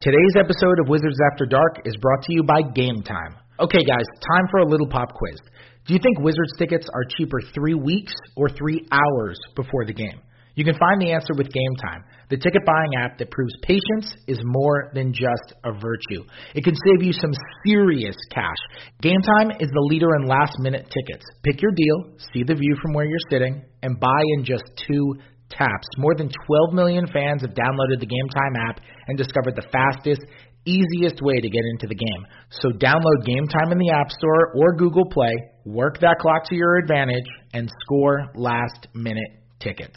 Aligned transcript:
Today's 0.00 0.38
episode 0.38 0.78
of 0.78 0.86
Wizards 0.86 1.18
After 1.32 1.44
Dark 1.44 1.82
is 1.84 1.96
brought 2.00 2.22
to 2.22 2.32
you 2.32 2.44
by 2.44 2.62
Game 2.72 3.02
Time. 3.02 3.34
Okay, 3.58 3.82
guys, 3.82 4.04
time 4.30 4.46
for 4.48 4.60
a 4.60 4.64
little 4.64 4.86
pop 4.86 5.12
quiz. 5.12 5.40
Do 5.88 5.92
you 5.92 5.98
think 5.98 6.20
Wizards 6.20 6.52
tickets 6.56 6.86
are 6.94 7.02
cheaper 7.16 7.40
three 7.52 7.74
weeks 7.74 8.12
or 8.36 8.48
three 8.48 8.86
hours 8.92 9.40
before 9.56 9.86
the 9.86 9.92
game? 9.92 10.22
You 10.54 10.64
can 10.64 10.78
find 10.78 11.02
the 11.02 11.10
answer 11.10 11.34
with 11.36 11.52
Game 11.52 11.74
Time, 11.82 12.04
the 12.30 12.36
ticket 12.36 12.62
buying 12.64 12.90
app 12.96 13.18
that 13.18 13.32
proves 13.32 13.52
patience 13.62 14.14
is 14.28 14.38
more 14.44 14.92
than 14.94 15.12
just 15.12 15.58
a 15.64 15.72
virtue. 15.72 16.22
It 16.54 16.62
can 16.62 16.76
save 16.76 17.02
you 17.04 17.12
some 17.12 17.32
serious 17.66 18.16
cash. 18.32 18.62
Game 19.02 19.20
Time 19.22 19.50
is 19.58 19.68
the 19.68 19.86
leader 19.90 20.14
in 20.14 20.28
last 20.28 20.54
minute 20.60 20.86
tickets. 20.94 21.26
Pick 21.42 21.60
your 21.60 21.72
deal, 21.72 22.14
see 22.32 22.44
the 22.44 22.54
view 22.54 22.76
from 22.80 22.92
where 22.94 23.04
you're 23.04 23.18
sitting, 23.32 23.64
and 23.82 23.98
buy 23.98 24.22
in 24.36 24.44
just 24.44 24.62
two 24.86 25.16
taps. 25.50 25.88
More 25.96 26.14
than 26.14 26.30
12 26.46 26.72
million 26.74 27.06
fans 27.06 27.42
have 27.42 27.54
downloaded 27.54 28.00
the 28.00 28.06
Game 28.06 28.28
Time 28.34 28.54
app 28.68 28.80
and 29.08 29.18
discovered 29.18 29.56
the 29.56 29.66
fastest, 29.72 30.20
easiest 30.64 31.22
way 31.22 31.40
to 31.40 31.48
get 31.48 31.64
into 31.72 31.86
the 31.86 31.94
game. 31.94 32.26
So 32.50 32.68
download 32.70 33.24
Game 33.24 33.46
Time 33.48 33.72
in 33.72 33.78
the 33.78 33.90
App 33.90 34.10
Store 34.10 34.52
or 34.54 34.76
Google 34.76 35.06
Play, 35.10 35.32
work 35.64 36.00
that 36.00 36.16
clock 36.20 36.44
to 36.48 36.54
your 36.54 36.76
advantage, 36.76 37.26
and 37.52 37.70
score 37.84 38.26
last 38.34 38.88
minute 38.94 39.30
tickets. 39.60 39.96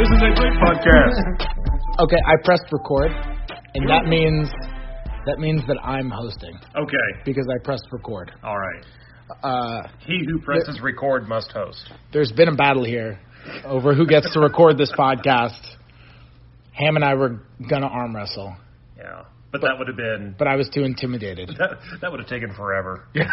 This 0.00 0.08
is 0.16 0.22
a 0.22 0.32
great 0.34 0.56
podcast. 0.64 1.60
Okay, 2.00 2.16
I 2.24 2.34
pressed 2.42 2.64
record, 2.72 3.12
and 3.74 3.86
that 3.90 4.06
means 4.06 4.48
that 5.26 5.38
means 5.38 5.62
that 5.68 5.76
I'm 5.84 6.10
hosting 6.10 6.58
Okay, 6.76 7.22
because 7.24 7.46
I 7.52 7.58
pressed 7.64 7.86
record. 7.92 8.32
all 8.42 8.58
right. 8.58 8.84
Uh, 9.44 9.86
He 10.06 10.24
who 10.28 10.40
presses 10.40 10.80
record 10.82 11.28
must 11.28 11.52
host. 11.52 11.88
there's 12.12 12.32
been 12.32 12.48
a 12.48 12.54
battle 12.56 12.84
here 12.84 13.20
over 13.64 13.94
who 13.94 14.06
gets 14.06 14.28
to 14.32 14.40
record 14.40 14.76
this 14.76 14.90
podcast. 14.98 15.60
Ham 16.72 16.96
and 16.96 17.04
I 17.04 17.14
were 17.14 17.40
gonna 17.68 17.86
arm 17.86 18.14
wrestle, 18.16 18.56
Yeah, 18.98 19.22
but, 19.52 19.60
that 19.60 19.78
would 19.78 19.86
have 19.88 19.96
been 19.96 20.34
but 20.38 20.48
I 20.48 20.56
was 20.56 20.68
too 20.72 20.82
intimidated. 20.82 21.48
that, 21.58 21.78
that 22.00 22.10
would 22.10 22.20
have 22.20 22.28
taken 22.28 22.52
forever. 22.54 23.04
Should 23.14 23.26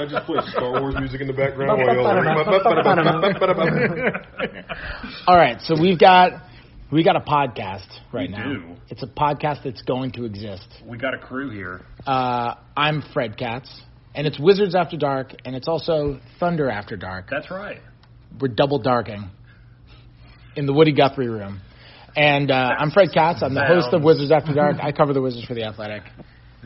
I 0.00 0.06
just 0.08 0.26
play 0.26 0.38
Star 0.50 0.80
Wars 0.80 0.94
music 0.98 1.20
in 1.20 1.26
the 1.28 1.32
background 1.32 1.70
All 5.26 5.36
right, 5.36 5.60
so 5.62 5.74
we've 5.80 5.98
got 5.98 6.32
we 6.92 7.02
got 7.02 7.16
a 7.16 7.20
podcast 7.20 7.86
right 8.12 8.28
We 8.30 8.36
now. 8.36 8.52
do. 8.52 8.76
It's 8.88 9.02
a 9.02 9.06
podcast 9.06 9.64
that's 9.64 9.82
going 9.82 10.12
to 10.12 10.24
exist. 10.24 10.66
We 10.86 10.98
got 10.98 11.14
a 11.14 11.18
crew 11.18 11.50
here. 11.50 11.82
Uh, 12.06 12.54
I'm 12.76 13.02
Fred 13.12 13.36
Katz, 13.36 13.68
and 14.14 14.26
it's 14.26 14.38
Wizards 14.38 14.74
After 14.74 14.96
Dark, 14.96 15.32
and 15.44 15.56
it's 15.56 15.68
also 15.68 16.20
Thunder 16.38 16.70
After 16.70 16.96
Dark. 16.96 17.26
That's 17.30 17.50
right. 17.50 17.80
We're 18.40 18.48
double 18.48 18.78
darking 18.80 19.30
in 20.56 20.66
the 20.66 20.72
Woody 20.72 20.92
Guthrie 20.92 21.28
room. 21.28 21.60
And 22.16 22.50
uh, 22.50 22.54
I'm 22.78 22.90
Fred 22.92 23.08
Katz. 23.12 23.42
I'm 23.42 23.54
the 23.54 23.64
host 23.64 23.88
of 23.92 24.02
Wizards 24.04 24.30
After 24.30 24.54
Dark. 24.54 24.76
I 24.82 24.92
cover 24.92 25.12
the 25.12 25.20
Wizards 25.22 25.46
for 25.46 25.54
the 25.54 25.64
Athletic. 25.64 26.02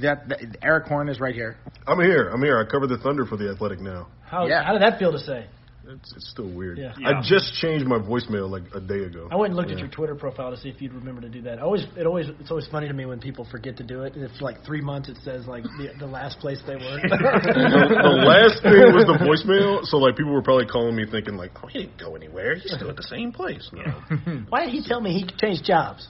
That, 0.03 0.28
that 0.28 0.41
Erik 0.62 0.86
Horne 0.86 1.08
is 1.08 1.20
right 1.20 1.34
here. 1.34 1.56
I'm 1.86 1.98
here. 2.00 2.28
I'm 2.28 2.42
here. 2.42 2.58
I 2.58 2.70
cover 2.70 2.86
the 2.86 2.98
Thunder 2.98 3.25
for 3.25 3.36
the 3.36 3.50
Athletic 3.50 3.80
now. 3.80 4.08
How, 4.27 4.47
Yeah. 4.47 4.62
how 4.62 4.72
did 4.72 4.82
that 4.82 4.98
feel 4.98 5.10
to 5.12 5.19
say? 5.19 5.47
It's, 5.89 6.12
it's 6.14 6.31
still 6.31 6.48
weird. 6.48 6.78
Yeah. 6.78 6.94
Yeah. 6.98 7.08
I 7.08 7.22
just 7.22 7.55
changed 7.55 7.86
my 7.86 7.98
voicemail 7.98 8.50
like 8.50 8.64
a 8.75 8.81
day 8.81 9.05
ago. 9.05 9.28
I 9.31 9.36
went 9.36 9.50
and 9.50 9.56
looked 9.56 9.70
at 9.70 9.78
your 9.78 9.89
Twitter 9.89 10.14
profile 10.14 10.50
to 10.50 10.56
see 10.56 10.69
if 10.69 10.83
you'd 10.83 10.92
remember 10.92 11.22
to 11.22 11.28
do 11.28 11.42
that. 11.42 11.58
I 11.58 11.62
always, 11.62 11.86
it 11.97 12.06
always, 12.06 12.28
it's 12.41 12.50
always 12.50 12.67
funny 12.69 12.89
to 12.89 12.94
me 12.94 13.06
when 13.06 13.20
people 13.20 13.47
forget 13.50 13.77
to 13.78 13.84
do 13.84 14.03
it. 14.03 14.14
And 14.14 14.22
it's 14.22 14.41
like 14.41 14.64
three 14.64 14.83
months. 14.83 15.09
It 15.09 15.16
says 15.25 15.47
like 15.47 15.64
the, 15.64 15.91
the 15.98 16.06
last 16.06 16.39
place 16.41 16.61
they 16.66 16.77
were. 16.77 16.81
the, 17.03 18.00
the 18.03 18.16
last 18.27 18.62
thing 18.62 18.92
was 18.92 19.06
the 19.06 19.19
voicemail, 19.19 19.84
so 19.84 19.97
like 19.97 20.16
people 20.16 20.33
were 20.33 20.42
probably 20.42 20.66
calling 20.66 20.94
me 20.94 21.05
thinking 21.11 21.36
like, 21.36 21.53
"Oh, 21.62 21.69
he 21.69 21.81
didn't 21.81 21.98
go 21.98 22.14
anywhere. 22.14 22.56
He's 22.56 22.72
still 22.72 22.91
at 22.91 22.97
the 22.97 23.03
same 23.03 23.33
place." 23.33 23.69
No. 23.72 24.44
Why 24.48 24.64
did 24.64 24.75
he 24.75 24.83
tell 24.86 25.00
me 25.00 25.12
he 25.12 25.27
changed 25.39 25.64
jobs? 25.64 26.06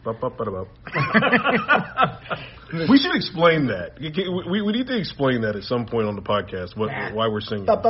we 2.88 2.98
should 2.98 3.14
explain 3.14 3.66
that. 3.68 3.98
We, 4.50 4.62
we 4.62 4.72
need 4.72 4.86
to 4.86 4.96
explain 4.98 5.42
that 5.42 5.56
at 5.56 5.64
some 5.64 5.84
point 5.86 6.06
on 6.06 6.16
the 6.16 6.22
podcast. 6.22 6.74
What, 6.76 6.90
why 7.14 7.28
we're 7.28 7.40
singing? 7.40 7.68
I 7.68 7.82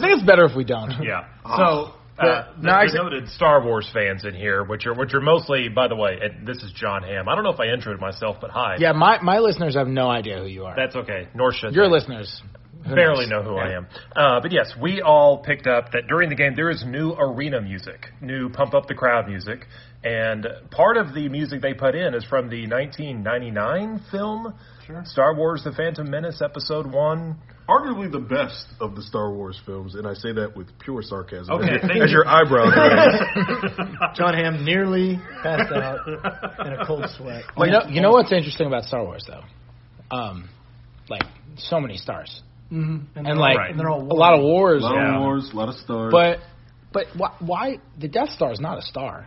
think 0.00 0.12
it's 0.12 0.22
better 0.22 0.44
if 0.44 0.56
we 0.56 0.64
don't. 0.64 1.02
Yeah. 1.02 1.24
So. 1.44 1.94
Uh, 2.18 2.52
no, 2.58 2.70
the, 2.70 2.76
I- 2.76 2.86
the 2.86 2.92
noted 3.02 3.28
Star 3.30 3.64
Wars 3.64 3.88
fans 3.92 4.24
in 4.24 4.34
here, 4.34 4.62
which 4.64 4.86
are 4.86 4.92
which 4.94 5.14
are 5.14 5.20
mostly, 5.20 5.68
by 5.70 5.88
the 5.88 5.96
way, 5.96 6.18
and 6.22 6.46
this 6.46 6.62
is 6.62 6.70
John 6.72 7.02
Hamm. 7.02 7.26
I 7.26 7.34
don't 7.34 7.42
know 7.42 7.52
if 7.54 7.58
I 7.58 7.66
introed 7.68 7.98
myself, 8.00 8.36
but 8.40 8.50
hi. 8.50 8.76
Yeah, 8.78 8.92
my, 8.92 9.18
my 9.22 9.38
listeners 9.38 9.74
have 9.76 9.88
no 9.88 10.10
idea 10.10 10.38
who 10.38 10.44
you 10.46 10.66
are. 10.66 10.76
That's 10.76 10.94
okay. 10.94 11.28
Nor 11.34 11.52
should 11.54 11.72
Your 11.74 11.86
they. 11.86 11.92
listeners. 11.92 12.42
Who 12.84 12.94
barely 12.94 13.26
knows? 13.26 13.44
know 13.44 13.50
who 13.50 13.56
I 13.56 13.76
am. 13.76 13.86
Uh, 14.14 14.40
but 14.40 14.52
yes, 14.52 14.72
we 14.80 15.00
all 15.00 15.38
picked 15.38 15.66
up 15.66 15.92
that 15.92 16.06
during 16.08 16.28
the 16.28 16.34
game 16.34 16.54
there 16.56 16.70
is 16.70 16.84
new 16.86 17.12
arena 17.12 17.60
music, 17.60 18.06
new 18.20 18.48
pump 18.48 18.74
up 18.74 18.86
the 18.86 18.94
crowd 18.94 19.28
music, 19.28 19.66
and 20.04 20.46
part 20.70 20.96
of 20.96 21.14
the 21.14 21.28
music 21.28 21.62
they 21.62 21.74
put 21.74 21.94
in 21.94 22.14
is 22.14 22.24
from 22.24 22.48
the 22.48 22.66
1999 22.66 24.02
film 24.10 24.54
Star 25.04 25.34
Wars: 25.34 25.62
The 25.64 25.72
Phantom 25.72 26.10
Menace 26.10 26.42
Episode 26.42 26.92
One. 26.92 27.36
Arguably 27.68 28.10
the 28.10 28.18
best 28.18 28.66
of 28.80 28.96
the 28.96 29.02
Star 29.02 29.32
Wars 29.32 29.58
films, 29.64 29.94
and 29.94 30.06
I 30.06 30.14
say 30.14 30.32
that 30.32 30.56
with 30.56 30.66
pure 30.80 31.00
sarcasm. 31.00 31.54
Okay, 31.54 31.76
as, 31.76 31.80
thank 31.82 31.94
your, 31.94 32.04
as 32.04 32.10
you. 32.10 32.16
your 32.16 32.26
eyebrows. 32.26 32.74
John 34.16 34.34
Hamm 34.34 34.64
nearly 34.64 35.20
passed 35.42 35.72
out 35.72 36.06
in 36.66 36.72
a 36.72 36.84
cold 36.84 37.06
sweat. 37.16 37.44
You 37.56 37.70
know, 37.70 37.82
you 37.88 38.00
know 38.00 38.10
what's 38.10 38.32
interesting 38.32 38.66
about 38.66 38.84
Star 38.84 39.04
Wars, 39.04 39.24
though? 39.28 39.44
Um, 40.14 40.50
like, 41.08 41.22
so 41.56 41.78
many 41.78 41.96
stars. 41.96 42.42
Mm-hmm. 42.72 43.26
And, 43.26 43.38
like, 43.38 43.58
Right. 43.58 43.70
and 43.70 43.78
they're 43.78 43.86
a 43.88 43.96
lot 43.96 44.34
of 44.34 44.40
wars. 44.42 44.82
a 44.82 44.86
lot 44.86 44.94
Yeah. 44.94 45.14
of 45.16 45.20
wars, 45.20 45.50
a 45.52 45.56
lot 45.56 45.68
of 45.68 45.74
stars. 45.76 46.10
But, 46.10 46.38
but 46.92 47.06
why, 47.16 47.30
why? 47.40 47.78
The 47.98 48.08
Death 48.08 48.30
Star 48.30 48.50
is 48.52 48.60
not 48.60 48.78
a 48.78 48.82
star. 48.82 49.26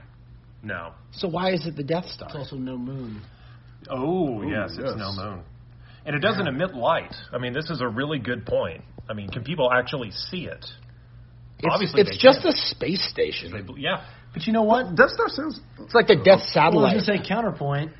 No. 0.64 0.94
So 1.12 1.28
why 1.28 1.52
is 1.52 1.66
it 1.68 1.76
the 1.76 1.84
Death 1.84 2.06
Star? 2.08 2.28
It's 2.30 2.36
also 2.36 2.56
no 2.56 2.76
moon. 2.78 3.22
Oh 3.88 4.42
yes, 4.42 4.72
yes. 4.76 4.80
it's 4.90 4.98
no 4.98 5.12
moon, 5.14 5.44
and 6.08 6.16
it 6.16 6.20
doesn't 6.20 6.48
emit 6.48 6.74
light. 6.74 7.14
I 7.32 7.38
mean, 7.38 7.54
this 7.54 7.70
is 7.70 7.82
a 7.82 7.88
really 7.88 8.18
good 8.18 8.48
point. 8.48 8.84
I 9.08 9.14
mean, 9.14 9.30
can 9.30 9.44
people 9.44 9.72
actually 9.72 10.10
see 10.10 10.46
it? 10.46 10.66
It's, 11.60 11.68
Obviously 11.70 12.02
it's 12.02 12.18
just 12.18 12.42
can. 12.42 12.50
a 12.50 12.56
space 12.56 13.08
station. 13.08 13.52
They, 13.52 13.80
yeah. 13.80 14.04
But 14.34 14.48
you 14.48 14.54
know 14.54 14.64
what? 14.64 14.96
Death 14.96 15.12
Star 15.12 15.28
sounds. 15.30 15.60
It's 15.80 15.94
like 15.94 16.08
the 16.08 16.16
Death 16.16 16.26
Well, 16.26 16.34
I 16.34 16.42
was 16.42 16.52
Satellite. 16.52 16.94
gonna 17.06 17.20
say 17.22 17.28
counterpoint. 17.28 17.92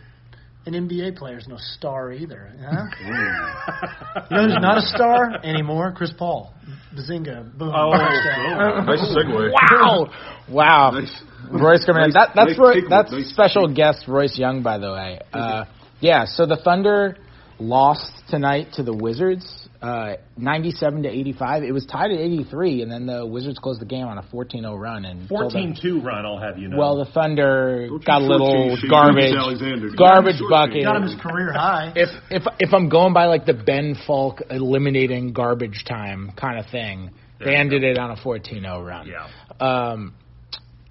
An 0.66 0.74
NBA 0.74 1.16
player's 1.16 1.48
no 1.48 1.58
star 1.58 2.12
either. 2.12 2.52
Huh? 2.60 2.86
you 4.32 4.36
know 4.36 4.44
who's 4.44 4.58
not 4.60 4.80
a 4.80 4.82
star 4.82 5.40
anymore? 5.44 5.94
Chris 5.96 6.12
Paul. 6.18 6.54
Bazinga. 6.96 7.56
Boom. 7.56 7.72
Oh, 7.76 7.92
touchdown. 7.92 8.86
Nice 8.86 9.02
segue. 9.02 9.52
Wow! 9.52 10.10
Wow. 10.50 10.92
Nice. 10.92 11.24
Royce 11.52 11.86
coming 11.86 12.06
in. 12.06 12.12
That, 12.12 12.32
that's 12.34 12.50
nice 12.52 12.58
Roy, 12.58 12.74
that's 12.90 13.12
nice 13.12 13.30
special 13.30 13.72
guest 13.74 14.08
Royce 14.08 14.38
Young, 14.38 14.64
by 14.64 14.78
the 14.78 14.92
way. 14.92 15.20
Uh, 15.32 15.66
yeah. 16.00 16.26
So 16.26 16.46
the 16.46 16.58
Thunder 16.58 17.18
lost 17.60 18.12
tonight 18.30 18.74
to 18.74 18.84
the 18.84 18.94
Wizards, 18.94 19.65
uh, 19.82 20.16
97 20.38 21.04
to 21.04 21.10
85. 21.10 21.64
It 21.64 21.72
was 21.72 21.86
tied 21.86 22.12
at 22.12 22.20
83, 22.20 22.82
and 22.82 22.92
then 22.92 23.06
the 23.06 23.26
Wizards 23.26 23.60
closed 23.60 23.82
the 23.82 23.86
game 23.86 24.06
on 24.06 24.18
a 24.18 24.24
14-0 24.24 24.80
run 24.80 25.06
and 25.06 25.30
14-2 25.30 26.04
run. 26.04 26.26
I'll 26.26 26.38
have 26.40 26.58
you 26.58 26.70
know. 26.70 26.78
Well, 26.78 26.98
the 26.98 27.12
Thunder 27.12 27.90
got 28.06 28.22
a 28.22 28.26
little 28.26 28.48
shortchange 28.48 28.78
Shai 28.82 28.88
garbage, 28.88 29.32
Gilgeous 29.32 29.38
Alexander. 29.38 29.88
You 29.88 29.96
garbage 29.96 30.36
shortchange. 30.36 30.50
bucket. 30.50 30.84
Got 30.84 30.96
him 30.98 31.04
his 31.04 31.22
career 31.22 31.54
high. 31.54 31.94
If 31.96 32.10
if 32.30 32.44
if 32.60 32.74
I'm 32.74 32.90
going 32.90 33.14
by 33.14 33.26
like 33.26 33.46
the 33.46 33.54
Ben 33.54 33.96
Falk 34.08 34.42
eliminating 34.50 35.34
garbage 35.34 35.84
time 35.88 36.32
kind 36.40 36.60
of 36.60 36.66
thing, 36.72 37.12
There 37.40 37.48
they 37.48 37.54
you 37.54 37.60
ended 37.60 37.84
it 37.84 37.98
on 37.98 38.12
a 38.12 38.16
14-0 38.16 38.86
run. 38.86 39.08
Yeah. 39.08 39.28
Um, 39.60 40.14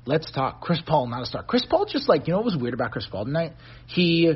let's 0.07 0.31
talk 0.31 0.61
Chris 0.61 0.81
Paul, 0.87 1.07
not 1.09 1.23
a 1.23 1.27
star. 1.27 1.43
Chris 1.43 1.65
Paul 1.69 1.87
just 1.87 2.09
like 2.09 2.27
you 2.27 2.33
know 2.33 2.39
what 2.39 2.47
was 2.47 2.57
weird 2.57 2.75
about 2.75 2.93
Chris 2.93 3.07
Paul 3.11 3.25
tonight? 3.25 3.53
He, 3.87 4.33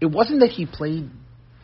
it 0.00 0.06
wasn't 0.06 0.40
that 0.40 0.50
he 0.50 0.66
played 0.66 1.10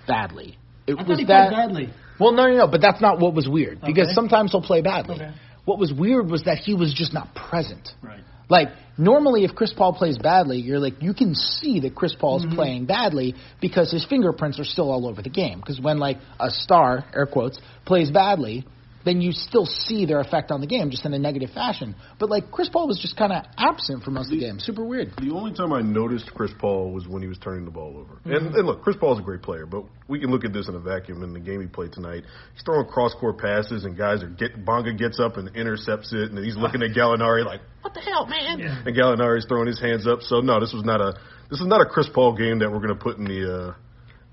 badly. 0.06 0.58
It 0.86 0.98
I 0.98 1.02
was 1.02 1.18
he 1.18 1.24
that 1.26 1.50
badly. 1.50 1.92
Well, 2.22 2.32
no, 2.32 2.46
no, 2.48 2.56
no, 2.56 2.66
but 2.68 2.80
that's 2.80 3.00
not 3.00 3.18
what 3.18 3.34
was 3.34 3.48
weird 3.48 3.80
because 3.80 4.08
Okay. 4.08 4.14
sometimes 4.14 4.52
he'll 4.52 4.62
play 4.62 4.80
badly. 4.80 5.16
Okay. 5.16 5.32
What 5.64 5.78
was 5.78 5.92
weird 5.92 6.28
was 6.30 6.42
that 6.44 6.58
he 6.58 6.74
was 6.74 6.92
just 6.94 7.12
not 7.12 7.34
present. 7.34 7.88
Right. 8.02 8.20
Like 8.48 8.68
normally, 8.98 9.44
if 9.44 9.54
Chris 9.54 9.72
Paul 9.72 9.92
plays 9.94 10.18
badly, 10.18 10.58
you're 10.58 10.78
like 10.80 11.00
you 11.00 11.14
can 11.14 11.34
see 11.34 11.80
that 11.80 11.94
Chris 11.94 12.14
Paul's 12.18 12.44
Mm-hmm. 12.44 12.54
playing 12.56 12.86
badly 12.86 13.34
because 13.60 13.90
his 13.90 14.04
fingerprints 14.04 14.58
are 14.60 14.64
still 14.64 14.90
all 14.90 15.06
over 15.06 15.22
the 15.22 15.30
game. 15.30 15.58
Because 15.60 15.80
when 15.80 15.98
like 15.98 16.18
a 16.40 16.50
star, 16.50 17.04
air 17.14 17.26
quotes, 17.26 17.58
plays 17.86 18.10
badly, 18.10 18.64
then 19.04 19.20
you 19.20 19.32
still 19.32 19.66
see 19.66 20.06
their 20.06 20.20
effect 20.20 20.50
on 20.50 20.60
the 20.60 20.66
game, 20.66 20.90
just 20.90 21.04
in 21.04 21.12
a 21.12 21.18
negative 21.18 21.50
fashion. 21.50 21.94
But 22.18 22.30
like 22.30 22.50
Chris 22.50 22.68
Paul 22.68 22.86
was 22.86 22.98
just 22.98 23.16
kind 23.16 23.32
of 23.32 23.44
absent 23.56 24.04
for 24.04 24.10
most 24.10 24.26
of 24.26 24.32
the 24.32 24.40
game. 24.40 24.58
Super 24.58 24.84
weird. 24.84 25.12
The 25.20 25.32
only 25.32 25.52
time 25.52 25.72
I 25.72 25.82
noticed 25.82 26.32
Chris 26.34 26.52
Paul 26.58 26.92
was 26.92 27.06
when 27.08 27.22
he 27.22 27.28
was 27.28 27.38
turning 27.38 27.64
the 27.64 27.70
ball 27.70 27.96
over. 27.98 28.14
Mm-hmm. 28.14 28.32
And, 28.32 28.54
and 28.54 28.66
look, 28.66 28.82
Chris 28.82 28.96
Paul's 28.96 29.18
a 29.18 29.22
great 29.22 29.42
player, 29.42 29.66
but 29.66 29.84
we 30.08 30.20
can 30.20 30.30
look 30.30 30.44
at 30.44 30.52
this 30.52 30.68
in 30.68 30.74
a 30.74 30.80
vacuum. 30.80 31.22
In 31.22 31.32
the 31.32 31.40
game 31.40 31.60
he 31.60 31.66
played 31.66 31.92
tonight, 31.92 32.24
he's 32.54 32.62
throwing 32.62 32.86
cross 32.86 33.14
court 33.18 33.38
passes, 33.38 33.84
and 33.84 33.96
guys 33.96 34.22
are 34.22 34.28
get 34.28 34.64
Bonga 34.64 34.92
gets 34.92 35.18
up 35.20 35.36
and 35.36 35.54
intercepts 35.56 36.12
it, 36.12 36.30
and 36.30 36.38
he's 36.44 36.56
looking 36.56 36.82
at 36.82 36.90
Gallinari 36.96 37.44
like, 37.44 37.60
"What 37.82 37.94
the 37.94 38.00
hell, 38.00 38.26
man?" 38.26 38.60
And 38.60 38.96
Gallinari's 38.96 39.46
throwing 39.46 39.66
his 39.66 39.80
hands 39.80 40.06
up. 40.06 40.20
So 40.22 40.40
no, 40.40 40.60
this 40.60 40.72
was 40.72 40.84
not 40.84 41.00
a 41.00 41.14
this 41.50 41.60
is 41.60 41.66
not 41.66 41.80
a 41.80 41.86
Chris 41.86 42.08
Paul 42.12 42.36
game 42.36 42.60
that 42.60 42.70
we're 42.70 42.80
going 42.80 42.96
to 42.96 43.02
put 43.02 43.18
in 43.18 43.24
the 43.24 43.54
uh, 43.54 43.74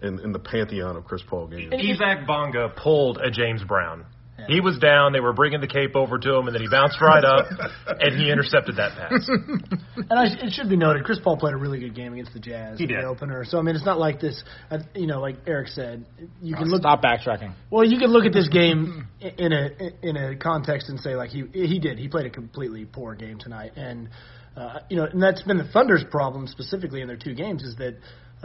in, 0.01 0.19
in 0.19 0.31
the 0.31 0.39
pantheon 0.39 0.95
of 0.95 1.05
Chris 1.05 1.21
Paul 1.27 1.47
games. 1.47 1.73
Isaac 1.73 2.25
Bonga 2.25 2.73
pulled 2.75 3.17
a 3.17 3.29
James 3.29 3.63
Brown. 3.63 4.05
He 4.47 4.61
was 4.61 4.77
down. 4.79 5.13
They 5.13 5.19
were 5.19 5.33
bringing 5.33 5.61
the 5.61 5.67
cape 5.67 5.95
over 5.95 6.17
to 6.17 6.35
him, 6.35 6.47
and 6.47 6.55
then 6.55 6.61
he 6.61 6.67
bounced 6.69 6.99
right 7.01 7.23
up, 7.23 7.45
and 7.87 8.19
he 8.19 8.31
intercepted 8.31 8.77
that 8.77 8.91
pass. 8.97 9.27
And 9.29 10.19
I, 10.19 10.25
it 10.45 10.53
should 10.53 10.69
be 10.69 10.77
noted, 10.77 11.03
Chris 11.03 11.19
Paul 11.23 11.37
played 11.37 11.53
a 11.53 11.57
really 11.57 11.79
good 11.79 11.95
game 11.95 12.13
against 12.13 12.33
the 12.33 12.39
Jazz 12.39 12.77
He 12.77 12.85
in 12.85 12.89
did. 12.89 12.99
the 13.03 13.07
opener. 13.07 13.43
So 13.45 13.59
I 13.59 13.61
mean, 13.61 13.75
it's 13.75 13.85
not 13.85 13.99
like 13.99 14.19
this. 14.19 14.43
Uh, 14.71 14.79
you 14.95 15.07
know, 15.07 15.19
like 15.19 15.37
Eric 15.47 15.67
said, 15.69 16.05
you 16.41 16.55
can 16.55 16.69
look. 16.69 16.81
Stop 16.81 17.01
backtracking. 17.01 17.53
Well, 17.69 17.83
you 17.83 17.97
can 17.99 18.09
look 18.11 18.25
at 18.25 18.33
this 18.33 18.47
game 18.51 19.07
in 19.19 19.51
a 19.53 19.69
in 20.01 20.15
a 20.17 20.35
context 20.35 20.89
and 20.89 20.99
say 20.99 21.15
like 21.15 21.29
he 21.29 21.43
he 21.53 21.79
did. 21.79 21.97
He 21.97 22.07
played 22.07 22.25
a 22.25 22.29
completely 22.29 22.85
poor 22.85 23.15
game 23.15 23.37
tonight, 23.39 23.73
and 23.75 24.09
uh, 24.55 24.79
you 24.89 24.97
know, 24.97 25.05
and 25.05 25.21
that's 25.21 25.43
been 25.43 25.57
the 25.57 25.69
Thunder's 25.71 26.03
problem 26.09 26.47
specifically 26.47 27.01
in 27.01 27.07
their 27.07 27.17
two 27.17 27.33
games 27.35 27.63
is 27.63 27.75
that, 27.77 27.97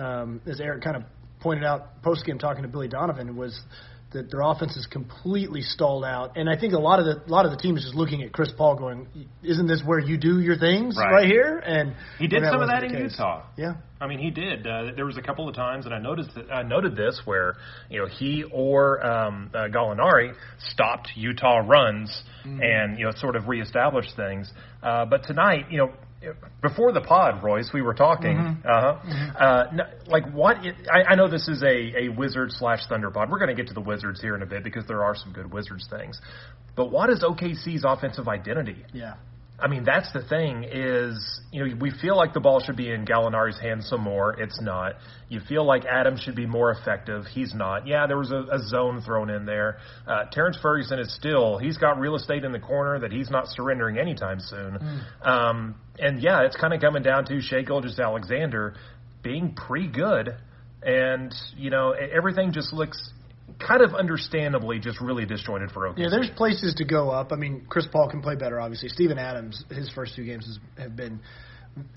um, 0.03 0.41
as 0.47 0.61
Eric 0.61 0.83
kind 0.83 0.97
of 0.97 1.03
pointed 1.41 1.65
out 1.65 2.03
post 2.03 2.25
game 2.25 2.39
talking 2.39 2.63
to 2.63 2.69
Billy 2.69 2.89
Donovan 2.89 3.37
was. 3.37 3.59
That 4.15 4.31
their 4.31 4.43
offense 4.43 4.77
is 4.77 4.87
completely 4.87 5.61
stalled 5.61 6.05
out, 6.05 6.37
and 6.37 6.49
I 6.49 6.57
think 6.57 6.73
a 6.73 6.79
lot 6.79 7.01
of 7.01 7.05
the 7.05 7.23
a 7.27 7.31
lot 7.31 7.47
of 7.47 7.51
the 7.51 7.59
team 7.59 7.77
is 7.77 7.83
just 7.83 7.97
looking 7.97 8.23
at 8.23 8.33
Chris 8.33 8.51
Paul, 8.57 8.77
going, 8.77 9.09
"Isn't 9.43 9.67
this 9.67 9.83
where 9.85 9.99
you 9.99 10.17
do 10.17 10.41
your 10.41 10.57
things 10.57 10.97
Right. 10.97 11.13
right, 11.13 11.27
here?" 11.27 11.59
And 11.59 11.95
He 12.19 12.29
did 12.29 12.45
some 12.45 12.63
of 12.63 12.69
that 12.69 12.85
in 12.85 12.91
case. 12.91 13.13
Utah. 13.13 13.43
Yeah, 13.57 13.75
I 14.01 14.07
mean, 14.07 14.21
he 14.21 14.31
did. 14.31 14.67
Uh, 14.67 14.93
there 14.95 15.05
was 15.05 15.17
a 15.17 15.23
couple 15.23 15.49
of 15.49 15.55
times, 15.57 15.85
and 15.85 15.95
I 15.95 15.99
noticed 15.99 16.35
that, 16.37 16.51
I 16.51 16.63
noted 16.63 16.95
this 16.95 17.21
where 17.25 17.57
you 17.91 18.01
know 18.01 18.07
he 18.07 18.45
or 18.53 19.05
um, 19.05 19.51
uh, 19.53 19.67
Gallinari 19.69 20.33
stopped 20.59 21.11
Utah 21.17 21.59
runs 21.59 22.23
and 22.45 22.99
you 22.99 23.07
know 23.07 23.13
sort 23.17 23.37
of 23.37 23.49
reestablished 23.49 24.15
things. 24.17 24.51
Uh, 24.83 25.05
but 25.07 25.25
tonight, 25.25 25.67
you 25.71 25.79
know. 25.79 25.93
Before 26.63 26.93
the 26.93 27.01
pod, 27.01 27.43
Royce, 27.43 27.71
we 27.73 27.83
were 27.83 27.95
talking. 27.95 28.37
Uh-huh. 28.65 28.97
Uh, 29.39 29.65
n- 29.73 29.81
like 30.07 30.31
what? 30.33 30.65
It, 30.65 30.75
I, 30.93 31.13
I 31.13 31.15
know 31.15 31.29
this 31.29 31.49
is 31.49 31.63
a, 31.63 32.05
a 32.05 32.09
Wizard 32.09 32.51
slash 32.53 32.81
Thunder 32.89 33.11
pod. 33.11 33.31
We're 33.31 33.39
going 33.39 33.55
to 33.55 33.61
get 33.61 33.69
to 33.69 33.75
the 33.75 33.81
Wizards 33.81 34.21
here 34.21 34.35
in 34.35 34.43
a 34.43 34.47
bit 34.47 34.65
because 34.65 34.87
there 34.87 35.03
are 35.05 35.15
some 35.15 35.33
good 35.33 35.53
Wizards 35.53 35.87
things. 35.91 36.21
But 36.77 36.91
what 36.91 37.11
is 37.11 37.23
OKC's 37.23 37.85
offensive 37.87 38.29
identity? 38.29 38.85
yeah. 38.93 39.15
I 39.57 39.69
mean, 39.69 39.85
that's 39.85 40.13
the 40.13 40.23
thing 40.23 40.65
is, 40.65 41.41
you 41.53 41.65
know, 41.65 41.77
we 41.81 41.93
feel 42.03 42.17
like 42.17 42.35
the 42.35 42.41
ball 42.41 42.59
should 42.59 42.77
be 42.77 42.91
in 42.91 43.05
Gallinari's 43.05 43.59
hands 43.61 43.89
some 43.89 44.01
more. 44.01 44.33
It's 44.33 44.61
not. 44.61 44.95
You 45.29 45.41
feel 45.49 45.65
like 45.65 45.85
Adams 45.85 46.21
should 46.21 46.35
be 46.35 46.45
more 46.45 46.73
effective. 46.73 47.25
He's 47.27 47.55
not. 47.55 47.87
Yeah, 47.87 48.09
there 48.09 48.19
was 48.19 48.33
a, 48.33 48.45
a 48.51 48.59
zone 48.69 49.01
thrown 49.07 49.31
in 49.31 49.47
there. 49.47 49.79
Uh, 50.09 50.25
Terrence 50.33 50.59
Ferguson 50.61 50.99
is 50.99 51.15
still, 51.15 51.59
he's 51.59 51.79
got 51.79 52.01
real 52.01 52.17
estate 52.17 52.45
in 52.45 52.51
the 52.51 52.59
corner 52.59 52.99
that 52.99 53.13
he's 53.13 53.31
not 53.31 53.47
surrendering 53.47 53.97
anytime 53.97 54.41
soon. 54.41 54.77
Um, 55.23 55.77
and 56.01 56.21
yeah, 56.21 56.43
it's 56.43 56.57
kind 56.57 56.75
of 56.75 56.81
coming 56.81 57.05
down 57.05 57.25
to 57.27 57.41
Shai 57.41 57.63
Gilgeous 57.63 57.99
Alexander 58.01 58.75
being 59.23 59.55
pretty 59.55 59.89
good. 59.89 60.37
And, 60.83 61.33
you 61.57 61.71
know, 61.71 61.93
everything 61.93 62.53
just 62.53 62.73
looks 62.73 63.13
kind 63.59 63.83
of 63.83 63.95
understandably 63.95 64.79
just 64.79 65.01
really 65.01 65.25
disjointed 65.27 65.71
for 65.71 65.89
OKC. 65.89 65.99
Yeah, 65.99 66.09
there's 66.11 66.31
places 66.31 66.75
to 66.77 66.85
go 66.85 67.11
up. 67.11 67.33
I 67.33 67.37
mean, 67.37 67.67
Chris 67.69 67.87
Paul 67.91 68.09
can 68.11 68.21
play 68.23 68.37
better, 68.37 68.61
obviously. 68.61 68.89
Steven 68.89 69.19
Adams, 69.19 69.65
his 69.71 69.89
first 69.91 70.15
two 70.17 70.25
games 70.25 70.47
has, 70.47 70.59
have 70.79 70.97
been 70.97 71.21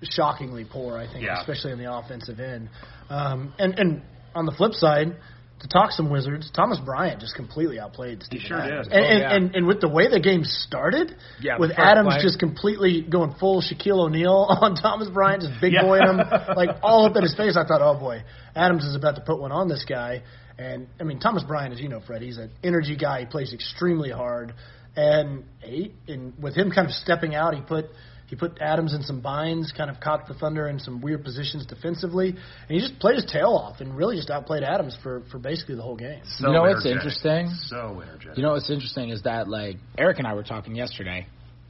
shockingly 0.03 0.65
poor, 0.69 0.97
I 0.97 1.11
think, 1.11 1.25
Yeah. 1.25 1.39
especially 1.39 1.71
on 1.73 1.79
the 1.79 1.91
offensive 1.93 2.39
end. 2.39 2.69
Um, 3.09 3.53
and 3.59 3.77
and 3.79 4.01
on 4.35 4.45
the 4.45 4.51
flip 4.51 4.73
side, 4.73 5.15
to 5.61 5.67
talk 5.67 5.91
some 5.91 6.09
Wizards, 6.11 6.51
Thomas 6.53 6.79
Bryant 6.79 7.19
just 7.19 7.35
completely 7.35 7.79
outplayed 7.79 8.21
Steven 8.23 8.45
sure 8.45 8.59
Adams. 8.61 8.87
did. 8.87 8.95
And, 8.97 9.03
Oh, 9.05 9.09
and, 9.09 9.19
yeah. 9.19 9.35
and 9.35 9.55
and 9.55 9.67
with 9.67 9.81
the 9.81 9.89
way 9.89 10.07
the 10.07 10.19
game 10.19 10.43
started, 10.43 11.15
Yeah, 11.41 11.57
with 11.57 11.71
Adams 11.77 12.13
play. 12.15 12.21
just 12.23 12.39
completely 12.39 13.01
going 13.01 13.33
full 13.39 13.61
Shaquille 13.61 13.99
O'Neal 13.99 14.47
on 14.61 14.75
Thomas 14.75 15.09
Bryant, 15.09 15.41
just 15.43 15.59
big 15.61 15.73
Yeah. 15.73 15.83
boying 15.83 16.03
him 16.07 16.17
like 16.55 16.77
all 16.83 17.05
up 17.05 17.15
in 17.15 17.23
his 17.23 17.35
face. 17.37 17.57
I 17.57 17.65
thought, 17.65 17.81
oh 17.81 17.95
boy, 17.99 18.23
Adams 18.55 18.83
is 18.85 18.95
about 18.95 19.15
to 19.15 19.21
put 19.21 19.39
one 19.39 19.51
on 19.51 19.67
this 19.67 19.83
guy. 19.87 20.21
And 20.57 20.87
I 20.99 21.03
mean, 21.03 21.19
Thomas 21.19 21.43
Bryant, 21.43 21.73
as 21.73 21.79
you 21.79 21.89
know, 21.89 22.01
Fred, 22.05 22.21
he's 22.21 22.37
an 22.37 22.51
energy 22.63 22.95
guy. 22.95 23.21
He 23.21 23.25
plays 23.25 23.53
extremely 23.53 24.09
hard, 24.09 24.53
and 24.95 25.43
he, 25.61 25.93
and 26.07 26.33
with 26.41 26.55
him 26.55 26.71
kind 26.71 26.87
of 26.87 26.93
stepping 26.93 27.35
out, 27.35 27.53
he 27.53 27.61
put 27.61 27.85
he 28.27 28.35
put 28.35 28.57
Adams 28.59 28.93
in 28.93 29.03
some 29.03 29.21
binds, 29.21 29.71
kind 29.71 29.89
of 29.89 30.01
caught 30.01 30.27
the 30.27 30.33
Thunder 30.33 30.67
in 30.67 30.79
some 30.79 30.99
weird 30.99 31.23
positions 31.23 31.65
defensively, 31.65 32.29
and 32.29 32.37
he 32.67 32.79
just 32.79 32.99
played 32.99 33.15
his 33.15 33.25
tail 33.25 33.51
off 33.51 33.79
and 33.79 33.95
really 33.95 34.17
just 34.17 34.29
outplayed 34.29 34.63
Adams 34.63 34.97
for 35.01 35.21
for 35.31 35.37
basically 35.37 35.75
the 35.75 35.81
whole 35.81 35.95
game. 35.95 36.21
So 36.25 36.47
You 36.47 36.53
know 36.53 36.61
what's 36.63 36.85
interesting? 36.85 37.49
So 37.67 38.01
energetic. 38.01 38.37
You 38.37 38.43
know 38.43 38.53
what's 38.53 38.69
interesting 38.69 39.09
is 39.09 39.21
that 39.23 39.47
like 39.47 39.77
Eric 39.97 40.17
and 40.17 40.27
I 40.27 40.33
were 40.33 40.43
talking 40.43 40.75
yesterday, 40.75 41.27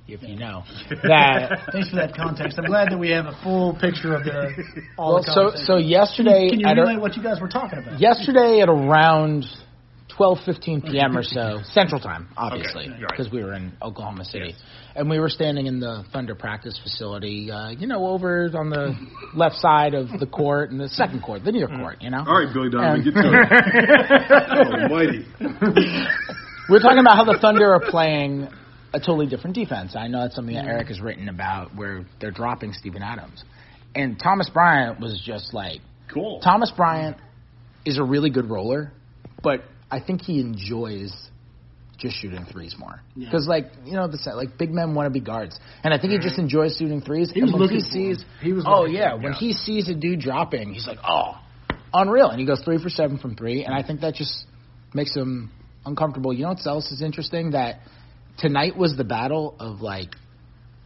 if 0.08 0.22
you 0.24 0.36
know, 0.38 0.64
that 1.04 1.68
Thanks 1.72 1.90
for 1.90 1.98
that 1.98 2.14
context. 2.16 2.58
I'm 2.58 2.66
glad 2.66 2.92
that 2.92 2.98
we 2.98 3.10
have 3.10 3.26
a 3.26 3.38
full 3.44 3.74
picture 3.80 4.16
of 4.16 4.24
the 4.24 4.52
all 4.98 5.16
well, 5.16 5.24
the 5.24 5.32
so 5.34 5.52
so 5.66 5.78
yesterday 5.78 6.50
Can 6.50 6.60
you 6.62 6.66
at 6.68 6.78
a- 6.78 6.82
relay 6.82 6.98
what 6.98 7.16
you 7.18 7.24
guys 7.24 7.40
were 7.42 7.50
talking 7.50 7.80
about? 7.80 8.00
yesterday 8.00 8.62
at 8.62 8.70
around 8.70 9.46
12:15 10.18 10.90
p.m. 10.90 11.16
or 11.18 11.22
so 11.38 11.60
Central 11.74 12.00
Time, 12.02 12.30
obviously, 12.38 12.86
Okay, 12.86 12.92
right. 13.02 13.10
because 13.12 13.32
we 13.32 13.44
were 13.44 13.54
in 13.54 13.74
Oklahoma 13.84 14.26
City, 14.26 14.56
and 14.96 15.10
we 15.12 15.20
were 15.20 15.30
standing 15.30 15.68
in 15.68 15.80
the 15.80 16.06
Thunder 16.12 16.34
practice 16.34 16.80
facility, 16.82 17.52
uh, 17.52 17.70
you 17.70 17.86
know, 17.86 18.08
over 18.08 18.50
on 18.58 18.70
the 18.72 18.96
left 19.36 19.58
side 19.58 19.94
of 19.94 20.08
the 20.20 20.26
court 20.26 20.72
and 20.72 20.80
the 20.80 20.90
second 20.90 21.22
court, 21.22 21.44
the 21.44 21.52
near 21.52 21.68
court, 21.68 22.02
you 22.02 22.10
know. 22.10 22.24
All 22.26 22.40
right, 22.44 22.52
Billy 22.52 22.70
Donovan, 22.72 23.04
get 23.04 23.14
to 23.14 23.20
it. 23.22 24.84
Almighty. 24.90 25.26
We're 26.70 26.80
talking 26.80 27.00
about 27.00 27.16
how 27.16 27.24
the 27.26 27.38
Thunder 27.40 27.72
are 27.74 27.80
playing 27.92 28.48
a 28.94 29.00
totally 29.00 29.28
different 29.28 29.56
defense. 29.56 29.96
I 29.96 30.08
know 30.08 30.22
that's 30.22 30.36
something 30.36 30.56
that 30.56 30.66
Eric 30.66 30.88
has 30.88 31.02
written 31.02 31.30
about, 31.30 31.76
where 31.76 32.06
they're 32.20 32.32
dropping 32.32 32.74
Steven 32.74 33.02
Adams, 33.02 33.44
and 33.96 34.20
Thomas 34.20 34.50
Bryant 34.50 35.00
was 35.00 35.22
just 35.26 35.54
like 35.54 35.82
Cool. 36.14 36.40
Thomas 36.40 36.72
Bryant 36.76 37.18
is 37.86 37.98
a 37.98 38.04
really 38.04 38.30
good 38.30 38.50
roller, 38.50 38.92
but 39.44 39.64
I 39.92 40.00
think 40.00 40.22
he 40.22 40.40
enjoys 40.40 41.14
just 41.98 42.16
shooting 42.18 42.46
threes 42.52 42.76
more. 42.78 43.02
Yeah. 43.16 43.30
Because 43.30 43.48
like 43.48 43.66
you 43.84 43.94
know, 43.94 44.08
the 44.08 44.18
like 44.36 44.58
big 44.58 44.72
men 44.72 44.94
want 44.94 45.08
to 45.08 45.10
be 45.10 45.20
guards, 45.20 45.60
and 45.84 45.94
I 45.94 46.00
think 46.00 46.14
he 46.14 46.20
just 46.20 46.38
enjoys 46.38 46.78
shooting 46.78 47.02
threes. 47.02 47.32
He 47.32 47.42
and 47.42 47.54
when 47.54 47.70
he 47.70 47.80
sees. 47.80 48.24
He 48.42 48.54
was 48.54 48.64
oh 48.68 48.86
yeah, 48.86 49.16
when 49.16 49.34
yeah. 49.34 49.40
he 49.40 49.54
sees 49.54 49.90
a 49.90 49.96
dude 49.96 50.20
dropping, 50.20 50.74
he's 50.74 50.88
like, 50.88 51.00
oh, 51.08 51.40
unreal, 51.94 52.30
and 52.30 52.40
he 52.40 52.46
goes 52.46 52.62
three 52.64 52.82
for 52.82 52.90
seven 52.90 53.18
from 53.18 53.36
three, 53.36 53.64
and 53.66 53.74
I 53.74 53.86
think 53.86 54.02
that 54.02 54.16
just 54.16 54.46
makes 54.94 55.16
him 55.16 55.52
uncomfortable. 55.86 56.34
You 56.34 56.44
know 56.44 56.50
what 56.50 56.66
else 56.66 56.92
is 56.92 57.02
interesting? 57.02 57.52
That 57.52 57.80
tonight 58.38 58.78
was 58.78 58.96
the 58.96 59.04
battle 59.04 59.56
of 59.60 59.82
like 59.82 60.16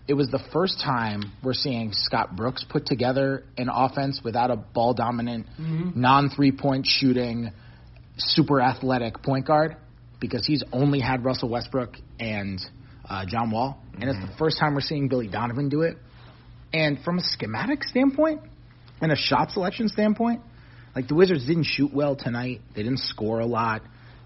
it 0.07 0.13
was 0.15 0.30
the 0.30 0.44
first 0.51 0.81
time 0.83 1.31
we're 1.44 1.53
seeing 1.53 1.92
Scott 1.94 2.36
Brooks 2.36 2.65
put 2.68 2.86
together 2.86 3.44
an 3.57 3.69
offense 3.71 4.19
without 4.24 4.51
a 4.51 4.56
ball 4.56 4.94
dominant, 4.94 5.48
non 5.95 6.30
three 6.30 6.51
point 6.51 6.86
shooting, 6.88 7.51
super 8.18 8.59
athletic 8.62 9.21
point 9.21 9.45
guard 9.45 9.77
because 10.19 10.45
he's 10.45 10.63
only 10.71 11.00
had 11.00 11.24
Russell 11.24 11.50
Westbrook 11.50 11.95
and 12.19 12.59
uh, 13.09 13.25
John 13.27 13.51
Wall. 13.51 13.77
And 13.99 14.09
it's 14.09 14.19
the 14.19 14.37
first 14.37 14.59
time 14.59 14.76
we're 14.76 14.81
seeing 14.81 15.07
Billy 15.07 15.28
Donovan 15.28 15.69
do 15.69 15.81
it. 15.81 15.97
And 16.73 16.99
from 17.04 17.18
a 17.18 17.21
schematic 17.23 17.83
standpoint 17.83 18.42
and 19.02 19.11
a 19.11 19.16
shot 19.16 19.52
selection 19.52 19.87
standpoint, 19.87 20.42
like 20.95 21.07
the 21.07 21.16
Wizards 21.16 21.45
didn't 21.45 21.66
shoot 21.66 21.94
well 21.94 22.16
tonight. 22.16 22.61
They 22.76 22.83
didn't 22.83 22.99
score 22.99 23.40
a 23.40 23.45
lot. 23.45 23.81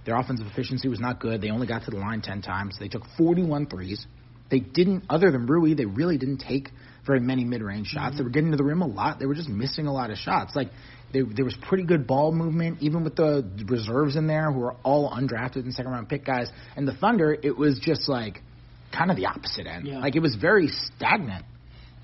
Their 0.06 0.16
offensive 0.16 0.48
efficiency 0.48 0.88
was 0.88 1.00
not 1.00 1.20
good. 1.20 1.42
They 1.42 1.50
only 1.50 1.68
got 1.68 1.84
to 1.86 1.92
the 1.92 1.98
line 1.98 2.22
10 2.22 2.42
times. 2.42 2.78
They 2.80 2.88
took 2.88 3.04
41 3.18 3.68
threes. 3.68 4.06
They 4.52 4.60
didn't, 4.60 5.06
other 5.10 5.32
than 5.32 5.48
Rui, 5.48 5.74
they 5.74 5.86
really 5.86 6.18
didn't 6.18 6.38
take 6.38 6.70
very 7.06 7.20
many 7.20 7.44
mid-range 7.44 7.88
shots. 7.88 8.10
Mm-hmm. 8.10 8.18
They 8.18 8.24
were 8.24 8.30
getting 8.30 8.52
to 8.52 8.58
the 8.58 8.64
rim 8.64 8.82
a 8.82 8.88
lot. 8.88 9.20
They 9.20 9.26
were 9.26 9.34
just 9.34 9.50
missing 9.50 9.88
a 9.88 9.94
lot 9.94 10.12
of 10.12 10.18
shots. 10.18 10.56
Like 10.56 10.70
they, 11.12 11.22
there 11.22 11.46
was 11.46 11.58
pretty 11.68 11.84
good 11.84 12.06
ball 12.06 12.32
movement, 12.32 12.82
even 12.82 13.04
with 13.04 13.16
the 13.16 13.48
reserves 13.66 14.16
in 14.16 14.28
there 14.28 14.52
who 14.52 14.60
were 14.60 14.76
all 14.84 15.10
undrafted 15.12 15.58
and 15.58 15.74
second-round 15.74 16.10
pick 16.10 16.26
guys. 16.26 16.50
And 16.76 16.88
the 16.88 16.94
Thunder, 16.94 17.34
it 17.34 17.58
was 17.58 17.80
just 17.80 18.08
like 18.08 18.42
kind 18.96 19.10
of 19.10 19.18
the 19.18 19.26
opposite 19.26 19.66
end. 19.66 19.88
Yeah. 19.88 20.00
Like 20.00 20.16
it 20.16 20.22
was 20.22 20.36
very 20.36 20.68
stagnant. 20.68 21.46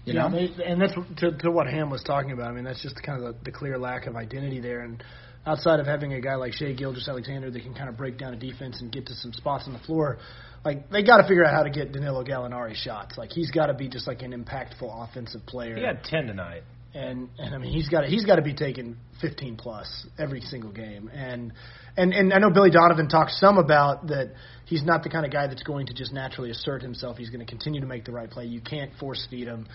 You 0.05 0.13
yeah, 0.13 0.27
know? 0.27 0.35
they, 0.35 0.63
and 0.63 0.81
that's 0.81 0.93
to, 1.17 1.37
to 1.37 1.51
what 1.51 1.67
Ham 1.67 1.91
was 1.91 2.01
talking 2.01 2.31
about. 2.31 2.49
I 2.49 2.53
mean, 2.53 2.63
that's 2.63 2.81
just 2.81 3.01
kind 3.03 3.23
of 3.23 3.35
the, 3.35 3.43
the 3.45 3.51
clear 3.51 3.77
lack 3.77 4.07
of 4.07 4.15
identity 4.15 4.59
there. 4.59 4.79
And 4.79 5.03
outside 5.45 5.79
of 5.79 5.87
having 5.87 6.13
a 6.13 6.21
guy 6.21 6.35
like 6.35 6.53
Shai 6.53 6.73
Gilgeous 6.73 7.07
Alexander 7.07 7.49
that 7.49 7.61
can 7.63 7.73
kind 7.73 7.89
of 7.89 7.97
break 7.97 8.17
down 8.17 8.33
a 8.33 8.37
defense 8.37 8.79
and 8.81 8.91
get 8.91 9.07
to 9.07 9.13
some 9.15 9.33
spots 9.33 9.65
on 9.67 9.73
the 9.73 9.79
floor, 9.79 10.19
like 10.63 10.89
they 10.89 11.03
got 11.03 11.17
to 11.17 11.23
figure 11.23 11.43
out 11.43 11.53
how 11.53 11.63
to 11.63 11.69
get 11.69 11.91
Danilo 11.91 12.23
Gallinari 12.23 12.75
shots. 12.75 13.17
Like 13.17 13.31
he's 13.31 13.51
got 13.51 13.67
to 13.67 13.73
be 13.73 13.89
just 13.89 14.07
like 14.07 14.21
an 14.21 14.31
impactful 14.31 15.09
offensive 15.09 15.45
player. 15.45 15.75
He 15.75 15.83
had 15.83 16.03
10 16.03 16.27
tonight. 16.27 16.63
and 16.93 17.29
and 17.39 17.55
I 17.55 17.57
mean 17.57 17.71
he's 17.71 17.89
got 17.89 18.05
he's 18.05 18.25
got 18.25 18.35
to 18.35 18.41
be 18.41 18.53
taking 18.53 18.97
15 19.21 19.55
plus 19.55 20.05
every 20.19 20.41
single 20.41 20.71
game. 20.71 21.09
And 21.13 21.53
and 21.97 22.13
and 22.13 22.33
I 22.33 22.37
know 22.37 22.49
Billy 22.51 22.69
Donovan 22.69 23.07
talks 23.07 23.39
some 23.39 23.57
about 23.57 24.07
that 24.07 24.33
he's 24.65 24.83
not 24.83 25.03
the 25.03 25.09
kind 25.09 25.25
of 25.25 25.31
guy 25.31 25.47
that's 25.47 25.63
going 25.63 25.87
to 25.87 25.93
just 25.93 26.13
naturally 26.13 26.51
assert 26.51 26.81
himself. 26.81 27.17
He's 27.17 27.29
going 27.29 27.45
to 27.45 27.49
continue 27.49 27.81
to 27.81 27.87
make 27.87 28.05
the 28.05 28.11
right 28.11 28.29
play. 28.29 28.45
You 28.45 28.61
can't 28.61 28.91
force 28.99 29.25
feed 29.29 29.47
him, 29.47 29.67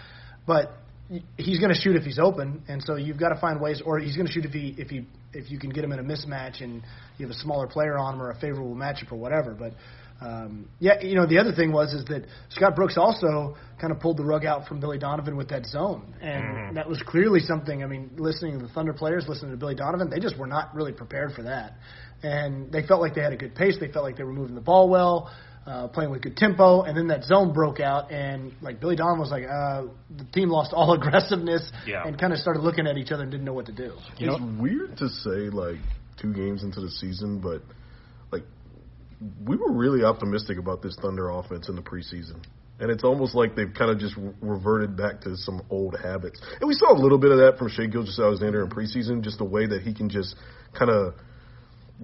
but 0.47 0.73
he's 1.37 1.59
going 1.59 1.73
to 1.73 1.79
shoot 1.79 1.97
if 1.97 2.03
he's 2.03 2.19
open, 2.19 2.63
and 2.69 2.83
so 2.83 2.97
you've 2.97 3.19
got 3.19 3.31
to 3.31 3.41
find 3.41 3.61
ways. 3.61 3.81
Or 3.85 3.99
he's 3.99 4.17
going 4.17 4.27
to 4.27 4.33
shoot 4.33 4.45
if 4.45 4.53
he 4.53 4.75
if 4.79 4.89
he 4.89 5.07
if 5.37 5.51
you 5.51 5.59
can 5.59 5.71
get 5.71 5.85
him 5.85 5.93
in 5.93 5.99
a 5.99 6.03
mismatch 6.03 6.63
and 6.63 6.83
you 7.19 7.27
have 7.27 7.31
a 7.35 7.39
smaller 7.39 7.67
player 7.67 7.97
on 7.99 8.15
him 8.15 8.23
or 8.23 8.31
a 8.31 8.35
favorable 8.41 8.75
matchup 8.75 9.13
or 9.13 9.17
whatever. 9.17 9.55
But 9.55 9.75
um, 10.21 10.69
yeah, 10.79 11.03
you 11.03 11.15
know, 11.15 11.27
the 11.27 11.39
other 11.39 11.53
thing 11.53 11.73
was 11.73 11.93
is 11.93 12.05
that 12.07 12.25
Scott 12.49 12.75
Brooks 12.75 12.97
also 12.97 13.55
kind 13.79 13.93
of 13.93 14.01
pulled 14.01 14.17
the 14.17 14.25
rug 14.25 14.47
out 14.47 14.67
from 14.67 14.81
Billy 14.81 14.99
Donovan 14.99 15.37
with 15.37 15.51
that 15.51 15.67
zone, 15.67 16.15
and 16.23 16.45
Mm-hmm. 16.45 16.75
that 16.77 16.89
was 16.89 17.03
clearly 17.07 17.41
something. 17.41 17.83
I 17.85 17.87
mean, 17.87 18.11
listening 18.17 18.59
to 18.59 18.67
the 18.67 18.73
Thunder 18.73 18.95
players, 18.95 19.27
listening 19.29 19.51
to 19.51 19.59
Billy 19.59 19.75
Donovan, 19.75 20.09
they 20.09 20.19
just 20.19 20.39
were 20.39 20.47
not 20.47 20.75
really 20.75 20.93
prepared 20.93 21.33
for 21.35 21.43
that, 21.43 21.75
and 22.23 22.73
they 22.73 22.87
felt 22.87 23.03
like 23.03 23.15
they 23.15 23.21
had 23.21 23.35
a 23.35 23.37
good 23.37 23.55
pace. 23.55 23.77
They 23.79 23.93
felt 23.93 24.05
like 24.07 24.17
they 24.17 24.25
were 24.25 24.33
moving 24.33 24.55
the 24.55 24.63
ball 24.63 24.89
well. 24.89 25.31
Uh, 25.67 25.89
playing 25.89 26.13
with 26.13 26.23
good 26.23 26.37
tempo, 26.37 26.83
and 26.83 26.97
then 26.97 27.09
that 27.09 27.25
zone 27.25 27.53
broke 27.53 27.81
out, 27.81 28.13
and 28.13 28.53
like 28.63 28.79
Billy 28.79 28.95
Donovan 28.95 29.19
was 29.19 29.33
like, 29.33 29.43
uh, 29.43 29.83
the 30.17 30.23
team 30.33 30.49
lost 30.49 30.73
all 30.73 30.93
aggressiveness, 30.99 31.73
Yeah. 31.85 32.07
and 32.07 32.17
kind 32.17 32.33
of 32.33 32.39
started 32.39 32.61
looking 32.63 32.87
at 32.87 32.97
each 32.99 33.11
other 33.11 33.25
and 33.25 33.33
didn't 33.33 33.45
know 33.45 33.53
what 33.53 33.67
to 33.67 33.73
do. 33.73 33.91
You 34.17 34.31
it's 34.31 34.41
know- 34.41 34.57
weird 34.63 34.97
to 34.99 35.09
say 35.09 35.51
like 35.51 35.79
two 36.23 36.33
games 36.33 36.63
into 36.63 36.81
the 36.81 36.89
season, 36.91 37.41
but 37.41 37.63
like 38.31 38.45
we 39.45 39.57
were 39.57 39.73
really 39.73 40.05
optimistic 40.05 40.57
about 40.59 40.83
this 40.83 40.97
Thunder 41.03 41.31
offense 41.31 41.69
in 41.69 41.75
the 41.75 41.83
preseason. 41.83 42.45
And 42.79 42.89
it's 42.89 43.03
almost 43.03 43.35
like 43.35 43.57
they've 43.57 43.73
kind 43.73 43.91
of 43.91 43.99
just 43.99 44.17
re- 44.17 44.35
reverted 44.43 44.97
back 44.97 45.23
to 45.23 45.37
some 45.37 45.63
old 45.69 45.97
habits. 45.99 46.41
And 46.61 46.69
we 46.69 46.75
saw 46.75 46.93
a 46.93 46.99
little 47.01 47.19
bit 47.19 47.33
of 47.33 47.39
that 47.39 47.59
from 47.59 47.71
Shai 47.71 47.87
Gilgeous 47.87 48.21
Alexander 48.21 48.63
in 48.63 48.71
preseason, 48.71 49.23
just 49.23 49.39
the 49.39 49.45
way 49.45 49.67
that 49.67 49.83
he 49.83 49.95
can 49.95 50.11
just 50.11 50.37
kind 50.79 50.93
of 50.93 51.15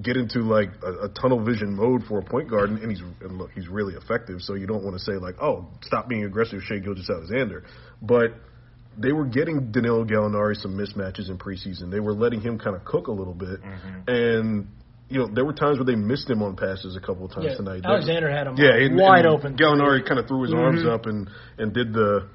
get 0.00 0.16
into 0.16 0.40
like 0.40 0.70
a, 0.82 1.06
a 1.06 1.08
tunnel 1.08 1.44
vision 1.44 1.74
mode 1.74 2.04
for 2.08 2.18
a 2.18 2.22
point 2.22 2.48
guard, 2.48 2.70
and, 2.70 2.78
and 2.78 2.90
he's 2.90 3.02
and 3.20 3.38
look, 3.38 3.50
he's 3.52 3.68
really 3.68 3.94
effective. 3.94 4.40
So 4.40 4.54
you 4.54 4.66
don't 4.66 4.82
want 4.82 4.96
to 4.96 5.02
say 5.02 5.12
like, 5.12 5.36
oh, 5.40 5.68
stop 5.82 6.08
being 6.08 6.24
aggressive, 6.24 6.62
Shai 6.62 6.78
Gilgeous 6.78 7.10
Alexander. 7.10 7.64
But 8.00 8.34
they 8.98 9.12
were 9.12 9.26
getting 9.26 9.72
Danilo 9.72 10.04
Gallinari 10.04 10.56
some 10.56 10.76
mismatches 10.76 11.28
in 11.28 11.38
preseason. 11.38 11.90
They 11.90 12.00
were 12.00 12.14
letting 12.14 12.40
him 12.40 12.58
kind 12.58 12.76
of 12.76 12.84
cook 12.84 13.08
a 13.08 13.12
little 13.12 13.34
bit, 13.34 13.62
mm-hmm. 13.62 14.08
and 14.08 14.68
you 15.08 15.18
know 15.18 15.28
there 15.32 15.44
were 15.44 15.52
times 15.52 15.78
where 15.78 15.86
they 15.86 15.94
missed 15.94 16.28
him 16.28 16.42
on 16.42 16.56
passes 16.56 16.96
a 16.96 17.00
couple 17.00 17.26
of 17.26 17.32
times 17.32 17.46
Yeah, 17.50 17.56
tonight. 17.56 17.82
Alexander 17.84 18.30
had 18.30 18.46
him 18.46 18.56
yeah, 18.56 18.74
and, 18.74 18.96
wide 18.96 19.26
and 19.26 19.34
open. 19.34 19.56
Gallinari 19.56 20.06
kind 20.06 20.18
of 20.18 20.26
threw 20.26 20.42
his 20.42 20.52
mm-hmm. 20.52 20.60
arms 20.60 20.86
up 20.86 21.06
and 21.06 21.28
and 21.58 21.72
did 21.72 21.92
the. 21.92 22.28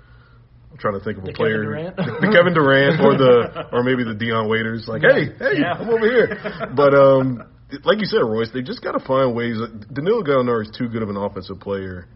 I'm 0.72 0.78
trying 0.78 1.00
to 1.00 1.04
think 1.04 1.18
of 1.18 1.24
a 1.24 1.32
player, 1.32 1.64
Kevin 1.64 1.96
Durant? 1.96 1.96
the 1.98 2.30
Kevin 2.32 2.54
Durant, 2.54 3.02
or 3.02 3.18
the 3.18 3.68
or 3.74 3.84
maybe 3.84 4.04
the 4.04 4.14
Dion 4.14 4.50
Waiters. 4.50 4.86
Like, 4.88 5.02
hey, 5.02 5.32
hey, 5.40 5.62
Yeah. 5.62 5.74
I'm 5.74 5.90
over 5.90 6.06
here. 6.06 6.38
But 6.76 6.94
um, 6.94 7.44
like 7.84 8.00
you 8.00 8.06
said, 8.06 8.20
Royce, 8.20 8.50
they 8.54 8.62
just 8.62 8.84
got 8.84 8.94
to 8.94 9.04
find 9.04 9.36
ways. 9.36 9.58
Danilo 9.92 10.24
Gallinari 10.24 10.64
is 10.64 10.72
too 10.78 10.88
good 10.88 11.02
of 11.04 11.10
an 11.10 11.18
offensive 11.18 11.60
player 11.60 12.08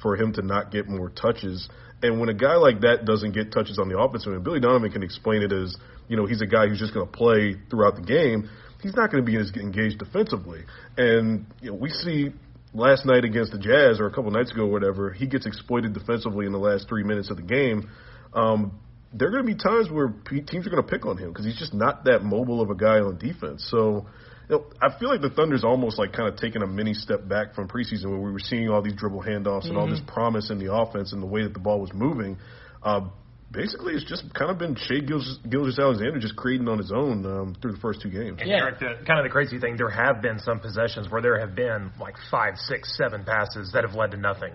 for 0.00 0.16
him 0.16 0.32
to 0.34 0.42
not 0.42 0.70
get 0.70 0.88
more 0.88 1.10
touches. 1.10 1.68
And 2.02 2.20
when 2.20 2.28
a 2.28 2.34
guy 2.34 2.56
like 2.56 2.80
that 2.80 3.04
doesn't 3.04 3.32
get 3.32 3.52
touches 3.52 3.78
on 3.78 3.88
the 3.88 3.98
offensive 3.98 4.32
end, 4.32 4.44
Billy 4.44 4.60
Donovan 4.60 4.90
can 4.92 5.02
explain 5.02 5.42
it 5.42 5.52
as, 5.52 5.76
you 6.08 6.16
know, 6.16 6.26
he's 6.26 6.42
a 6.42 6.46
guy 6.46 6.68
who's 6.68 6.78
just 6.78 6.92
going 6.92 7.06
to 7.06 7.12
play 7.12 7.56
throughout 7.70 7.96
the 7.96 8.02
game. 8.02 8.50
He's 8.82 8.94
not 8.94 9.10
going 9.10 9.24
to 9.24 9.26
be 9.26 9.38
as 9.38 9.50
engaged 9.56 9.98
defensively. 9.98 10.60
And 10.98 11.46
you 11.62 11.70
know, 11.70 11.76
we 11.76 11.88
see 11.88 12.30
last 12.74 13.06
night 13.06 13.24
against 13.24 13.52
the 13.52 13.58
Jazz 13.58 14.00
or 14.00 14.06
a 14.06 14.10
couple 14.10 14.30
nights 14.30 14.50
ago, 14.52 14.62
or 14.62 14.70
whatever, 14.70 15.12
he 15.12 15.26
gets 15.26 15.46
exploited 15.46 15.94
defensively 15.94 16.46
in 16.46 16.52
the 16.52 16.58
last 16.58 16.88
three 16.88 17.04
minutes 17.04 17.30
of 17.30 17.36
the 17.36 17.42
game. 17.42 17.88
Um, 18.34 18.78
there 19.12 19.28
are 19.28 19.30
going 19.30 19.46
to 19.46 19.54
be 19.54 19.58
times 19.58 19.88
where 19.90 20.12
teams 20.28 20.66
are 20.66 20.70
going 20.70 20.82
to 20.82 20.88
pick 20.88 21.06
on 21.06 21.16
him 21.16 21.28
because 21.28 21.46
he's 21.46 21.58
just 21.58 21.72
not 21.72 22.04
that 22.04 22.24
mobile 22.24 22.60
of 22.60 22.70
a 22.70 22.74
guy 22.74 22.98
on 22.98 23.16
defense. 23.16 23.64
So, 23.70 24.06
you 24.48 24.56
know, 24.56 24.64
I 24.82 24.98
feel 24.98 25.08
like 25.08 25.20
the 25.20 25.30
Thunder's 25.30 25.62
almost 25.62 25.98
like 25.98 26.12
kind 26.12 26.28
of 26.28 26.36
taking 26.36 26.62
a 26.62 26.66
mini 26.66 26.94
step 26.94 27.26
back 27.26 27.54
from 27.54 27.68
preseason 27.68 28.10
where 28.10 28.18
we 28.18 28.32
were 28.32 28.40
seeing 28.40 28.68
all 28.68 28.82
these 28.82 28.94
dribble 28.94 29.22
handoffs 29.22 29.66
and 29.66 29.78
all 29.78 29.88
this 29.88 30.00
promise 30.06 30.50
in 30.50 30.58
the 30.58 30.74
offense 30.74 31.12
and 31.12 31.22
the 31.22 31.26
way 31.26 31.44
that 31.44 31.54
the 31.54 31.60
ball 31.60 31.80
was 31.80 31.92
moving. 31.94 32.38
Uh, 32.82 33.08
basically, 33.54 33.94
it's 33.94 34.04
just 34.04 34.32
kind 34.34 34.50
of 34.50 34.58
been 34.58 34.74
Shai 34.74 35.00
Gilgeous, 35.00 35.38
Gilgeous 35.48 35.78
Alexander 35.78 36.18
just 36.18 36.36
creating 36.36 36.68
on 36.68 36.78
his 36.78 36.92
own 36.92 37.24
um, 37.24 37.56
through 37.62 37.72
the 37.72 37.78
first 37.78 38.02
two 38.02 38.10
games. 38.10 38.38
And 38.40 38.50
Yeah. 38.50 38.56
Eric, 38.56 38.78
the, 38.80 39.04
kind 39.06 39.18
of 39.18 39.24
the 39.24 39.30
crazy 39.30 39.58
thing, 39.58 39.76
there 39.76 39.90
have 39.90 40.20
been 40.20 40.38
some 40.38 40.60
possessions 40.60 41.10
where 41.10 41.22
there 41.22 41.38
have 41.38 41.54
been 41.54 41.92
like 42.00 42.14
five, 42.30 42.56
six, 42.56 42.96
seven 42.96 43.24
passes 43.24 43.70
that 43.72 43.84
have 43.84 43.94
led 43.94 44.10
to 44.10 44.16
nothing. 44.16 44.52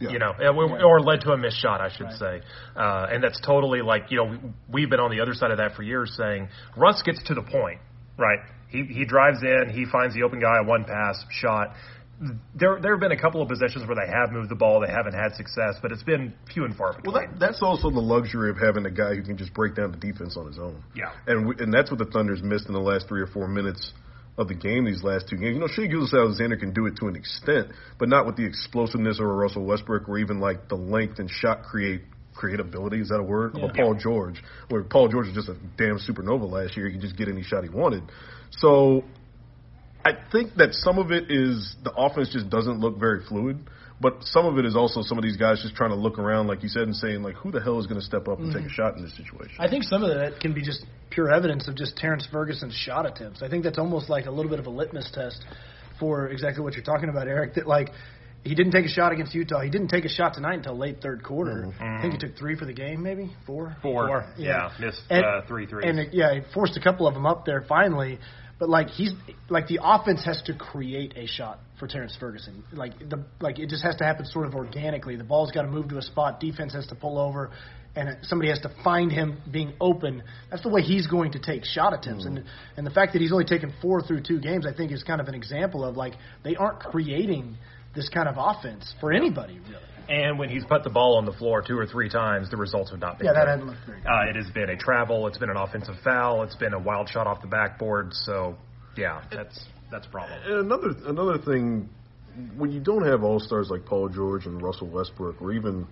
Yeah. 0.00 0.10
You 0.10 0.18
know, 0.18 0.32
or, 0.40 0.82
or 0.82 1.00
led 1.00 1.20
to 1.22 1.30
a 1.30 1.36
missed 1.36 1.60
shot, 1.60 1.80
I 1.80 1.88
should 1.88 2.10
say. 2.18 2.40
Uh, 2.76 3.06
and 3.10 3.22
that's 3.22 3.40
totally 3.40 3.80
like, 3.80 4.10
you 4.10 4.16
know, 4.18 4.24
we, 4.24 4.38
we've 4.68 4.90
been 4.90 5.00
on 5.00 5.10
the 5.10 5.20
other 5.20 5.34
side 5.34 5.50
of 5.50 5.58
that 5.58 5.76
for 5.76 5.82
years 5.82 6.14
saying 6.16 6.48
Russ 6.76 7.00
gets 7.02 7.22
to 7.24 7.34
the 7.34 7.42
point, 7.42 7.80
right? 8.18 8.40
He, 8.68 8.82
he 8.84 9.04
drives 9.04 9.38
in, 9.42 9.70
he 9.72 9.86
finds 9.90 10.14
the 10.14 10.24
open 10.24 10.40
guy, 10.40 10.60
one 10.62 10.84
pass 10.84 11.24
shot. 11.30 11.74
There, 12.54 12.78
there 12.80 12.92
have 12.92 13.00
been 13.00 13.12
a 13.12 13.20
couple 13.20 13.42
of 13.42 13.48
possessions 13.48 13.86
where 13.86 13.96
they 13.96 14.10
have 14.10 14.32
moved 14.32 14.48
the 14.48 14.54
ball, 14.54 14.80
they 14.80 14.92
haven't 14.92 15.14
had 15.14 15.34
success, 15.34 15.76
but 15.82 15.92
it's 15.92 16.02
been 16.02 16.32
few 16.52 16.64
and 16.64 16.74
far 16.76 16.92
between. 16.94 17.12
Well, 17.12 17.22
that, 17.22 17.40
that's 17.40 17.62
also 17.62 17.90
the 17.90 18.00
luxury 18.00 18.50
of 18.50 18.56
having 18.56 18.86
a 18.86 18.90
guy 18.90 19.14
who 19.14 19.22
can 19.22 19.36
just 19.36 19.52
break 19.52 19.74
down 19.74 19.90
the 19.90 19.98
defense 19.98 20.36
on 20.36 20.46
his 20.46 20.58
own. 20.58 20.82
Yeah. 20.94 21.12
and 21.26 21.48
we, 21.48 21.54
and 21.58 21.72
that's 21.72 21.90
what 21.90 21.98
the 21.98 22.06
Thunder's 22.06 22.42
missed 22.42 22.66
in 22.66 22.72
the 22.72 22.80
last 22.80 23.08
three 23.08 23.20
or 23.20 23.26
four 23.26 23.48
minutes 23.48 23.92
of 24.38 24.48
the 24.48 24.54
game. 24.54 24.84
These 24.84 25.02
last 25.02 25.28
two 25.28 25.36
games, 25.36 25.54
you 25.54 25.60
know, 25.60 25.68
Shai 25.68 25.86
Gilgeous 25.86 26.14
Alexander 26.14 26.56
can 26.56 26.72
do 26.72 26.86
it 26.86 26.96
to 27.00 27.06
an 27.06 27.16
extent, 27.16 27.68
but 27.98 28.08
not 28.08 28.26
with 28.26 28.36
the 28.36 28.44
explosiveness 28.44 29.18
of 29.18 29.26
a 29.26 29.32
Russell 29.32 29.64
Westbrook 29.64 30.08
or 30.08 30.18
even 30.18 30.40
like 30.40 30.68
the 30.68 30.76
length 30.76 31.18
and 31.18 31.30
shot 31.30 31.62
create 31.62 32.02
creatability. 32.34 33.00
Is 33.00 33.08
that 33.08 33.18
a 33.18 33.22
word? 33.22 33.56
Of 33.56 33.70
a 33.70 33.72
Paul 33.72 33.94
George, 33.94 34.42
where 34.68 34.82
Paul 34.82 35.08
George 35.08 35.26
was 35.26 35.34
just 35.34 35.48
a 35.48 35.56
damn 35.76 35.98
supernova 35.98 36.50
last 36.50 36.76
year. 36.76 36.86
He 36.86 36.92
could 36.92 37.00
just 37.00 37.16
get 37.16 37.28
any 37.28 37.42
shot 37.42 37.62
he 37.62 37.70
wanted. 37.70 38.02
So 38.50 39.04
I 40.04 40.12
think 40.30 40.54
that 40.56 40.74
some 40.74 40.98
of 40.98 41.10
it 41.10 41.30
is 41.30 41.76
the 41.82 41.92
offense 41.92 42.30
just 42.32 42.50
doesn't 42.50 42.80
look 42.80 42.98
very 42.98 43.24
fluid, 43.24 43.58
but 44.00 44.22
some 44.24 44.44
of 44.44 44.58
it 44.58 44.66
is 44.66 44.76
also 44.76 45.02
some 45.02 45.16
of 45.16 45.24
these 45.24 45.36
guys 45.36 45.62
just 45.62 45.74
trying 45.74 45.90
to 45.90 45.96
look 45.96 46.18
around, 46.18 46.46
like 46.46 46.62
you 46.62 46.68
said, 46.68 46.82
and 46.82 46.94
saying 46.94 47.22
like, 47.22 47.36
who 47.36 47.50
the 47.50 47.60
hell 47.60 47.78
is 47.80 47.86
going 47.86 47.98
to 48.00 48.04
step 48.04 48.28
up 48.28 48.38
and 48.38 48.52
take 48.52 48.66
a 48.66 48.68
shot 48.68 48.96
in 48.96 49.02
this 49.02 49.16
situation? 49.16 49.56
I 49.58 49.68
think 49.68 49.84
some 49.84 50.02
of 50.02 50.14
that 50.14 50.40
can 50.40 50.52
be 50.52 50.62
just 50.62 50.84
pure 51.10 51.32
evidence 51.32 51.68
of 51.68 51.76
just 51.76 51.96
Terrence 51.96 52.26
Ferguson's 52.30 52.74
shot 52.74 53.06
attempts. 53.06 53.42
I 53.42 53.48
think 53.48 53.64
that's 53.64 53.78
almost 53.78 54.10
like 54.10 54.26
a 54.26 54.30
little 54.30 54.50
bit 54.50 54.58
of 54.58 54.66
a 54.66 54.70
litmus 54.70 55.10
test 55.14 55.42
for 55.98 56.28
exactly 56.28 56.62
what 56.62 56.74
you're 56.74 56.84
talking 56.84 57.08
about, 57.08 57.28
Eric. 57.28 57.54
That 57.54 57.66
like 57.66 57.90
he 58.42 58.54
didn't 58.54 58.72
take 58.72 58.84
a 58.84 58.90
shot 58.90 59.12
against 59.12 59.34
Utah. 59.34 59.60
He 59.60 59.70
didn't 59.70 59.88
take 59.88 60.04
a 60.04 60.08
shot 60.08 60.34
tonight 60.34 60.54
until 60.56 60.76
late 60.76 61.00
third 61.00 61.22
quarter. 61.24 61.72
I 61.80 62.02
think 62.02 62.12
he 62.14 62.18
took 62.18 62.36
three 62.36 62.56
for 62.56 62.66
the 62.66 62.74
game, 62.74 63.02
maybe 63.02 63.30
four. 63.46 63.76
Four. 63.80 64.26
Yeah. 64.36 64.70
Yeah, 64.78 64.86
missed 64.86 65.02
And- 65.08 65.24
uh, 65.24 65.46
three 65.48 65.66
threes. 65.66 65.84
And 65.88 66.00
uh, 66.00 66.02
yeah, 66.12 66.34
he 66.34 66.40
forced 66.52 66.76
a 66.76 66.80
couple 66.80 67.06
of 67.06 67.14
them 67.14 67.24
up 67.24 67.46
there 67.46 67.64
finally. 67.66 68.18
But 68.58 68.68
like 68.68 68.88
he's 68.88 69.12
like 69.48 69.66
the 69.66 69.80
offense 69.82 70.24
has 70.24 70.40
to 70.46 70.54
create 70.54 71.14
a 71.16 71.26
shot 71.26 71.58
for 71.78 71.88
Terrence 71.88 72.16
Ferguson. 72.18 72.62
Like 72.72 72.98
the 72.98 73.24
like 73.40 73.58
it 73.58 73.68
just 73.68 73.82
has 73.82 73.96
to 73.96 74.04
happen 74.04 74.26
sort 74.26 74.46
of 74.46 74.54
organically. 74.54 75.16
The 75.16 75.24
ball's 75.24 75.50
got 75.50 75.62
to 75.62 75.68
move 75.68 75.88
to 75.88 75.98
a 75.98 76.02
spot. 76.02 76.40
Defense 76.40 76.72
has 76.72 76.86
to 76.88 76.94
pull 76.94 77.18
over, 77.18 77.50
and 77.96 78.16
somebody 78.22 78.50
has 78.50 78.60
to 78.60 78.70
find 78.84 79.10
him 79.10 79.38
being 79.50 79.74
open. 79.80 80.22
That's 80.50 80.62
the 80.62 80.68
way 80.68 80.82
he's 80.82 81.08
going 81.08 81.32
to 81.32 81.40
take 81.40 81.64
shot 81.64 81.94
attempts. 81.94 82.24
Mm-hmm. 82.24 82.36
And 82.36 82.46
and 82.76 82.86
the 82.86 82.92
fact 82.92 83.12
that 83.14 83.22
he's 83.22 83.32
only 83.32 83.44
taken 83.44 83.72
four 83.82 84.02
through 84.02 84.22
two 84.22 84.40
games, 84.40 84.66
I 84.66 84.72
think, 84.72 84.92
is 84.92 85.02
kind 85.02 85.20
of 85.20 85.26
an 85.26 85.34
example 85.34 85.84
of 85.84 85.96
like 85.96 86.14
they 86.44 86.54
aren't 86.54 86.80
creating 86.80 87.56
this 87.94 88.08
kind 88.08 88.28
of 88.28 88.36
offense 88.38 88.94
for 89.00 89.12
anybody 89.12 89.58
really. 89.58 89.93
And 90.08 90.38
when 90.38 90.48
he's 90.48 90.64
put 90.64 90.84
the 90.84 90.90
ball 90.90 91.16
on 91.16 91.24
the 91.24 91.32
floor 91.32 91.62
two 91.62 91.78
or 91.78 91.86
three 91.86 92.08
times, 92.08 92.50
the 92.50 92.56
results 92.56 92.90
have 92.90 93.00
not 93.00 93.18
been 93.18 93.26
Yeah, 93.26 93.32
that 93.32 93.44
good. 93.44 93.50
hasn't 93.50 93.66
looked 93.68 93.86
very 93.86 94.00
good. 94.00 94.08
Uh, 94.08 94.30
it 94.30 94.36
has 94.36 94.50
been 94.52 94.70
a 94.70 94.76
travel. 94.76 95.26
It's 95.26 95.38
been 95.38 95.50
an 95.50 95.56
offensive 95.56 95.96
foul. 96.04 96.42
It's 96.42 96.56
been 96.56 96.74
a 96.74 96.78
wild 96.78 97.08
shot 97.08 97.26
off 97.26 97.40
the 97.40 97.48
backboard. 97.48 98.12
So, 98.12 98.56
yeah, 98.96 99.22
that's 99.30 99.64
that's 99.90 100.06
a 100.06 100.10
problem. 100.10 100.38
And 100.44 100.66
another 100.66 100.94
another 101.08 101.38
thing, 101.38 101.88
when 102.56 102.72
you 102.72 102.80
don't 102.80 103.06
have 103.06 103.22
all 103.22 103.40
stars 103.40 103.68
like 103.70 103.86
Paul 103.86 104.08
George 104.08 104.46
and 104.46 104.60
Russell 104.60 104.88
Westbrook, 104.88 105.40
or 105.40 105.52
even 105.52 105.86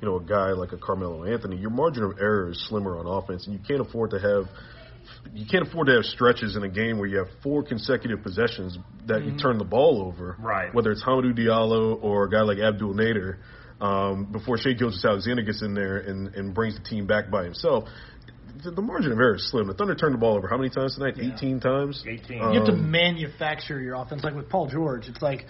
you 0.00 0.08
know 0.08 0.16
a 0.16 0.22
guy 0.22 0.50
like 0.52 0.72
a 0.72 0.78
Carmelo 0.78 1.24
Anthony, 1.24 1.56
your 1.56 1.70
margin 1.70 2.02
of 2.04 2.18
error 2.20 2.50
is 2.50 2.66
slimmer 2.68 2.98
on 2.98 3.06
offense, 3.06 3.46
and 3.46 3.54
you 3.54 3.60
can't 3.66 3.80
afford 3.80 4.10
to 4.10 4.18
have 4.18 4.44
you 5.32 5.46
can't 5.46 5.66
afford 5.66 5.86
to 5.88 5.94
have 5.94 6.04
stretches 6.04 6.56
in 6.56 6.62
a 6.62 6.68
game 6.68 6.98
where 6.98 7.08
you 7.08 7.18
have 7.18 7.28
four 7.42 7.62
consecutive 7.62 8.22
possessions 8.22 8.78
that 9.06 9.24
you 9.24 9.36
turn 9.36 9.58
the 9.58 9.64
ball 9.64 10.02
over. 10.02 10.36
Right. 10.38 10.74
Whether 10.74 10.90
it's 10.92 11.02
Hamidou 11.02 11.36
Diallo 11.38 12.02
or 12.02 12.24
a 12.24 12.30
guy 12.30 12.42
like 12.42 12.58
Abdel 12.58 12.94
Nader, 12.94 13.38
um, 13.80 14.26
before 14.30 14.56
Shai 14.56 14.72
Gilgeous 14.72 15.04
Alexander 15.04 15.42
gets 15.42 15.62
in 15.62 15.74
there 15.74 15.98
and, 15.98 16.34
and 16.34 16.54
brings 16.54 16.76
the 16.76 16.84
team 16.84 17.06
back 17.06 17.30
by 17.30 17.44
himself. 17.44 17.88
The, 18.62 18.70
the 18.70 18.82
margin 18.82 19.12
of 19.12 19.18
error 19.18 19.34
is 19.34 19.50
slim. 19.50 19.66
The 19.66 19.74
Thunder 19.74 19.94
turned 19.94 20.14
the 20.14 20.18
ball 20.18 20.36
over 20.36 20.48
how 20.48 20.56
many 20.56 20.70
times 20.70 20.94
tonight? 20.94 21.14
18 21.18 21.60
times? 21.60 22.02
18. 22.06 22.40
Um, 22.40 22.52
You 22.52 22.60
have 22.60 22.68
to 22.68 22.76
manufacture 22.76 23.80
your 23.80 23.96
offense. 23.96 24.22
Like 24.22 24.34
with 24.34 24.48
Paul 24.48 24.68
George, 24.68 25.08
it's 25.08 25.20
like 25.20 25.46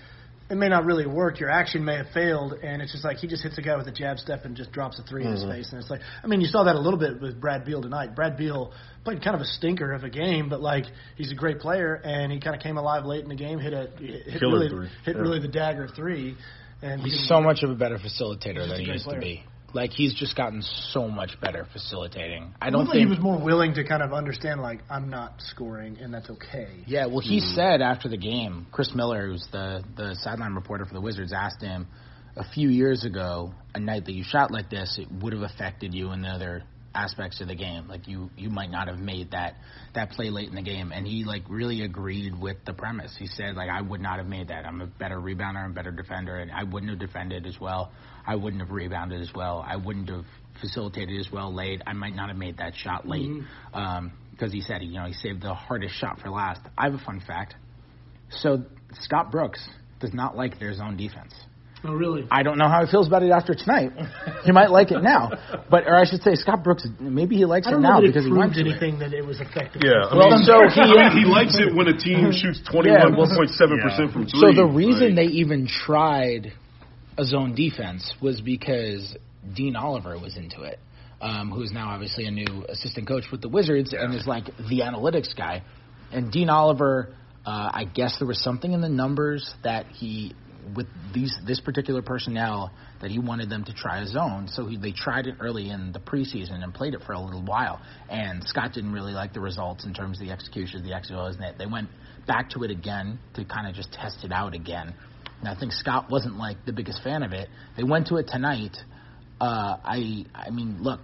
it 0.51 0.57
may 0.57 0.69
not 0.69 0.85
really 0.85 1.07
work. 1.07 1.41
Your 1.41 1.49
action 1.49 1.85
may 1.85 1.97
have 1.97 2.09
failed, 2.13 2.53
and 2.63 2.83
it's 2.83 2.93
just 2.93 3.05
like 3.05 3.17
he 3.17 3.27
just 3.27 3.43
hits 3.43 3.57
a 3.57 3.63
guy 3.63 3.77
with 3.77 3.87
a 3.87 3.93
jab 3.93 4.19
step 4.19 4.45
and 4.45 4.55
just 4.55 4.73
drops 4.73 4.99
a 4.99 5.03
3 5.03 5.25
in 5.25 5.33
his 5.33 5.41
mm-hmm. 5.41 5.51
face. 5.51 5.71
And 5.73 5.81
it's 5.81 5.91
like, 5.91 6.01
I 6.23 6.27
mean, 6.27 6.41
you 6.41 6.47
saw 6.47 6.65
that 6.65 6.77
a 6.77 6.79
little 6.79 6.99
bit 6.99 7.21
with 7.21 7.41
Brad 7.41 7.65
Beal 7.65 7.81
tonight. 7.81 8.15
Brad 8.15 8.37
Beal 8.37 8.73
played 9.05 9.23
kind 9.25 9.35
of 9.35 9.41
a 9.41 9.47
stinker 9.47 9.93
of 9.93 10.05
a 10.05 10.11
game, 10.11 10.51
but 10.51 10.61
like 10.61 10.85
he's 11.17 11.33
a 11.33 11.35
great 11.35 11.61
player, 11.61 11.95
and 11.95 12.31
he 12.31 12.41
kind 12.41 12.55
of 12.55 12.63
came 12.63 12.77
alive 12.77 13.07
late 13.07 13.23
in 13.23 13.31
the 13.31 13.37
game, 13.37 13.59
hit 13.59 13.73
a 13.73 13.89
hit 13.99 14.39
Killer 14.39 14.59
really 14.59 14.69
three. 14.69 14.89
hit 15.05 15.17
Yeah. 15.17 15.23
really 15.23 15.41
the 15.41 15.49
dagger 15.49 15.89
three. 15.89 16.37
And 16.83 17.01
He's 17.01 17.27
so 17.27 17.41
much 17.41 17.63
of 17.63 17.71
a 17.71 17.75
better 17.75 17.99
facilitator 17.99 18.69
than 18.69 18.81
he 18.81 18.93
used 18.93 19.05
player. 19.05 19.21
to 19.21 19.25
be. 19.25 19.45
Like 19.75 19.90
he's 19.93 20.14
just 20.14 20.37
gotten 20.37 20.62
so 20.62 21.09
much 21.09 21.38
better 21.40 21.66
facilitating. 21.73 22.54
I 22.62 22.69
I 22.69 22.71
don't 22.71 22.85
don't 22.85 22.93
think 22.93 23.04
he 23.04 23.11
was 23.11 23.19
more 23.19 23.38
willing 23.38 23.75
to 23.75 23.85
kind 23.85 24.02
of 24.02 24.12
understand 24.12 24.62
like 24.62 24.81
I'm 24.88 25.11
not 25.11 25.35
scoring, 25.40 25.99
and 26.00 26.14
that's 26.14 26.31
okay. 26.31 26.69
Yeah, 26.87 27.07
well, 27.07 27.21
he 27.21 27.40
Hmm. 27.40 27.54
said 27.54 27.83
after 27.83 28.09
the 28.09 28.16
game, 28.16 28.66
Chris 28.71 28.95
Miller, 28.95 29.26
who's 29.26 29.47
the 29.50 29.83
the 29.97 30.14
sideline 30.14 30.54
reporter 30.54 30.85
for 30.85 30.95
the 30.95 31.00
Wizards, 31.00 31.33
asked 31.33 31.61
him 31.61 31.88
a 32.37 32.45
few 32.45 32.69
years 32.69 33.04
ago, 33.04 33.52
a 33.75 33.81
night 33.81 34.04
that 34.07 34.12
you 34.12 34.25
shot 34.25 34.50
like 34.50 34.71
this, 34.71 34.99
it 34.99 35.09
would 35.23 35.33
have 35.33 35.43
affected 35.43 35.93
you 35.95 36.12
in 36.12 36.23
the 36.23 36.28
other 36.28 36.62
aspects 36.95 37.40
of 37.40 37.49
the 37.49 37.54
game. 37.57 37.88
Like 37.88 38.07
you, 38.07 38.31
you 38.37 38.50
might 38.50 38.71
not 38.71 38.87
have 38.88 38.99
made 39.00 39.33
that 39.33 39.57
that 39.95 40.11
play 40.11 40.31
late 40.31 40.49
in 40.49 40.54
the 40.54 40.62
game, 40.62 40.93
and 40.93 41.07
he 41.07 41.25
like 41.25 41.43
really 41.49 41.83
agreed 41.83 42.38
with 42.38 42.59
the 42.64 42.73
premise. 42.73 43.14
He 43.19 43.26
said 43.26 43.57
like 43.57 43.69
I 43.69 43.81
would 43.83 44.00
not 44.00 44.19
have 44.19 44.28
made 44.28 44.49
that. 44.49 44.64
I'm 44.64 44.81
a 44.81 44.87
better 44.87 45.16
rebounder, 45.19 45.64
I'm 45.64 45.73
a 45.73 45.75
better 45.75 45.90
defender, 45.90 46.37
and 46.37 46.50
I 46.52 46.62
wouldn't 46.62 46.90
have 46.90 47.00
defended 47.00 47.47
as 47.47 47.59
well. 47.61 47.90
I 48.26 48.35
wouldn't 48.37 48.62
have 48.62 48.71
rebounded 48.71 49.21
as 49.21 49.33
well. 49.35 49.64
I 49.66 49.76
wouldn't 49.76 50.09
have 50.11 50.25
facilitated 50.61 51.19
as 51.21 51.31
well 51.33 51.52
late. 51.52 51.83
I 51.87 51.93
might 51.93 52.14
not 52.14 52.28
have 52.28 52.38
made 52.38 52.57
that 52.59 52.75
shot 52.75 53.07
late 53.07 53.28
Mm-hmm. 53.28 53.75
um, 53.76 54.12
because 54.31 54.52
he 54.52 54.61
said 54.62 54.83
you 54.83 54.95
know 54.95 55.04
he 55.07 55.12
saved 55.12 55.43
the 55.43 55.54
hardest 55.54 55.95
shot 55.95 56.19
for 56.21 56.28
last. 56.31 56.61
I 56.76 56.85
have 56.87 56.95
a 56.95 56.99
fun 57.04 57.21
fact. 57.25 57.54
So 58.31 58.64
Scott 58.95 59.31
Brooks 59.31 59.66
does 60.00 60.12
not 60.12 60.37
like 60.37 60.59
their 60.59 60.75
zone 60.75 60.97
defense. 60.97 61.33
Oh, 61.87 61.93
really? 61.93 62.26
I 62.31 62.43
don't 62.43 62.57
know 62.57 62.66
how 62.69 62.85
he 62.87 62.90
feels 62.90 63.07
about 63.09 63.23
it 63.23 63.31
after 63.31 63.54
tonight. 63.54 63.93
he 64.45 64.52
might 64.52 64.71
like 64.71 64.90
it 64.90 65.02
now, 65.02 65.31
but 65.71 65.85
or 65.87 65.95
I 65.95 66.04
should 66.07 66.23
say, 66.23 66.35
Scott 66.35 66.64
Brooks 66.64 66.87
maybe 66.99 67.37
he 67.37 67.45
likes 67.45 67.66
it 67.69 67.78
now 67.78 68.00
because 68.00 68.25
it 68.25 68.28
he 68.31 68.33
went 68.33 68.54
proved 68.54 68.54
to 68.54 68.61
it. 68.61 68.71
anything 68.83 68.99
that 69.00 69.12
it 69.12 69.21
was 69.25 69.38
effective. 69.38 69.83
Yeah, 69.85 70.09
I 70.11 70.16
Well, 70.16 70.31
mean, 70.31 70.45
so 70.45 70.66
he- 70.66 70.81
I 70.81 71.12
mean, 71.14 71.25
he 71.25 71.31
likes 71.31 71.57
it 71.59 71.75
when 71.76 71.87
a 71.88 71.97
team 71.97 72.33
shoots 72.33 72.62
twenty 72.64 72.90
one 72.90 73.14
point 73.37 73.50
seven 73.50 73.78
percent 73.83 74.12
from 74.12 74.23
three. 74.26 74.40
So 74.40 74.52
the 74.54 74.64
reason 74.66 75.14
Like, 75.14 75.28
they 75.28 75.33
even 75.37 75.66
tried 75.69 76.54
a 77.16 77.25
zone 77.25 77.54
defense 77.54 78.14
was 78.21 78.40
because 78.40 79.16
Dean 79.54 79.76
Oliver 79.76 80.18
was 80.18 80.37
into 80.37 80.62
it, 80.62 80.78
um, 81.21 81.50
who 81.50 81.62
is 81.62 81.73
now 81.73 81.90
obviously 81.90 82.26
a 82.26 82.30
new 82.30 82.64
assistant 82.68 83.06
coach 83.06 83.25
with 83.30 83.40
the 83.40 83.49
Wizards 83.49 83.92
and 83.92 84.14
is 84.14 84.26
like 84.26 84.47
the 84.47 84.80
analytics 84.80 85.37
guy. 85.37 85.62
And 86.12 86.30
Dean 86.33 86.49
Oliver, 86.49 87.14
uh, 87.47 87.71
I 87.73 87.85
guess 87.85 88.16
there 88.18 88.28
was 88.28 88.42
something 88.42 88.73
in 88.73 88.80
the 88.80 88.88
numbers 88.88 89.54
that 89.62 89.87
he 89.87 90.35
with 90.75 90.87
these 91.12 91.37
this 91.47 91.61
particular 91.61 92.00
personnel 92.00 92.73
that 93.02 93.11
he 93.11 93.18
wanted 93.18 93.50
them 93.50 93.64
to 93.64 93.75
try 93.75 94.00
a 94.00 94.06
zone. 94.06 94.49
So 94.49 94.66
he, 94.66 94.78
they 94.78 94.92
tried 94.92 95.26
it 95.26 95.37
early 95.40 95.68
in 95.68 95.92
the 95.92 95.99
preseason 95.99 96.62
and 96.62 96.73
played 96.73 96.94
it 96.94 97.02
for 97.06 97.12
a 97.12 97.21
little 97.21 97.42
while. 97.42 97.80
And 98.09 98.42
Scott 98.44 98.73
didn't 98.73 98.92
really 98.92 99.12
like 99.12 99.35
the 99.35 99.40
results 99.40 99.85
in 99.85 99.92
terms 99.92 100.21
of 100.21 100.26
the 100.26 100.33
execution 100.33 100.78
of 100.78 100.85
the 100.85 100.92
XOs, 100.92 101.38
and 101.38 101.59
they 101.59 101.66
went 101.66 101.90
back 102.26 102.50
to 102.50 102.62
it 102.62 102.71
again 102.71 103.18
to 103.35 103.44
kind 103.44 103.68
of 103.68 103.75
just 103.75 103.92
test 103.92 104.25
it 104.25 104.33
out 104.33 104.54
again. 104.54 104.94
And 105.41 105.49
I 105.49 105.59
think 105.59 105.73
Scott 105.73 106.11
wasn't 106.11 106.37
like 106.37 106.64
the 106.64 106.73
biggest 106.73 107.03
fan 107.03 107.23
of 107.23 107.33
it. 107.33 107.49
They 107.76 107.85
went 107.85 108.09
to 108.09 108.17
it 108.17 108.29
tonight. 108.29 108.76
Uh, 109.41 109.76
I 109.85 110.25
I 110.35 110.50
mean, 110.50 110.79
look, 110.81 111.00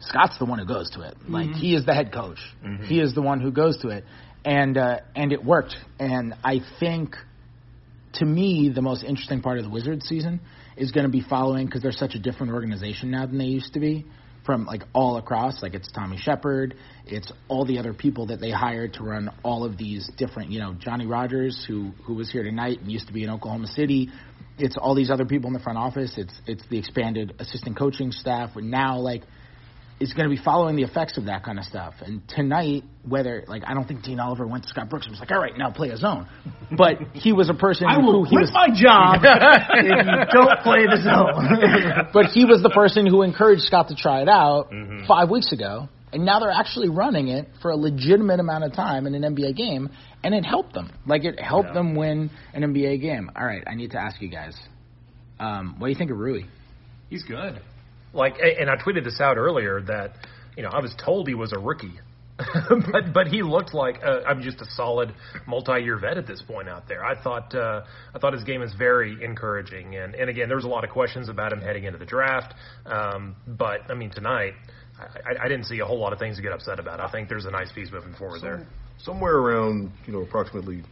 Scott's 0.00 0.38
the 0.38 0.44
one 0.44 0.58
who 0.58 0.66
goes 0.66 0.90
to 0.90 1.02
it. 1.02 1.16
Like 1.28 1.50
he 1.56 1.74
is 1.74 1.86
the 1.86 1.94
head 1.94 2.12
coach. 2.12 2.38
He 2.84 3.00
is 3.00 3.14
the 3.14 3.22
one 3.22 3.40
who 3.40 3.50
goes 3.50 3.78
to 3.78 3.88
it, 3.88 4.04
and 4.44 4.76
uh, 4.76 5.00
and 5.16 5.32
it 5.32 5.44
worked. 5.44 5.74
And 5.98 6.34
I 6.44 6.60
think, 6.80 7.16
to 8.14 8.24
me, 8.24 8.70
the 8.74 8.82
most 8.82 9.04
interesting 9.04 9.40
part 9.42 9.58
of 9.58 9.64
the 9.64 9.70
Wizards 9.70 10.06
season 10.06 10.40
is 10.76 10.92
going 10.92 11.06
to 11.06 11.12
be 11.12 11.22
following 11.28 11.66
because 11.66 11.82
they're 11.82 11.92
such 11.92 12.14
a 12.14 12.18
different 12.18 12.52
organization 12.52 13.10
now 13.10 13.26
than 13.26 13.38
they 13.38 13.46
used 13.46 13.72
to 13.74 13.80
be. 13.80 14.06
From 14.48 14.64
like 14.64 14.84
all 14.94 15.18
across, 15.18 15.60
like 15.60 15.74
it's 15.74 15.92
Tommy 15.92 16.16
Sheppard, 16.16 16.74
it's 17.04 17.30
all 17.48 17.66
the 17.66 17.78
other 17.78 17.92
people 17.92 18.28
that 18.28 18.40
they 18.40 18.50
hired 18.50 18.94
to 18.94 19.02
run 19.02 19.28
all 19.42 19.62
of 19.62 19.76
these 19.76 20.10
different, 20.16 20.50
you 20.50 20.58
know, 20.58 20.72
Johnny 20.72 21.04
Rogers, 21.04 21.62
who 21.68 21.90
who 22.06 22.14
was 22.14 22.32
here 22.32 22.42
tonight 22.42 22.80
and 22.80 22.90
used 22.90 23.08
to 23.08 23.12
be 23.12 23.24
in 23.24 23.28
Oklahoma 23.28 23.66
City. 23.66 24.08
It's 24.56 24.78
all 24.78 24.94
these 24.94 25.10
other 25.10 25.26
people 25.26 25.48
in 25.48 25.52
the 25.52 25.60
front 25.60 25.76
office. 25.76 26.14
It's 26.16 26.32
it's 26.46 26.66
the 26.70 26.78
expanded 26.78 27.34
assistant 27.38 27.76
coaching 27.76 28.10
staff. 28.10 28.56
And 28.56 28.70
now 28.70 28.98
like 28.98 29.24
is 30.00 30.12
going 30.12 30.28
to 30.28 30.34
be 30.34 30.40
following 30.42 30.76
the 30.76 30.82
effects 30.82 31.18
of 31.18 31.24
that 31.24 31.44
kind 31.44 31.58
of 31.58 31.64
stuff. 31.64 31.94
And 32.00 32.22
tonight, 32.28 32.84
whether 33.06 33.44
like 33.48 33.62
I 33.66 33.74
don't 33.74 33.86
think 33.86 34.02
Dean 34.02 34.20
Oliver 34.20 34.46
went 34.46 34.64
to 34.64 34.68
Scott 34.68 34.88
Brooks 34.88 35.06
and 35.06 35.12
was 35.12 35.20
like, 35.20 35.30
"All 35.32 35.40
right, 35.40 35.56
now 35.56 35.70
play 35.70 35.90
a 35.90 35.96
zone," 35.96 36.28
but 36.76 36.98
he 37.14 37.32
was 37.32 37.50
a 37.50 37.54
person 37.54 37.86
I 37.88 37.96
who 37.96 38.06
will 38.06 38.24
he 38.24 38.30
quit 38.30 38.42
was, 38.42 38.52
my 38.52 38.68
job 38.68 39.20
if 39.24 40.06
you 40.06 40.40
don't 40.40 40.60
play 40.60 40.86
the 40.86 41.00
zone. 41.02 42.08
but 42.12 42.26
he 42.26 42.44
was 42.44 42.62
the 42.62 42.70
person 42.70 43.06
who 43.06 43.22
encouraged 43.22 43.62
Scott 43.62 43.88
to 43.88 43.96
try 43.96 44.22
it 44.22 44.28
out 44.28 44.70
five 45.06 45.30
weeks 45.30 45.52
ago, 45.52 45.88
and 46.12 46.24
now 46.24 46.38
they're 46.38 46.50
actually 46.50 46.88
running 46.88 47.28
it 47.28 47.48
for 47.60 47.70
a 47.70 47.76
legitimate 47.76 48.40
amount 48.40 48.64
of 48.64 48.72
time 48.74 49.06
in 49.06 49.14
an 49.14 49.34
NBA 49.34 49.56
game, 49.56 49.90
and 50.22 50.34
it 50.34 50.44
helped 50.44 50.74
them. 50.74 50.92
Like 51.06 51.24
it 51.24 51.40
helped 51.40 51.74
them 51.74 51.96
win 51.96 52.30
an 52.54 52.62
NBA 52.62 53.00
game. 53.00 53.30
All 53.34 53.44
right, 53.44 53.64
I 53.66 53.74
need 53.74 53.92
to 53.92 53.98
ask 53.98 54.20
you 54.22 54.28
guys, 54.28 54.56
um, 55.40 55.76
what 55.78 55.88
do 55.88 55.92
you 55.92 55.98
think 55.98 56.10
of 56.10 56.18
Rui? 56.18 56.42
He's 57.08 57.24
good. 57.24 57.60
Like, 58.12 58.36
and 58.40 58.70
I 58.70 58.76
tweeted 58.76 59.04
this 59.04 59.20
out 59.20 59.36
earlier 59.36 59.80
that 59.82 60.12
you 60.56 60.62
know 60.62 60.70
I 60.70 60.80
was 60.80 60.94
told 61.04 61.28
he 61.28 61.34
was 61.34 61.52
a 61.52 61.58
rookie, 61.58 62.00
but 62.38 63.12
but 63.12 63.26
he 63.26 63.42
looked 63.42 63.74
like 63.74 64.00
uh, 64.02 64.20
I'm 64.26 64.42
just 64.42 64.60
a 64.60 64.66
solid 64.70 65.12
multi-year 65.46 65.98
vet 65.98 66.16
at 66.16 66.26
this 66.26 66.42
point 66.42 66.68
out 66.68 66.88
there. 66.88 67.04
I 67.04 67.20
thought 67.20 67.54
uh, 67.54 67.82
I 68.14 68.18
thought 68.18 68.32
his 68.32 68.44
game 68.44 68.62
is 68.62 68.72
very 68.74 69.22
encouraging, 69.22 69.96
and 69.96 70.14
and 70.14 70.30
again 70.30 70.48
there 70.48 70.56
was 70.56 70.64
a 70.64 70.68
lot 70.68 70.84
of 70.84 70.90
questions 70.90 71.28
about 71.28 71.52
him 71.52 71.60
heading 71.60 71.84
into 71.84 71.98
the 71.98 72.06
draft, 72.06 72.54
um, 72.86 73.36
but 73.46 73.90
I 73.90 73.94
mean 73.94 74.10
tonight. 74.10 74.54
I, 75.00 75.44
I 75.44 75.48
didn't 75.48 75.66
see 75.66 75.78
a 75.78 75.84
whole 75.84 76.00
lot 76.00 76.12
of 76.12 76.18
things 76.18 76.38
to 76.38 76.42
get 76.42 76.50
upset 76.50 76.80
about. 76.80 76.98
I 76.98 77.08
think 77.08 77.28
there's 77.28 77.44
a 77.44 77.52
nice 77.52 77.70
piece 77.70 77.92
moving 77.92 78.14
forward 78.14 78.40
there. 78.42 78.66
somewhere 78.98 79.36
around 79.36 79.92
you 80.06 80.12
know 80.12 80.22
approximately 80.22 80.82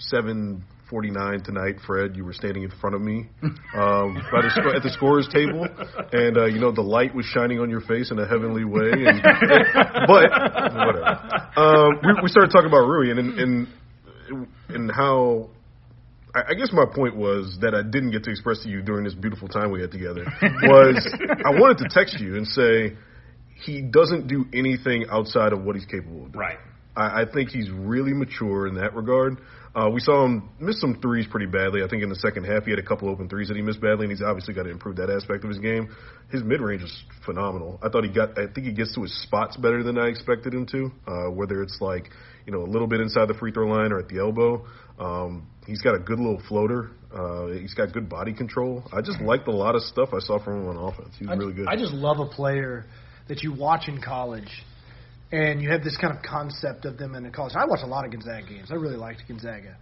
seven 0.00 0.64
forty 0.92 1.10
nine 1.10 1.42
tonight, 1.42 1.76
Fred, 1.86 2.14
you 2.14 2.24
were 2.24 2.34
standing 2.34 2.62
in 2.62 2.70
front 2.80 2.94
of 2.94 3.00
me 3.00 3.26
um, 3.74 4.14
by 4.30 4.42
the 4.42 4.72
at 4.76 4.82
the 4.82 4.90
scorers 4.90 5.26
table, 5.32 5.66
and 6.12 6.36
uh, 6.36 6.44
you 6.44 6.60
know 6.60 6.70
the 6.70 6.82
light 6.82 7.14
was 7.14 7.24
shining 7.24 7.58
on 7.58 7.70
your 7.70 7.80
face 7.80 8.10
in 8.10 8.18
a 8.18 8.28
heavenly 8.28 8.64
way. 8.64 8.92
And, 8.92 9.22
but 10.06 10.30
whatever. 10.30 11.02
Um, 11.56 11.98
we, 12.04 12.22
we 12.24 12.28
started 12.28 12.52
talking 12.52 12.68
about 12.68 12.84
Rui 12.86 13.10
and 13.10 13.18
and 13.18 13.68
and, 14.28 14.48
and 14.68 14.90
how. 14.92 15.48
I 16.34 16.52
I 16.52 16.54
guess 16.54 16.70
my 16.72 16.84
point 16.86 17.16
was 17.16 17.58
that 17.62 17.74
I 17.74 17.82
didn't 17.82 18.10
get 18.10 18.24
to 18.24 18.30
express 18.30 18.62
to 18.62 18.68
you 18.68 18.82
during 18.82 19.04
this 19.04 19.14
beautiful 19.14 19.48
time 19.48 19.70
we 19.70 19.80
had 19.80 19.90
together 19.90 20.24
was 20.62 20.96
I 21.44 21.50
wanted 21.58 21.78
to 21.78 21.88
text 21.90 22.20
you 22.20 22.36
and 22.36 22.46
say 22.46 22.96
he 23.64 23.82
doesn't 23.82 24.28
do 24.28 24.44
anything 24.52 25.06
outside 25.10 25.52
of 25.52 25.64
what 25.64 25.76
he's 25.76 25.86
capable 25.86 26.26
of 26.26 26.32
doing. 26.32 26.46
Right. 26.46 26.58
I, 26.96 27.22
I 27.22 27.24
think 27.32 27.50
he's 27.50 27.70
really 27.70 28.12
mature 28.12 28.66
in 28.66 28.74
that 28.76 28.94
regard. 28.94 29.38
Uh, 29.74 29.88
we 29.88 30.00
saw 30.00 30.26
him 30.26 30.50
miss 30.60 30.78
some 30.80 31.00
threes 31.00 31.26
pretty 31.30 31.46
badly. 31.46 31.82
I 31.82 31.88
think 31.88 32.02
in 32.02 32.10
the 32.10 32.16
second 32.16 32.44
half 32.44 32.64
he 32.64 32.70
had 32.70 32.78
a 32.78 32.82
couple 32.82 33.08
open 33.08 33.28
threes 33.28 33.48
that 33.48 33.56
he 33.56 33.62
missed 33.62 33.80
badly, 33.80 34.04
and 34.04 34.10
he's 34.10 34.20
obviously 34.20 34.52
got 34.52 34.64
to 34.64 34.70
improve 34.70 34.96
that 34.96 35.08
aspect 35.08 35.44
of 35.44 35.50
his 35.50 35.58
game. 35.58 35.88
His 36.30 36.42
mid 36.42 36.60
range 36.60 36.82
is 36.82 37.04
phenomenal. 37.24 37.78
I 37.82 37.88
thought 37.88 38.04
he 38.04 38.10
got. 38.10 38.38
I 38.38 38.52
think 38.52 38.66
he 38.66 38.72
gets 38.72 38.94
to 38.96 39.02
his 39.02 39.22
spots 39.22 39.56
better 39.56 39.82
than 39.82 39.98
I 39.98 40.08
expected 40.08 40.52
him 40.52 40.66
to. 40.66 40.90
Uh, 41.06 41.30
whether 41.30 41.62
it's 41.62 41.78
like 41.80 42.10
you 42.46 42.52
know 42.52 42.62
a 42.62 42.68
little 42.68 42.86
bit 42.86 43.00
inside 43.00 43.28
the 43.28 43.34
free 43.34 43.50
throw 43.50 43.66
line 43.66 43.92
or 43.92 43.98
at 43.98 44.08
the 44.08 44.18
elbow, 44.18 44.66
um, 44.98 45.46
he's 45.66 45.80
got 45.80 45.94
a 45.94 45.98
good 45.98 46.18
little 46.18 46.42
floater. 46.48 46.90
Uh, 47.14 47.46
he's 47.58 47.74
got 47.74 47.92
good 47.92 48.10
body 48.10 48.34
control. 48.34 48.84
I 48.92 49.00
just 49.00 49.20
liked 49.20 49.48
a 49.48 49.52
lot 49.52 49.74
of 49.74 49.82
stuff 49.82 50.10
I 50.12 50.18
saw 50.20 50.42
from 50.42 50.62
him 50.62 50.68
on 50.68 50.76
offense. 50.76 51.14
He's 51.18 51.28
really 51.28 51.54
good. 51.54 51.66
I 51.66 51.76
just 51.76 51.92
love 51.92 52.20
a 52.20 52.26
player 52.26 52.84
that 53.28 53.42
you 53.42 53.52
watch 53.54 53.88
in 53.88 54.00
college, 54.00 54.48
and 55.32 55.62
you 55.62 55.70
have 55.70 55.82
this 55.82 55.96
kind 55.96 56.14
of 56.14 56.22
concept 56.22 56.84
of 56.84 56.98
them 56.98 57.14
in 57.14 57.30
college. 57.32 57.54
I 57.56 57.64
watch 57.64 57.80
a 57.82 57.86
lot 57.86 58.04
of 58.04 58.12
Gonzaga 58.12 58.46
games. 58.46 58.68
I 58.70 58.74
really 58.74 58.96
liked 58.96 59.22
Gonzaga, 59.26 59.76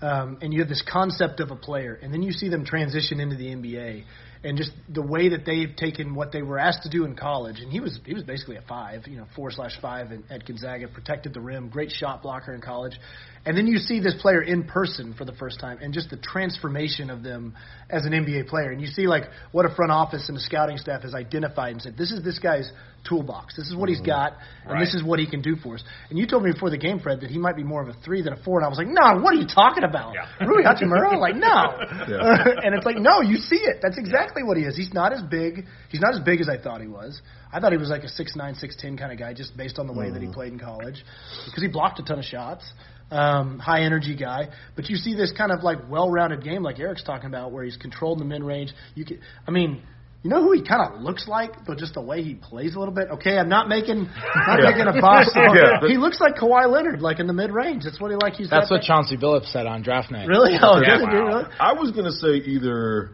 um, 0.00 0.38
and 0.40 0.52
you 0.52 0.60
have 0.60 0.68
this 0.68 0.82
concept 0.90 1.40
of 1.40 1.50
a 1.50 1.56
player, 1.56 1.98
and 2.02 2.12
then 2.12 2.22
you 2.22 2.32
see 2.32 2.48
them 2.48 2.64
transition 2.64 3.20
into 3.20 3.36
the 3.36 3.46
NBA, 3.46 4.04
and 4.42 4.56
just 4.56 4.72
the 4.88 5.02
way 5.02 5.28
that 5.30 5.44
they've 5.44 5.74
taken 5.76 6.14
what 6.14 6.32
they 6.32 6.42
were 6.42 6.58
asked 6.58 6.82
to 6.84 6.88
do 6.88 7.04
in 7.04 7.14
college. 7.16 7.60
And 7.60 7.70
he 7.70 7.80
was 7.80 8.00
he 8.04 8.14
was 8.14 8.22
basically 8.22 8.56
a 8.56 8.62
five, 8.62 9.06
you 9.06 9.18
know, 9.18 9.26
four 9.36 9.50
slash 9.50 9.78
five 9.80 10.10
at, 10.10 10.20
at 10.30 10.46
Gonzaga, 10.46 10.88
protected 10.88 11.34
the 11.34 11.40
rim, 11.40 11.68
great 11.68 11.90
shot 11.90 12.22
blocker 12.22 12.54
in 12.54 12.60
college. 12.60 12.98
And 13.46 13.56
then 13.58 13.66
you 13.66 13.78
see 13.78 14.00
this 14.00 14.14
player 14.20 14.40
in 14.40 14.64
person 14.64 15.14
for 15.14 15.24
the 15.24 15.32
first 15.32 15.60
time, 15.60 15.78
and 15.82 15.92
just 15.92 16.10
the 16.10 16.16
transformation 16.16 17.10
of 17.10 17.22
them 17.22 17.54
as 17.90 18.06
an 18.06 18.12
NBA 18.12 18.48
player. 18.48 18.70
And 18.70 18.80
you 18.80 18.86
see 18.86 19.06
like 19.06 19.24
what 19.52 19.66
a 19.66 19.74
front 19.74 19.92
office 19.92 20.28
and 20.28 20.36
a 20.36 20.40
scouting 20.40 20.78
staff 20.78 21.02
has 21.02 21.14
identified 21.14 21.72
and 21.72 21.82
said, 21.82 21.96
this 21.96 22.10
is 22.10 22.24
this 22.24 22.38
guy's 22.38 22.70
toolbox. 23.06 23.56
This 23.56 23.68
is 23.68 23.76
what 23.76 23.88
he's 23.88 23.98
mm-hmm. 23.98 24.06
got, 24.06 24.38
and 24.66 24.80
this 24.80 24.94
is 24.94 25.04
what 25.04 25.18
he 25.18 25.28
can 25.28 25.42
do 25.42 25.56
for 25.56 25.74
us. 25.74 25.84
And 26.08 26.18
you 26.18 26.26
told 26.26 26.42
me 26.42 26.52
before 26.52 26.70
the 26.70 26.78
game, 26.78 27.00
Fred, 27.00 27.20
that 27.20 27.30
he 27.30 27.38
might 27.38 27.56
be 27.56 27.62
more 27.62 27.82
of 27.82 27.88
a 27.88 27.94
three 28.04 28.22
than 28.22 28.32
a 28.32 28.42
four, 28.42 28.58
and 28.58 28.66
I 28.66 28.68
was 28.68 28.78
like, 28.78 28.88
no, 28.88 29.20
what 29.20 29.34
are 29.34 29.36
you 29.36 29.46
talking 29.46 29.84
about? 29.84 30.14
Yeah. 30.14 30.46
Rui 30.46 30.64
Hachimura? 30.64 31.18
Like, 31.18 31.36
no. 31.36 31.52
Yeah. 32.04 32.44
and 32.62 32.74
it's 32.74 32.84
like, 32.84 32.96
no, 32.96 33.22
you 33.22 33.36
see 33.36 33.56
it. 33.56 33.78
That's 33.80 33.96
exactly 33.98 34.42
what 34.42 34.56
he 34.56 34.64
is. 34.64 34.76
He's 34.76 34.92
not 34.92 35.12
as 35.12 35.22
big. 35.22 35.64
He's 35.88 36.00
not 36.00 36.14
as 36.14 36.20
big 36.20 36.40
as 36.40 36.48
I 36.48 36.58
thought 36.58 36.80
he 36.80 36.86
was. 36.86 37.20
I 37.54 37.60
thought 37.60 37.72
he 37.72 37.78
was 37.78 37.88
like 37.88 38.02
a 38.02 38.08
six 38.08 38.34
nine, 38.36 38.54
six 38.56 38.74
ten 38.76 38.98
kind 38.98 39.12
of 39.12 39.18
guy, 39.18 39.32
just 39.32 39.56
based 39.56 39.78
on 39.78 39.86
the 39.86 39.92
way 39.92 40.10
that 40.10 40.20
he 40.20 40.28
played 40.28 40.52
in 40.52 40.58
college, 40.58 41.04
because 41.46 41.62
he 41.62 41.68
blocked 41.68 42.00
a 42.00 42.02
ton 42.02 42.18
of 42.18 42.24
shots. 42.24 42.64
Um, 43.10 43.58
high 43.60 43.82
energy 43.82 44.16
guy, 44.16 44.48
but 44.74 44.88
you 44.88 44.96
see 44.96 45.14
this 45.14 45.30
kind 45.36 45.52
of 45.52 45.62
like 45.62 45.78
well-rounded 45.90 46.42
game, 46.42 46.62
like 46.62 46.80
Eric's 46.80 47.04
talking 47.04 47.26
about, 47.26 47.52
where 47.52 47.62
he's 47.62 47.76
controlled 47.76 48.20
in 48.20 48.26
the 48.28 48.34
mid-range. 48.34 48.72
You 48.94 49.04
can, 49.04 49.20
I 49.46 49.50
mean, 49.52 49.82
you 50.22 50.30
know 50.30 50.42
who 50.42 50.52
he 50.52 50.66
kind 50.66 50.80
of 50.94 51.02
looks 51.02 51.28
like, 51.28 51.52
but 51.66 51.76
just 51.76 51.92
the 51.94 52.00
way 52.00 52.22
he 52.22 52.34
plays 52.34 52.74
a 52.74 52.78
little 52.78 52.94
bit. 52.94 53.08
Okay, 53.10 53.36
I'm 53.36 53.50
not 53.50 53.68
making, 53.68 54.04
not 54.46 54.58
Yeah. 54.58 54.70
making 54.70 54.86
a 54.88 55.00
boss. 55.00 55.30
Yeah, 55.36 55.86
he 55.86 55.98
looks 55.98 56.18
like 56.18 56.36
Kawhi 56.36 56.66
Leonard, 56.68 57.02
like 57.02 57.20
in 57.20 57.26
the 57.26 57.34
mid-range. 57.34 57.84
That's 57.84 58.00
what 58.00 58.10
he 58.10 58.16
like. 58.16 58.32
He's 58.32 58.48
That's 58.48 58.70
what 58.70 58.78
that- 58.78 58.86
Chauncey 58.86 59.18
Billups 59.18 59.52
said 59.52 59.66
on 59.66 59.82
draft 59.82 60.10
night. 60.10 60.26
Really? 60.26 60.54
Oh, 60.60 60.80
Yeah, 60.80 60.94
does 60.94 61.02
it, 61.02 61.10
dude? 61.10 61.14
wow. 61.24 61.36
Really? 61.42 61.44
I 61.60 61.72
was 61.74 61.90
gonna 61.92 62.10
say 62.10 62.36
either 62.50 63.10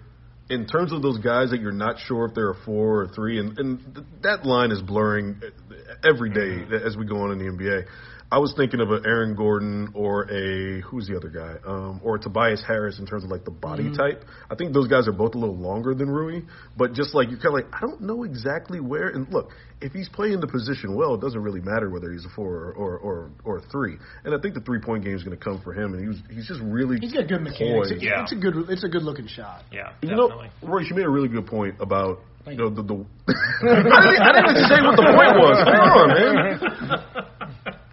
in 0.50 0.66
terms 0.66 0.92
of 0.92 1.00
those 1.00 1.18
guys 1.18 1.50
that 1.50 1.60
you're 1.60 1.72
not 1.72 1.96
sure 2.00 2.26
if 2.26 2.34
they're 2.34 2.50
a 2.50 2.64
four 2.64 3.02
or 3.02 3.08
three, 3.08 3.38
and, 3.38 3.56
and 3.58 3.94
th- 3.94 4.06
that 4.22 4.44
line 4.44 4.72
is 4.72 4.82
blurring 4.82 5.40
every 6.04 6.30
day 6.30 6.64
mm-hmm. 6.64 6.86
as 6.86 6.96
we 6.96 7.06
go 7.06 7.22
on 7.22 7.30
in 7.30 7.38
the 7.38 7.44
NBA. 7.44 7.86
I 8.32 8.38
was 8.38 8.54
thinking 8.56 8.80
of 8.80 8.90
an 8.92 9.02
Aaron 9.04 9.34
Gordon 9.34 9.88
or 9.92 10.22
a 10.30 10.80
who's 10.82 11.08
the 11.08 11.16
other 11.16 11.30
guy, 11.30 11.56
um, 11.66 12.00
or 12.04 12.16
Tobias 12.16 12.62
Harris 12.66 13.00
in 13.00 13.06
terms 13.06 13.24
of 13.24 13.30
like 13.30 13.44
the 13.44 13.50
body 13.50 13.84
Mm-hmm. 13.84 13.94
type. 13.94 14.24
I 14.48 14.54
think 14.54 14.72
those 14.72 14.86
guys 14.86 15.08
are 15.08 15.12
both 15.12 15.34
a 15.34 15.38
little 15.38 15.56
longer 15.56 15.94
than 15.94 16.08
Rui, 16.08 16.42
but 16.76 16.92
just 16.92 17.12
like 17.14 17.28
you're 17.28 17.38
kind 17.40 17.48
of 17.48 17.54
like 17.54 17.66
I 17.74 17.80
don't 17.80 18.02
know 18.02 18.22
exactly 18.22 18.78
where. 18.78 19.08
And 19.08 19.28
look, 19.32 19.50
if 19.80 19.92
he's 19.92 20.08
playing 20.08 20.38
the 20.40 20.46
position 20.46 20.94
well, 20.94 21.14
it 21.14 21.20
doesn't 21.20 21.42
really 21.42 21.60
matter 21.60 21.90
whether 21.90 22.12
he's 22.12 22.24
a 22.24 22.28
four 22.36 22.54
or 22.54 22.72
or 22.72 22.98
or, 22.98 23.30
or 23.44 23.58
a 23.58 23.62
three. 23.62 23.96
And 24.24 24.32
I 24.34 24.38
think 24.38 24.54
the 24.54 24.60
three 24.60 24.80
point 24.80 25.02
game 25.04 25.14
is 25.16 25.24
going 25.24 25.36
to 25.36 25.42
come 25.42 25.60
for 25.62 25.72
him, 25.72 25.94
and 25.94 26.00
he 26.02 26.06
was 26.08 26.18
he's 26.30 26.46
just 26.46 26.60
really 26.62 26.98
He's 27.00 27.12
got 27.12 27.26
good 27.26 27.42
mechanics. 27.42 27.88
poised. 27.90 28.02
Yeah. 28.02 28.22
It's 28.22 28.32
a 28.32 28.36
good. 28.36 28.54
It's 28.68 28.84
a 28.84 28.88
good 28.88 29.02
looking 29.02 29.26
shot. 29.26 29.64
Yeah, 29.72 29.92
You 30.02 30.08
definitely. 30.10 30.50
know, 30.62 30.68
Royce, 30.68 30.86
you 30.88 30.94
made 30.94 31.06
a 31.06 31.10
really 31.10 31.28
good 31.28 31.46
point 31.46 31.74
about 31.80 32.20
you 32.46 32.56
know 32.56 32.70
the. 32.70 32.82
the 32.82 32.94
I, 33.60 33.74
didn't, 33.74 34.22
I 34.22 34.32
didn't 34.32 34.50
even 34.50 34.64
say 34.70 34.78
what 34.86 34.96
the 34.96 35.02
point 35.02 35.34
was. 35.36 35.56
Come 35.66 35.90
on, 35.98 36.08
man. 36.14 37.04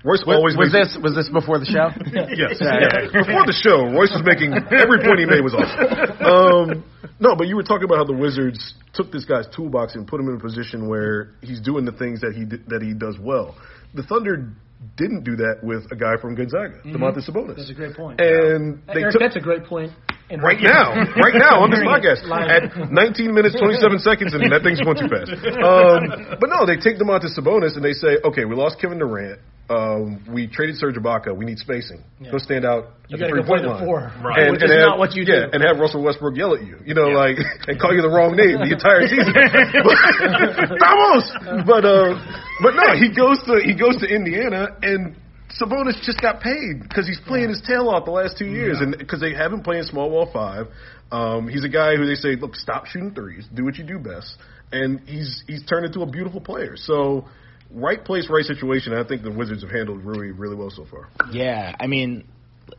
Royce 0.08 0.24
always 0.26 0.56
was 0.56 0.72
makes, 0.72 0.96
this 0.96 1.04
was 1.04 1.14
this 1.16 1.28
before 1.28 1.60
the 1.60 1.68
show? 1.68 1.92
Yes. 2.32 2.56
Yeah. 2.64 3.12
Before 3.12 3.44
the 3.44 3.52
show, 3.52 3.92
Royce 3.92 4.16
was 4.16 4.24
making 4.24 4.56
every 4.56 5.04
point 5.04 5.20
he 5.20 5.28
made 5.28 5.44
was 5.44 5.52
awesome. 5.52 6.16
Um, 6.28 6.84
no, 7.20 7.36
but 7.36 7.48
you 7.48 7.56
were 7.56 7.64
talking 7.64 7.86
about 7.86 7.98
how 7.98 8.04
the 8.04 8.14
Wizards 8.16 8.76
took 8.94 9.12
this 9.12 9.26
guy's 9.26 9.48
toolbox 9.56 9.96
and 9.96 10.06
put 10.08 10.20
him 10.20 10.28
in 10.30 10.36
a 10.36 10.40
position 10.40 10.88
where 10.88 11.32
he's 11.42 11.60
doing 11.60 11.84
the 11.86 11.92
things 11.92 12.22
that 12.22 12.34
he 12.36 12.46
d- 12.46 12.64
that 12.68 12.82
he 12.82 12.94
does 12.94 13.18
well. 13.20 13.56
The 13.94 14.04
Thunder 14.04 14.52
didn't 14.96 15.24
do 15.24 15.36
that 15.38 15.60
with 15.64 15.92
a 15.92 15.96
guy 15.96 16.18
from 16.22 16.36
Gonzaga, 16.36 16.82
Domantas 16.86 17.28
Sabonis. 17.30 17.58
That's 17.58 17.70
a 17.72 17.74
great 17.74 17.96
point. 17.96 18.22
And 18.22 18.82
they 18.88 19.02
Eric, 19.02 19.14
took 19.14 19.22
that's 19.22 19.36
a 19.36 19.40
great 19.42 19.66
point. 19.66 19.92
in 20.30 20.40
right 20.42 20.60
now, 20.62 20.94
right 21.18 21.34
now 21.34 21.64
on 21.66 21.72
this 21.72 21.82
podcast 21.82 22.28
at 22.30 22.92
19 22.92 23.34
minutes 23.34 23.56
27 23.58 24.00
seconds, 24.00 24.34
and 24.34 24.52
that 24.52 24.62
thing's 24.62 24.82
going 24.82 24.98
too 24.98 25.10
fast. 25.10 25.32
Um, 25.58 26.38
but 26.40 26.50
no, 26.50 26.66
they 26.66 26.78
take 26.78 27.00
Domantas 27.02 27.38
Sabonis 27.38 27.76
and 27.76 27.84
they 27.84 27.94
say, 27.94 28.18
okay, 28.24 28.46
we 28.46 28.56
lost 28.56 28.80
Kevin 28.80 29.00
Durant. 29.00 29.40
Um, 29.70 30.24
we 30.32 30.48
traded 30.48 30.78
Serge 30.78 30.96
Ibaka. 30.96 31.36
We 31.36 31.44
need 31.44 31.60
spacing. 31.60 32.02
Go 32.32 32.38
stand 32.38 32.64
out 32.64 32.96
You 33.10 33.16
at 33.16 33.20
the 33.20 33.28
gotta 33.28 33.28
go 33.28 33.36
three 33.36 33.44
point 33.44 33.62
play 33.64 33.68
the 33.68 33.76
line, 33.76 33.84
four, 33.86 34.00
Right. 34.24 34.50
which 34.52 34.64
is 34.64 34.72
have, 34.72 34.80
not 34.80 34.98
what 34.98 35.12
you 35.14 35.24
yeah, 35.28 35.48
do. 35.48 35.50
and 35.52 35.60
have 35.62 35.78
Russell 35.78 36.02
Westbrook 36.04 36.38
yell 36.38 36.56
at 36.56 36.64
you. 36.64 36.80
You 36.86 36.94
know, 36.96 37.10
Yeah. 37.10 37.18
like 37.18 37.38
and 37.68 37.76
call 37.80 37.92
you 37.94 38.02
the 38.02 38.08
wrong 38.08 38.36
name 38.40 38.64
the 38.64 38.72
entire 38.72 39.04
season. 39.12 39.36
Vamos! 40.80 41.28
But 41.68 41.84
uh, 41.84 42.16
but 42.64 42.76
no, 42.76 42.96
he 42.96 43.10
goes 43.14 43.44
to 43.44 43.60
he 43.64 43.74
goes 43.76 43.98
to 44.02 44.08
Indiana 44.08 44.76
and. 44.82 45.16
Sabonis 45.62 46.00
just 46.04 46.22
got 46.22 46.42
paid 46.42 46.84
because 46.84 47.08
he's 47.08 47.22
playing 47.26 47.48
his 47.48 47.62
tail 47.66 47.88
off 47.88 48.04
the 48.04 48.12
last 48.12 48.38
two 48.38 48.46
years, 48.46 48.80
and 48.82 48.96
because 48.98 49.22
they 49.22 49.34
haven't 49.34 49.64
played 49.64 49.84
small 49.86 50.10
ball 50.10 50.30
five. 50.32 50.68
Um, 51.10 51.48
he's 51.48 51.64
a 51.64 51.70
guy 51.70 51.96
who 51.96 52.06
they 52.06 52.16
say, 52.16 52.36
look, 52.36 52.54
stop 52.54 52.86
shooting 52.86 53.14
threes, 53.16 53.48
do 53.54 53.64
what 53.64 53.78
you 53.78 53.86
do 53.86 53.98
best, 53.98 54.36
and 54.74 55.00
he's 55.08 55.46
he's 55.48 55.66
turned 55.66 55.86
into 55.86 56.02
a 56.02 56.06
beautiful 56.06 56.42
player. 56.42 56.76
So, 56.76 57.30
right 57.72 58.04
place, 58.04 58.28
right 58.30 58.46
situation. 58.46 58.94
I 58.94 59.04
think 59.04 59.24
the 59.24 59.32
Wizards 59.32 59.62
have 59.62 59.72
handled 59.72 60.04
Rui 60.04 60.32
really 60.32 60.56
well 60.56 60.70
so 60.70 60.86
far. 60.86 61.10
Yeah, 61.32 61.76
I 61.80 61.88
mean, 61.88 62.26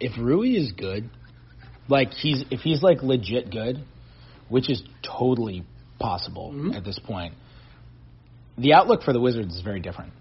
if 0.00 0.12
Rui 0.18 0.50
is 0.50 0.72
good, 0.72 1.08
like 1.88 2.12
he's 2.12 2.44
if 2.50 2.60
he's 2.60 2.82
like 2.82 3.02
legit 3.02 3.50
good, 3.50 3.84
which 4.48 4.70
is 4.70 4.82
totally 5.02 5.64
possible 5.98 6.52
mm-hmm. 6.52 6.72
at 6.72 6.84
this 6.84 6.98
point, 6.98 7.34
the 8.56 8.74
outlook 8.74 9.02
for 9.02 9.12
the 9.12 9.20
Wizards 9.20 9.54
is 9.54 9.62
very 9.62 9.80
different. 9.80 10.12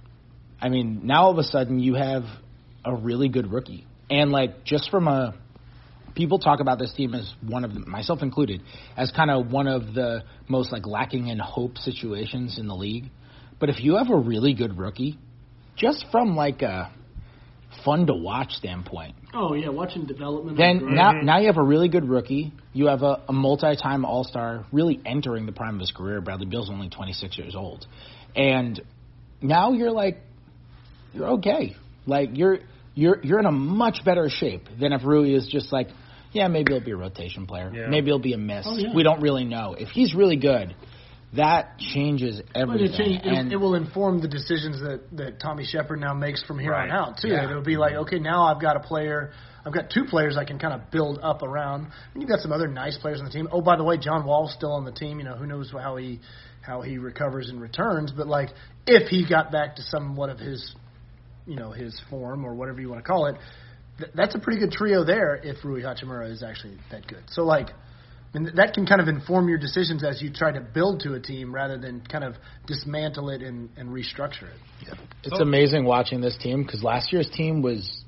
I 0.59 0.69
mean, 0.69 1.01
now 1.03 1.23
all 1.23 1.31
of 1.31 1.37
a 1.37 1.43
sudden 1.43 1.79
you 1.79 1.95
have 1.95 2.23
a 2.83 2.95
really 2.95 3.29
good 3.29 3.51
rookie, 3.51 3.85
and 4.09 4.31
like 4.31 4.63
just 4.63 4.89
from 4.89 5.07
a 5.07 5.35
people 6.15 6.39
talk 6.39 6.59
about 6.59 6.79
this 6.79 6.91
team 6.93 7.13
as 7.13 7.31
one 7.45 7.63
of 7.63 7.73
the, 7.75 7.79
myself 7.81 8.23
included 8.23 8.61
as 8.97 9.11
kind 9.11 9.29
of 9.29 9.51
one 9.51 9.67
of 9.67 9.93
the 9.93 10.23
most 10.47 10.71
like 10.71 10.87
lacking 10.87 11.27
in 11.27 11.37
hope 11.37 11.77
situations 11.77 12.57
in 12.57 12.67
the 12.67 12.75
league. 12.75 13.05
But 13.59 13.69
if 13.69 13.79
you 13.79 13.97
have 13.97 14.09
a 14.09 14.15
really 14.17 14.53
good 14.53 14.77
rookie, 14.77 15.17
just 15.75 16.05
from 16.11 16.35
like 16.35 16.61
a 16.61 16.91
fun 17.83 18.07
to 18.07 18.13
watch 18.13 18.51
standpoint, 18.51 19.15
Oh 19.33 19.53
yeah, 19.53 19.69
watching 19.69 20.05
development. 20.05 20.57
then 20.57 20.95
now 20.95 21.11
now 21.11 21.39
you 21.39 21.47
have 21.47 21.57
a 21.57 21.63
really 21.63 21.89
good 21.89 22.07
rookie. 22.07 22.53
You 22.73 22.87
have 22.87 23.01
a, 23.03 23.21
a 23.27 23.33
multi-time 23.33 24.05
All-Star, 24.05 24.65
really 24.71 24.99
entering 25.05 25.45
the 25.45 25.51
prime 25.51 25.75
of 25.75 25.81
his 25.81 25.91
career. 25.91 26.21
Bradley 26.21 26.45
Beal's 26.45 26.69
only 26.69 26.89
26 26.89 27.37
years 27.37 27.55
old, 27.55 27.85
and 28.35 28.81
now 29.41 29.71
you're 29.73 29.91
like 29.91 30.19
you're 31.13 31.29
okay. 31.33 31.75
Like 32.05 32.29
you're 32.33 32.59
you're 32.95 33.19
you're 33.23 33.39
in 33.39 33.45
a 33.45 33.51
much 33.51 34.03
better 34.05 34.29
shape 34.29 34.63
than 34.79 34.93
if 34.93 35.03
Rui 35.03 35.33
is 35.33 35.47
just 35.47 35.71
like, 35.71 35.89
yeah, 36.31 36.47
maybe 36.47 36.73
he'll 36.73 36.83
be 36.83 36.91
a 36.91 36.97
rotation 36.97 37.45
player. 37.45 37.71
Yeah. 37.73 37.87
Maybe 37.87 38.07
he'll 38.07 38.19
be 38.19 38.33
a 38.33 38.37
miss. 38.37 38.65
Oh, 38.67 38.77
yeah. 38.77 38.93
We 38.95 39.03
don't 39.03 39.21
really 39.21 39.45
know. 39.45 39.75
If 39.77 39.89
he's 39.89 40.13
really 40.15 40.37
good, 40.37 40.75
that 41.33 41.77
changes 41.77 42.41
everything. 42.55 42.87
it, 42.87 42.97
change, 42.97 43.25
it, 43.25 43.27
and 43.27 43.51
it 43.51 43.57
will 43.57 43.75
inform 43.75 44.21
the 44.21 44.29
decisions 44.29 44.79
that, 44.79 45.01
that 45.17 45.39
Tommy 45.41 45.65
Sheppard 45.65 45.99
now 45.99 46.13
makes 46.13 46.41
from 46.43 46.57
here 46.57 46.73
on 46.73 46.89
out 46.89 47.17
too. 47.21 47.27
Yeah. 47.27 47.49
It'll 47.49 47.61
be 47.61 47.75
like, 47.75 47.95
okay, 47.95 48.17
now 48.17 48.45
I've 48.45 48.61
got 48.61 48.77
a 48.77 48.79
player, 48.79 49.33
I've 49.65 49.73
got 49.73 49.89
two 49.89 50.05
players 50.05 50.37
I 50.37 50.45
can 50.45 50.57
kind 50.57 50.73
of 50.73 50.89
build 50.89 51.19
up 51.21 51.43
around. 51.43 51.87
And 52.13 52.21
you've 52.21 52.29
got 52.29 52.39
some 52.39 52.53
other 52.53 52.67
nice 52.67 52.97
players 52.97 53.19
on 53.19 53.25
the 53.25 53.31
team. 53.31 53.49
Oh, 53.51 53.61
by 53.61 53.75
the 53.75 53.83
way, 53.83 53.97
John 53.97 54.25
Wall's 54.25 54.53
still 54.53 54.71
on 54.71 54.85
the 54.85 54.93
team. 54.93 55.19
You 55.19 55.25
know, 55.25 55.35
who 55.35 55.45
knows 55.45 55.69
how 55.71 55.97
he 55.97 56.21
how 56.61 56.81
he 56.81 56.97
recovers 56.97 57.49
and 57.49 57.61
returns. 57.61 58.11
But 58.15 58.27
like, 58.27 58.49
if 58.85 59.09
he 59.09 59.27
got 59.27 59.51
back 59.51 59.75
to 59.75 59.81
somewhat 59.81 60.29
of 60.29 60.39
his, 60.39 60.73
you 61.45 61.57
know, 61.57 61.71
his 61.71 61.99
form 62.09 62.45
or 62.45 62.55
whatever 62.55 62.79
you 62.79 62.87
want 62.89 63.03
to 63.03 63.07
call 63.07 63.25
it, 63.25 63.35
th- 63.97 64.11
that's 64.15 64.35
a 64.35 64.39
pretty 64.39 64.61
good 64.61 64.71
trio 64.71 65.03
there. 65.03 65.35
If 65.35 65.65
Rui 65.65 65.81
Hachimura 65.81 66.31
is 66.31 66.41
actually 66.41 66.77
that 66.91 67.05
good, 67.05 67.23
so 67.31 67.43
like. 67.43 67.67
And 68.37 68.55
that 68.55 68.75
can 68.75 68.85
kind 68.85 69.01
of 69.01 69.07
inform 69.07 69.49
your 69.49 69.57
decisions 69.57 70.03
as 70.03 70.21
you 70.21 70.31
try 70.31 70.51
to 70.51 70.61
build 70.61 70.99
to 70.99 71.15
a 71.15 71.19
team 71.19 71.51
rather 71.51 71.75
than 71.75 72.01
kind 72.01 72.23
of 72.23 72.35
dismantle 72.67 73.31
it 73.31 73.41
and, 73.41 73.67
and 73.77 73.89
restructure 73.89 74.43
it. 74.43 74.59
Yeah. 74.85 74.93
It's 75.23 75.39
amazing 75.39 75.85
watching 75.85 76.21
this 76.21 76.37
team 76.37 76.61
because 76.61 76.83
last 76.83 77.11
year's 77.11 77.27
team 77.31 77.63
was 77.63 78.03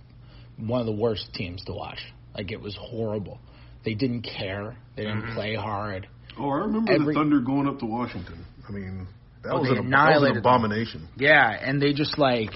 one 0.55 0.81
of 0.81 0.85
the 0.85 0.93
worst 0.93 1.33
teams 1.33 1.63
to 1.63 1.73
watch. 1.73 1.97
Like 2.35 2.51
it 2.51 2.61
was 2.61 2.77
horrible. 2.79 3.39
They 3.83 3.95
didn't 3.95 4.21
care. 4.21 4.77
They 4.95 5.05
didn't 5.05 5.23
mm-hmm. 5.23 5.33
play 5.33 5.55
hard. 5.55 6.07
Oh, 6.37 6.51
I 6.51 6.57
remember 6.57 6.93
Every- 6.93 7.15
the 7.15 7.19
Thunder 7.19 7.39
going 7.39 7.67
up 7.67 7.79
to 7.79 7.87
Washington. 7.87 8.45
I 8.67 8.71
mean, 8.71 9.07
that, 9.41 9.51
Oh, 9.51 9.61
was, 9.61 9.69
an, 9.69 9.75
that 9.77 9.79
was 9.79 9.79
an 9.79 9.85
annihilated 9.87 10.35
them. 10.35 10.41
abomination. 10.41 11.07
Yeah, 11.17 11.49
and 11.49 11.81
they 11.81 11.93
just 11.93 12.19
like 12.19 12.51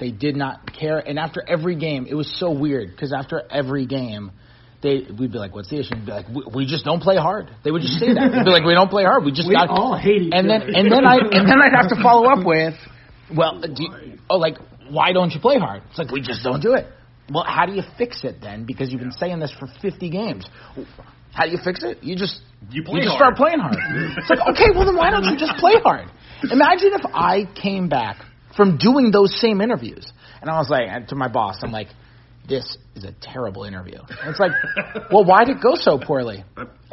they 0.00 0.10
did 0.10 0.34
not 0.34 0.72
care. 0.72 0.98
And 0.98 1.20
after 1.20 1.40
every 1.46 1.76
game, 1.76 2.08
it 2.10 2.14
was 2.14 2.28
so 2.40 2.50
weird 2.50 2.90
because 2.90 3.12
after 3.16 3.44
every 3.48 3.86
game, 3.86 4.32
they 4.82 5.06
we'd 5.18 5.32
be 5.32 5.38
like, 5.38 5.54
"What's 5.54 5.70
the 5.70 5.78
issue?" 5.80 5.94
And 5.94 6.06
be 6.06 6.12
like, 6.12 6.28
we, 6.28 6.42
"We 6.54 6.66
just 6.66 6.84
don't 6.84 7.02
play 7.02 7.16
hard." 7.16 7.50
They 7.64 7.70
would 7.70 7.82
just 7.82 7.98
say 7.98 8.12
that. 8.12 8.32
They'd 8.32 8.44
be 8.44 8.50
like, 8.50 8.64
"We 8.64 8.74
don't 8.74 8.90
play 8.90 9.04
hard. 9.04 9.24
We 9.24 9.32
just 9.32 9.48
We 9.48 9.54
got." 9.54 9.68
all 9.70 9.96
hate 9.96 10.22
each 10.22 10.32
and 10.34 10.48
then 10.48 10.62
other. 10.62 10.72
and 10.74 10.92
then 10.92 11.04
I 11.06 11.16
and 11.16 11.48
then 11.48 11.60
I'd 11.60 11.72
have 11.72 11.88
to 11.90 12.02
follow 12.02 12.26
up 12.28 12.44
with, 12.52 12.74
"Well, 13.34 13.60
do 13.60 13.82
you, 13.82 14.18
oh, 14.30 14.36
like 14.38 14.58
why 14.90 15.12
don't 15.12 15.32
you 15.32 15.40
play 15.40 15.58
hard?" 15.58 15.82
It's 15.90 15.98
like 15.98 16.10
we 16.10 16.20
just 16.20 16.42
don't 16.42 16.60
do 16.60 16.74
it. 16.74 16.86
Well, 17.32 17.44
how 17.44 17.66
do 17.66 17.72
you 17.72 17.82
fix 17.98 18.22
it 18.22 18.36
then? 18.40 18.64
Because 18.66 18.90
you've 18.92 19.00
been 19.00 19.10
saying 19.10 19.40
this 19.40 19.50
for 19.58 19.66
50 19.82 20.10
games. 20.10 20.46
How 21.32 21.44
do 21.44 21.50
you 21.50 21.58
fix 21.62 21.82
it? 21.82 22.02
You 22.02 22.14
just 22.16 22.40
You 22.70 22.84
play 22.84 23.00
just 23.00 23.16
hard. 23.16 23.34
start 23.34 23.36
playing 23.36 23.58
hard. 23.58 23.76
it's 24.16 24.30
like 24.30 24.38
okay, 24.54 24.70
well 24.74 24.84
then 24.86 24.96
why 24.96 25.10
don't 25.10 25.24
you 25.24 25.36
just 25.36 25.56
play 25.58 25.74
hard? 25.82 26.08
Imagine 26.50 26.90
if 26.94 27.04
I 27.12 27.44
came 27.60 27.88
back 27.88 28.24
from 28.56 28.78
doing 28.78 29.10
those 29.10 29.38
same 29.40 29.60
interviews 29.60 30.06
and 30.40 30.48
I 30.48 30.56
was 30.58 30.70
like 30.70 30.86
and 30.88 31.08
to 31.08 31.14
my 31.16 31.28
boss, 31.28 31.58
I'm 31.62 31.72
like, 31.72 31.88
this 32.48 32.76
is 32.94 33.04
a 33.04 33.12
terrible 33.20 33.64
interview. 33.64 33.98
And 33.98 34.30
it's 34.30 34.40
like, 34.40 34.52
well, 35.10 35.24
why 35.24 35.44
did 35.44 35.58
it 35.58 35.62
go 35.62 35.74
so 35.74 35.98
poorly? 35.98 36.44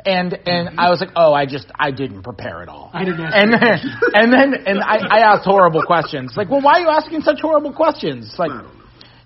And 0.06 0.34
and 0.46 0.80
I 0.80 0.90
was 0.90 1.00
like, 1.00 1.12
oh, 1.16 1.34
I 1.34 1.46
just 1.46 1.68
I 1.80 1.92
didn't 1.92 2.24
prepare 2.24 2.62
at 2.62 2.70
all. 2.70 2.90
I 2.94 3.06
didn't 3.06 3.22
ask 3.22 3.36
And 3.36 3.54
then, 3.54 3.80
and 4.14 4.34
then 4.34 4.54
and 4.66 4.80
I, 4.82 4.98
I 4.98 5.20
asked 5.34 5.46
horrible 5.46 5.84
questions. 5.84 6.34
Like, 6.36 6.50
well, 6.50 6.62
why 6.62 6.74
are 6.74 6.82
you 6.82 6.90
asking 6.90 7.22
such 7.22 7.40
horrible 7.42 7.74
questions? 7.74 8.28
It's 8.28 8.40
like, 8.40 8.52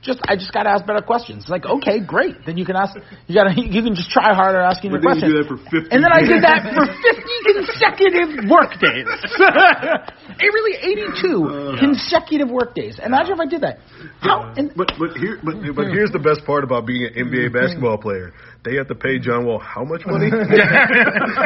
just 0.01 0.19
I 0.27 0.35
just 0.35 0.53
got 0.53 0.63
to 0.63 0.69
ask 0.69 0.85
better 0.85 1.01
questions. 1.01 1.43
It's 1.43 1.49
like, 1.49 1.65
okay, 1.65 1.99
great. 1.99 2.45
Then 2.45 2.57
you 2.57 2.65
can 2.65 2.75
ask. 2.75 2.95
You 3.27 3.35
got 3.35 3.49
to 3.49 3.53
you 3.61 3.81
can 3.81 3.95
just 3.95 4.09
try 4.09 4.33
harder 4.33 4.59
asking 4.59 4.91
your 4.91 5.01
you 5.01 5.07
questions. 5.07 5.33
do 5.33 5.37
that 5.41 5.47
for 5.49 5.57
50 5.57 5.89
And 5.91 5.99
then 6.03 6.11
I 6.13 6.21
did 6.21 6.41
that 6.43 6.61
for 6.69 6.85
50 6.85 7.27
consecutive 7.57 8.29
work 8.49 8.77
days. 8.77 9.09
it 10.43 10.49
really 10.53 10.75
82 10.77 11.17
uh, 11.17 11.79
consecutive 11.79 12.49
work 12.49 12.75
days. 12.75 12.99
Imagine 13.03 13.33
if 13.33 13.41
I 13.41 13.47
did 13.49 13.61
that. 13.61 13.79
How? 14.21 14.53
And, 14.55 14.71
But 14.75 14.93
but 14.99 15.17
here 15.17 15.39
but 15.43 15.55
mm-hmm. 15.55 15.73
but 15.73 15.87
here's 15.89 16.11
the 16.11 16.21
best 16.21 16.45
part 16.45 16.63
about 16.63 16.85
being 16.85 17.05
an 17.05 17.13
mm-hmm. 17.13 17.33
NBA 17.33 17.53
basketball 17.53 17.97
player. 17.97 18.33
They 18.67 18.75
have 18.75 18.91
to 18.91 18.99
pay 18.99 19.15
John 19.17 19.45
Wall 19.47 19.59
how 19.63 19.87
much 19.87 20.03
money? 20.03 20.27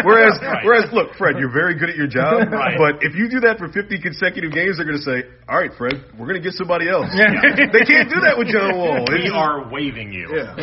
whereas 0.02 0.34
whereas 0.66 0.90
look, 0.90 1.14
Fred, 1.22 1.38
you're 1.38 1.54
very 1.54 1.78
good 1.78 1.94
at 1.94 1.96
your 1.96 2.10
job, 2.10 2.50
Right. 2.50 2.74
but 2.82 3.06
if 3.06 3.14
you 3.14 3.30
do 3.30 3.42
that 3.46 3.62
for 3.62 3.70
50 3.70 4.02
consecutive 4.02 4.50
games, 4.52 4.78
they're 4.78 4.90
going 4.90 4.98
to 4.98 5.06
say, 5.06 5.30
"All 5.46 5.60
right, 5.62 5.70
Fred, 5.78 6.02
we're 6.18 6.26
going 6.26 6.42
to 6.42 6.44
get 6.44 6.58
somebody 6.58 6.90
else." 6.90 7.06
they 7.14 7.86
can't 7.86 8.10
do 8.10 8.26
that 8.26 8.41
with 8.42 8.50
John 8.54 8.78
Wall. 8.78 9.06
We 9.10 9.16
It's- 9.30 9.34
are 9.34 9.70
waving 9.70 10.12
you. 10.12 10.28
Yeah. 10.34 10.56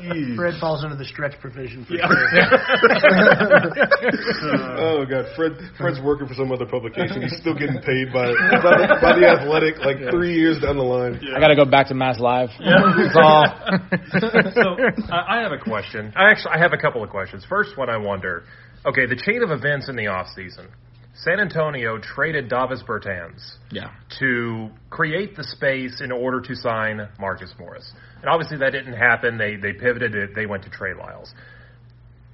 Jeez. 0.00 0.36
Fred 0.36 0.54
falls 0.60 0.82
under 0.84 0.96
the 0.96 1.04
stretch 1.04 1.38
provision 1.40 1.84
for 1.84 1.94
Yeah. 1.94 2.08
sure. 2.08 2.28
oh 4.78 5.04
god, 5.06 5.26
Fred 5.36 5.52
Fred's 5.76 6.00
working 6.00 6.26
for 6.28 6.34
some 6.34 6.50
other 6.52 6.66
publication. 6.66 7.22
He's 7.22 7.36
still 7.40 7.54
getting 7.54 7.80
paid 7.82 8.12
by 8.12 8.32
by 8.62 8.76
the, 8.80 8.98
by 9.00 9.12
the 9.18 9.26
Athletic 9.28 9.78
like 9.84 9.98
three 10.10 10.34
years 10.34 10.58
down 10.60 10.76
the 10.76 10.82
line. 10.82 11.20
I 11.34 11.40
got 11.40 11.48
to 11.48 11.56
go 11.56 11.64
back 11.64 11.88
to 11.88 11.94
Mass 11.94 12.18
Live. 12.18 12.50
It's 12.58 13.16
all. 13.16 13.46
so 14.54 14.76
uh, 15.12 15.24
I 15.28 15.40
have 15.42 15.52
a 15.52 15.58
question. 15.58 16.12
I 16.16 16.30
actually 16.30 16.52
I 16.54 16.58
have 16.58 16.72
a 16.72 16.78
couple 16.78 17.02
of 17.02 17.10
questions. 17.10 17.44
First 17.48 17.76
one, 17.76 17.90
I 17.90 17.96
wonder. 17.98 18.44
Okay, 18.86 19.06
the 19.06 19.16
chain 19.16 19.42
of 19.42 19.50
events 19.50 19.88
in 19.88 19.96
the 19.96 20.06
off 20.06 20.28
season. 20.34 20.68
San 21.24 21.40
Antonio 21.40 21.98
traded 21.98 22.48
Davis 22.48 22.82
Bertans 22.86 23.56
Yeah. 23.70 23.90
to 24.20 24.70
create 24.90 25.36
the 25.36 25.44
space 25.44 26.00
in 26.00 26.12
order 26.12 26.40
to 26.40 26.54
sign 26.54 27.08
Marcus 27.18 27.52
Morris. 27.58 27.92
And 28.20 28.30
obviously 28.30 28.58
that 28.58 28.70
didn't 28.70 28.94
happen. 28.94 29.36
They 29.36 29.56
they 29.56 29.72
pivoted 29.72 30.14
it. 30.14 30.34
They 30.34 30.46
went 30.46 30.64
to 30.64 30.70
Trey 30.70 30.94
Lyles. 30.94 31.32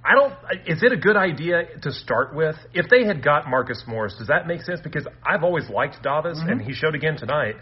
I 0.05 0.15
don't. 0.15 0.35
Is 0.67 0.83
it 0.83 0.93
a 0.93 0.97
good 0.97 1.17
idea 1.17 1.65
to 1.81 1.91
start 1.91 2.35
with? 2.35 2.57
If 2.75 2.91
they 2.91 3.07
had 3.07 3.25
got 3.25 3.49
Marcus 3.49 3.83
Morris, 3.87 4.15
does 4.19 4.29
that 4.29 4.47
make 4.47 4.61
sense? 4.61 4.81
Because 4.83 5.07
I've 5.25 5.43
always 5.43 5.71
liked 5.71 6.03
Davis, 6.03 6.39
mm-hmm. 6.39 6.51
and 6.51 6.61
he 6.61 6.75
showed 6.75 6.95
again 6.95 7.17
tonight. 7.17 7.57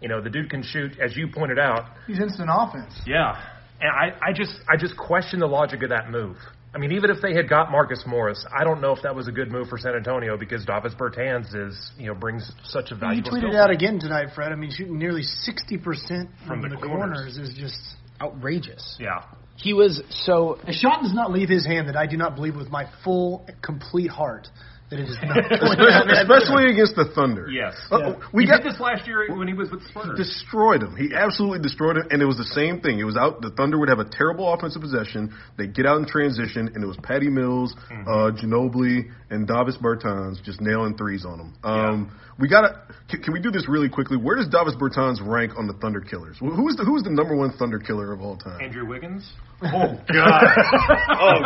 You 0.00 0.08
know, 0.08 0.20
the 0.20 0.30
dude 0.30 0.48
can 0.48 0.62
shoot, 0.62 0.92
as 1.00 1.16
you 1.16 1.26
pointed 1.26 1.58
out. 1.58 1.86
He's 2.06 2.20
instant 2.20 2.50
offense. 2.52 2.94
Yeah, 3.04 3.34
and 3.80 3.90
I, 3.90 4.28
I 4.28 4.32
just 4.32 4.52
I 4.68 4.76
just 4.76 4.96
question 4.96 5.40
the 5.40 5.48
logic 5.48 5.82
of 5.82 5.88
that 5.88 6.08
move. 6.08 6.36
I 6.78 6.80
mean, 6.80 6.92
even 6.92 7.10
if 7.10 7.20
they 7.20 7.34
had 7.34 7.48
got 7.48 7.72
Marcus 7.72 8.04
Morris, 8.06 8.46
I 8.56 8.62
don't 8.62 8.80
know 8.80 8.92
if 8.94 9.02
that 9.02 9.12
was 9.12 9.26
a 9.26 9.32
good 9.32 9.50
move 9.50 9.66
for 9.66 9.78
San 9.78 9.96
Antonio 9.96 10.36
because 10.38 10.64
Davis 10.64 10.94
Bertans 10.94 11.52
is 11.52 11.90
you 11.98 12.06
know 12.06 12.14
brings 12.14 12.52
such 12.62 12.92
a 12.92 12.94
You 12.94 13.00
valuable. 13.00 13.30
tweeted 13.32 13.56
out 13.56 13.70
again 13.70 13.98
tonight, 13.98 14.28
Fred. 14.32 14.52
I 14.52 14.54
mean, 14.54 14.70
shooting 14.70 14.96
nearly 14.96 15.22
60% 15.22 15.82
From 15.82 16.28
from 16.46 16.62
the 16.62 16.68
the, 16.68 16.76
corners. 16.76 16.86
corners. 16.86 17.36
is 17.36 17.52
just. 17.58 17.80
Outrageous. 18.20 18.96
Yeah, 19.00 19.22
He 19.56 19.72
was 19.72 20.02
so. 20.10 20.58
A 20.66 20.72
shot 20.72 21.02
does 21.02 21.14
not 21.14 21.32
leave 21.32 21.48
his 21.48 21.66
hand 21.66 21.88
that 21.88 21.96
I 21.96 22.06
do 22.06 22.16
not 22.16 22.34
believe 22.36 22.54
with 22.56 22.68
my 22.68 22.88
full, 23.04 23.44
complete 23.62 24.10
heart 24.10 24.46
that 24.90 24.98
it 25.00 25.08
is 25.08 25.16
not. 25.22 25.36
Especially 26.12 26.70
against 26.72 26.96
the 26.96 27.04
Thunder. 27.14 27.48
Yes. 27.50 27.74
Uh, 27.90 28.14
We 28.32 28.44
he 28.44 28.48
got 28.48 28.62
did 28.62 28.72
this 28.72 28.80
last 28.80 29.06
year 29.06 29.26
when 29.36 29.48
he 29.48 29.54
was 29.54 29.70
with 29.70 29.82
the 29.82 29.88
Spurs. 29.88 30.16
destroyed 30.18 30.82
him. 30.82 30.96
He 30.96 31.14
absolutely 31.14 31.60
destroyed 31.60 31.96
him, 31.96 32.08
and 32.10 32.22
it 32.22 32.26
was 32.26 32.36
the 32.36 32.50
same 32.56 32.80
thing. 32.80 32.98
It 32.98 33.04
was 33.04 33.16
out. 33.16 33.40
The 33.42 33.50
Thunder 33.50 33.78
would 33.78 33.88
have 33.88 33.98
a 34.00 34.08
terrible 34.08 34.52
offensive 34.52 34.82
possession. 34.82 35.34
They 35.56 35.64
would 35.66 35.74
get 35.74 35.86
out 35.86 35.98
in 35.98 36.06
transition, 36.06 36.70
and 36.74 36.82
it 36.82 36.86
was 36.86 36.96
Patty 37.02 37.28
Mills, 37.28 37.74
uh, 37.90 38.32
Ginobili, 38.32 39.10
and 39.30 39.46
Davis 39.46 39.76
Bertans 39.76 40.42
just 40.42 40.60
nailing 40.60 40.96
threes 40.96 41.24
on 41.26 41.40
him. 41.40 41.54
Um, 41.64 42.16
We 42.38 42.48
got 42.48 42.62
to. 42.62 42.80
Can, 43.10 43.22
can 43.22 43.32
we 43.32 43.40
do 43.40 43.50
this 43.50 43.68
really 43.68 43.88
quickly? 43.88 44.16
Where 44.16 44.36
does 44.36 44.46
Davis 44.48 44.74
Bertans 44.78 45.18
rank 45.20 45.52
on 45.58 45.66
the 45.66 45.72
Thunder 45.74 46.00
killers? 46.00 46.36
Who's 46.38 46.76
the 46.76 46.84
Who's 46.84 47.02
the 47.02 47.10
number 47.10 47.34
one 47.34 47.50
Thunder 47.58 47.78
killer 47.80 48.12
of 48.12 48.20
all 48.20 48.36
time? 48.36 48.60
Andrew 48.62 48.86
Wiggins. 48.86 49.28
Oh 49.60 49.98
God! 50.06 50.44
oh, 51.18 51.40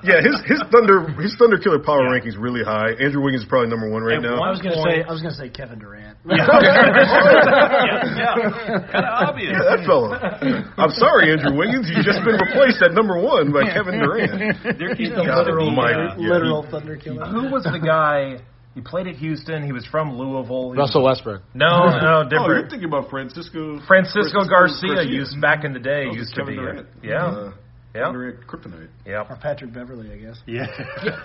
yeah, 0.08 0.22
his 0.24 0.40
his 0.48 0.62
Thunder 0.72 1.04
his 1.20 1.36
Thunder 1.38 1.58
killer 1.58 1.78
power 1.80 2.08
ranking's 2.10 2.38
really 2.38 2.64
high. 2.64 2.71
Andrew 3.00 3.22
Wiggins 3.22 3.42
is 3.44 3.48
probably 3.48 3.70
number 3.70 3.88
one 3.90 4.02
right 4.02 4.16
And 4.16 4.24
now. 4.24 4.38
one- 4.38 4.48
I 4.48 4.50
was 4.50 4.60
gonna 4.60 4.82
say 4.82 5.02
I 5.02 5.10
was 5.12 5.22
gonna 5.22 5.34
say 5.34 5.48
Kevin 5.48 5.78
Durant. 5.78 6.18
yeah, 6.26 6.46
kind 8.92 9.06
of 9.06 9.28
obvious. 9.28 9.52
Yeah, 9.52 9.76
that 9.76 9.84
fella. 9.86 10.72
I'm 10.78 10.90
sorry, 10.92 11.32
Andrew 11.32 11.56
Wiggins. 11.56 11.90
You've 11.90 12.04
just 12.04 12.24
been 12.24 12.36
replaced 12.38 12.82
at 12.82 12.92
number 12.92 13.18
one 13.20 13.52
by 13.52 13.64
Kevin 13.72 13.98
Durant. 13.98 14.78
There, 14.78 14.94
He's 14.94 15.08
he's 15.08 15.16
the 15.16 15.24
got 15.24 15.38
literal, 15.46 15.70
be, 15.70 15.76
Mike. 15.76 15.96
uh, 15.96 16.14
Yeah, 16.18 16.28
literal 16.32 16.66
thunder 16.70 16.96
killer. 16.96 17.26
Who 17.26 17.48
was 17.50 17.64
the 17.64 17.78
guy? 17.82 18.38
He 18.74 18.80
played 18.80 19.06
at 19.06 19.16
Houston. 19.16 19.62
He 19.62 19.72
was 19.72 19.84
from 19.86 20.16
Louisville. 20.16 20.72
He 20.72 20.78
was- 20.78 20.88
Russell 20.88 21.04
Westbrook. 21.04 21.42
No, 21.54 21.88
no, 21.90 22.28
Oh, 22.32 22.46
you're 22.48 22.68
thinking 22.68 22.88
about 22.88 23.10
Francisco 23.10 23.80
Francisco 23.86 24.44
Garcia 24.48 25.02
used 25.02 25.38
back 25.40 25.64
in 25.64 25.72
the 25.74 25.80
day 25.80 26.06
Oh, 26.08 26.14
used 26.14 26.34
to 26.34 26.40
Kevin 26.40 26.54
be. 26.56 26.60
Durant. 26.60 26.86
Yeah, 27.02 27.26
Uh, 27.26 27.52
yeah, 27.94 28.00
Kevin 28.00 28.12
Durant, 28.12 28.46
Kryptonite. 28.46 28.88
yeah. 29.06 29.24
Or 29.28 29.36
Patrick 29.40 29.72
Beverley, 29.72 30.10
I 30.12 30.16
guess. 30.16 30.38
Yeah. 30.46 30.66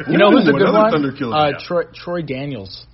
You 0.09 0.17
know 0.17 0.31
who's 0.31 0.45
a 0.47 0.49
Ooh, 0.49 0.53
good 0.53 0.61
another 0.61 0.79
one? 0.79 0.91
Thunder 0.91 1.11
killer. 1.11 1.35
Uh, 1.35 1.49
Yeah. 1.51 1.57
Troy, 1.65 1.83
Troy 1.93 2.21
Daniels. 2.21 2.85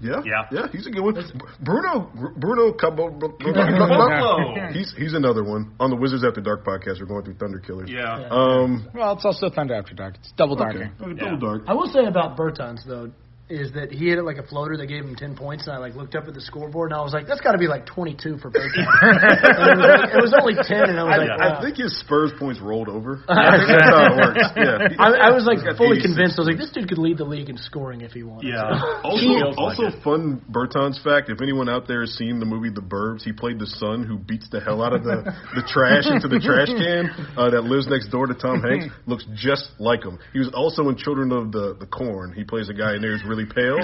Yeah, 0.00 0.20
Yeah. 0.24 0.48
yeah, 0.50 0.66
he's 0.72 0.84
a 0.88 0.90
good 0.90 1.02
one. 1.04 1.14
Bruno, 1.60 2.10
Bruno 2.36 2.72
Cabo, 2.72 3.08
Buffalo. 3.10 4.54
he's 4.72 4.92
he's 4.98 5.14
another 5.14 5.44
one 5.44 5.74
on 5.78 5.90
the 5.90 5.96
Wizards 5.96 6.24
After 6.24 6.40
Dark 6.40 6.64
podcast. 6.64 6.98
We're 7.00 7.06
going 7.06 7.24
through 7.24 7.34
Thunder 7.34 7.60
Killers. 7.60 7.88
Yeah. 7.88 8.26
Um, 8.30 8.88
Well, 8.94 9.12
it's 9.12 9.24
also 9.24 9.48
Thunder 9.48 9.74
After 9.74 9.94
Dark. 9.94 10.16
It's 10.18 10.32
double 10.32 10.56
darker. 10.56 10.90
okay, 11.00 11.14
double 11.14 11.38
dark. 11.38 11.62
I 11.68 11.74
will 11.74 11.86
say 11.86 12.04
about 12.04 12.36
Bertans 12.36 12.84
though 12.86 13.12
is 13.52 13.72
that 13.76 13.92
he 13.92 14.08
hit 14.08 14.16
it 14.16 14.24
like 14.24 14.38
a 14.38 14.46
floater 14.46 14.76
that 14.80 14.86
gave 14.86 15.04
him 15.04 15.14
ten 15.14 15.36
points, 15.36 15.66
and 15.66 15.76
I 15.76 15.78
like 15.78 15.94
looked 15.94 16.14
up 16.14 16.26
at 16.26 16.32
the 16.32 16.40
scoreboard 16.40 16.90
and 16.90 16.98
I 16.98 17.02
was 17.04 17.12
like, 17.12 17.28
that's 17.28 17.40
got 17.40 17.52
to 17.52 17.60
be 17.60 17.68
like 17.68 17.84
twenty 17.84 18.16
two 18.16 18.38
for 18.38 18.48
Bertans. 18.50 18.72
and 18.80 19.68
it, 19.68 19.76
was 19.76 19.84
like, 19.84 20.08
it 20.08 20.22
was 20.24 20.32
only 20.32 20.56
ten, 20.56 20.88
and 20.88 20.96
I 20.98 21.04
was 21.04 21.12
I, 21.12 21.18
like, 21.20 21.30
I 21.36 21.48
wow. 21.52 21.60
think 21.60 21.76
his 21.76 21.92
Spurs 22.00 22.32
points 22.38 22.60
rolled 22.60 22.88
over. 22.88 23.20
I 23.28 23.60
think 23.60 23.68
that's 23.68 23.90
how 23.92 24.02
it 24.08 24.16
works. 24.16 24.46
Yeah, 24.56 24.96
I, 24.96 25.28
I 25.28 25.30
was 25.36 25.44
like 25.44 25.60
fully 25.76 26.00
convinced. 26.00 26.40
I 26.40 26.48
was 26.48 26.48
like, 26.48 26.58
this 26.58 26.72
dude 26.72 26.88
could 26.88 26.98
lead 26.98 27.18
the 27.18 27.28
league 27.28 27.52
in 27.52 27.58
scoring 27.58 28.00
if 28.00 28.12
he 28.12 28.22
wanted. 28.22 28.48
Yeah. 28.48 28.72
to. 28.72 29.00
Also, 29.12 29.26
Feels 29.26 29.56
also 29.58 29.82
like 29.82 29.94
it. 29.94 30.04
fun 30.04 30.40
Bertans 30.50 31.02
fact. 31.02 31.28
If 31.28 31.42
anyone 31.42 31.68
out 31.68 31.88
there 31.88 32.00
has 32.02 32.14
seen 32.14 32.38
the 32.38 32.46
movie 32.46 32.70
The 32.70 32.80
Burbs, 32.80 33.22
he 33.22 33.32
played 33.32 33.58
the 33.58 33.66
son 33.66 34.04
who 34.06 34.16
beats 34.16 34.48
the 34.48 34.60
hell 34.60 34.80
out 34.82 34.92
of 34.92 35.02
the, 35.02 35.24
the 35.54 35.62
trash 35.66 36.06
into 36.06 36.28
the 36.28 36.38
trash 36.38 36.68
can 36.68 37.10
uh, 37.36 37.50
that 37.50 37.64
lives 37.64 37.88
next 37.88 38.08
door 38.08 38.26
to 38.26 38.34
Tom 38.34 38.62
Hanks. 38.62 38.86
Looks 39.06 39.26
just 39.34 39.68
like 39.78 40.04
him. 40.04 40.18
He 40.32 40.38
was 40.38 40.50
also 40.54 40.88
in 40.88 40.96
Children 40.96 41.32
of 41.32 41.52
the 41.52 41.76
the 41.78 41.86
Corn. 41.86 42.32
He 42.32 42.44
plays 42.44 42.68
a 42.68 42.74
guy 42.74 42.94
in 42.94 43.02
there 43.02 43.12
who's 43.12 43.26
really 43.26 43.41
pale. 43.46 43.78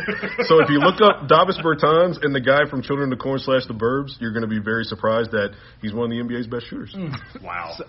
So 0.46 0.62
if 0.62 0.70
you 0.70 0.78
look 0.78 1.00
up 1.00 1.28
Davis 1.28 1.58
Bertans 1.62 2.18
and 2.22 2.34
the 2.34 2.40
guy 2.40 2.68
from 2.68 2.82
Children 2.82 3.12
of 3.12 3.18
the 3.18 3.22
Corn 3.22 3.38
slash 3.38 3.66
The 3.66 3.74
Burbs, 3.74 4.20
you're 4.20 4.32
going 4.32 4.42
to 4.42 4.48
be 4.48 4.58
very 4.58 4.84
surprised 4.84 5.32
that 5.32 5.54
he's 5.80 5.92
one 5.92 6.10
of 6.10 6.16
the 6.16 6.22
NBA's 6.22 6.46
best 6.46 6.66
shooters. 6.68 6.94
Mm. 6.96 7.14
Wow. 7.42 7.74
so, 7.76 7.84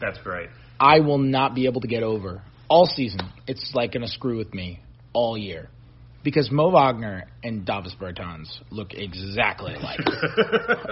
That's 0.00 0.18
great. 0.18 0.48
I 0.80 1.00
will 1.00 1.18
not 1.18 1.54
be 1.54 1.66
able 1.66 1.80
to 1.80 1.88
get 1.88 2.02
over 2.02 2.42
all 2.68 2.86
season. 2.86 3.20
It's 3.46 3.72
like 3.74 3.92
going 3.92 4.06
to 4.06 4.12
screw 4.12 4.38
with 4.38 4.54
me 4.54 4.80
all 5.12 5.36
year. 5.36 5.68
Because 6.24 6.50
Mo 6.50 6.68
Wagner 6.70 7.24
and 7.44 7.64
Davis 7.64 7.94
Bertans 7.98 8.48
look 8.70 8.92
exactly 8.92 9.74
alike. 9.78 10.00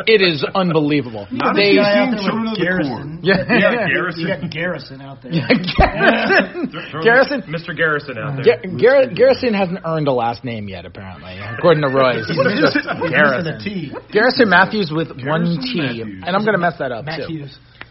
it 0.07 0.23
is 0.23 0.47
unbelievable. 0.55 1.27
They, 1.31 1.75
guy 1.77 1.99
out 1.99 2.11
there 2.15 2.21
Children 2.23 2.43
with 2.43 2.53
of 2.53 2.59
the 2.59 2.63
Garrison. 2.63 3.21
yeah, 3.23 3.35
Yeah, 3.49 3.87
Garrison. 3.89 4.21
You 4.23 4.29
got 4.29 4.51
Garrison 4.51 5.01
out 5.03 5.23
there. 5.23 5.33
Yeah, 5.37 5.49
Garrison. 5.51 7.03
Garrison. 7.03 7.43
Mr. 7.43 7.77
Garrison 7.77 8.19
out 8.19 8.37
there. 8.43 8.57
Ga- 8.57 8.79
Gar- 8.81 9.15
Garrison 9.15 9.53
hasn't 9.53 9.81
earned 9.85 10.07
a 10.09 10.13
last 10.13 10.45
name 10.45 10.69
yet, 10.69 10.85
apparently, 10.87 11.37
according 11.59 11.83
to 11.83 11.89
Royce. 11.89 12.27
He's 12.29 12.37
just 12.61 12.77
He's 12.77 12.87
missing 12.87 13.03
a 13.03 13.11
Garrison. 13.11 14.11
Garrison 14.13 14.49
Matthews 14.49 14.93
with 14.95 15.09
one 15.27 15.59
T, 15.61 15.81
Matthews. 15.81 16.23
and 16.27 16.37
I'm 16.37 16.43
going 16.45 16.55
to 16.55 16.63
mess 16.63 16.75
that 16.79 16.93
up 16.93 17.05
Matt 17.05 17.29
too. 17.29 17.47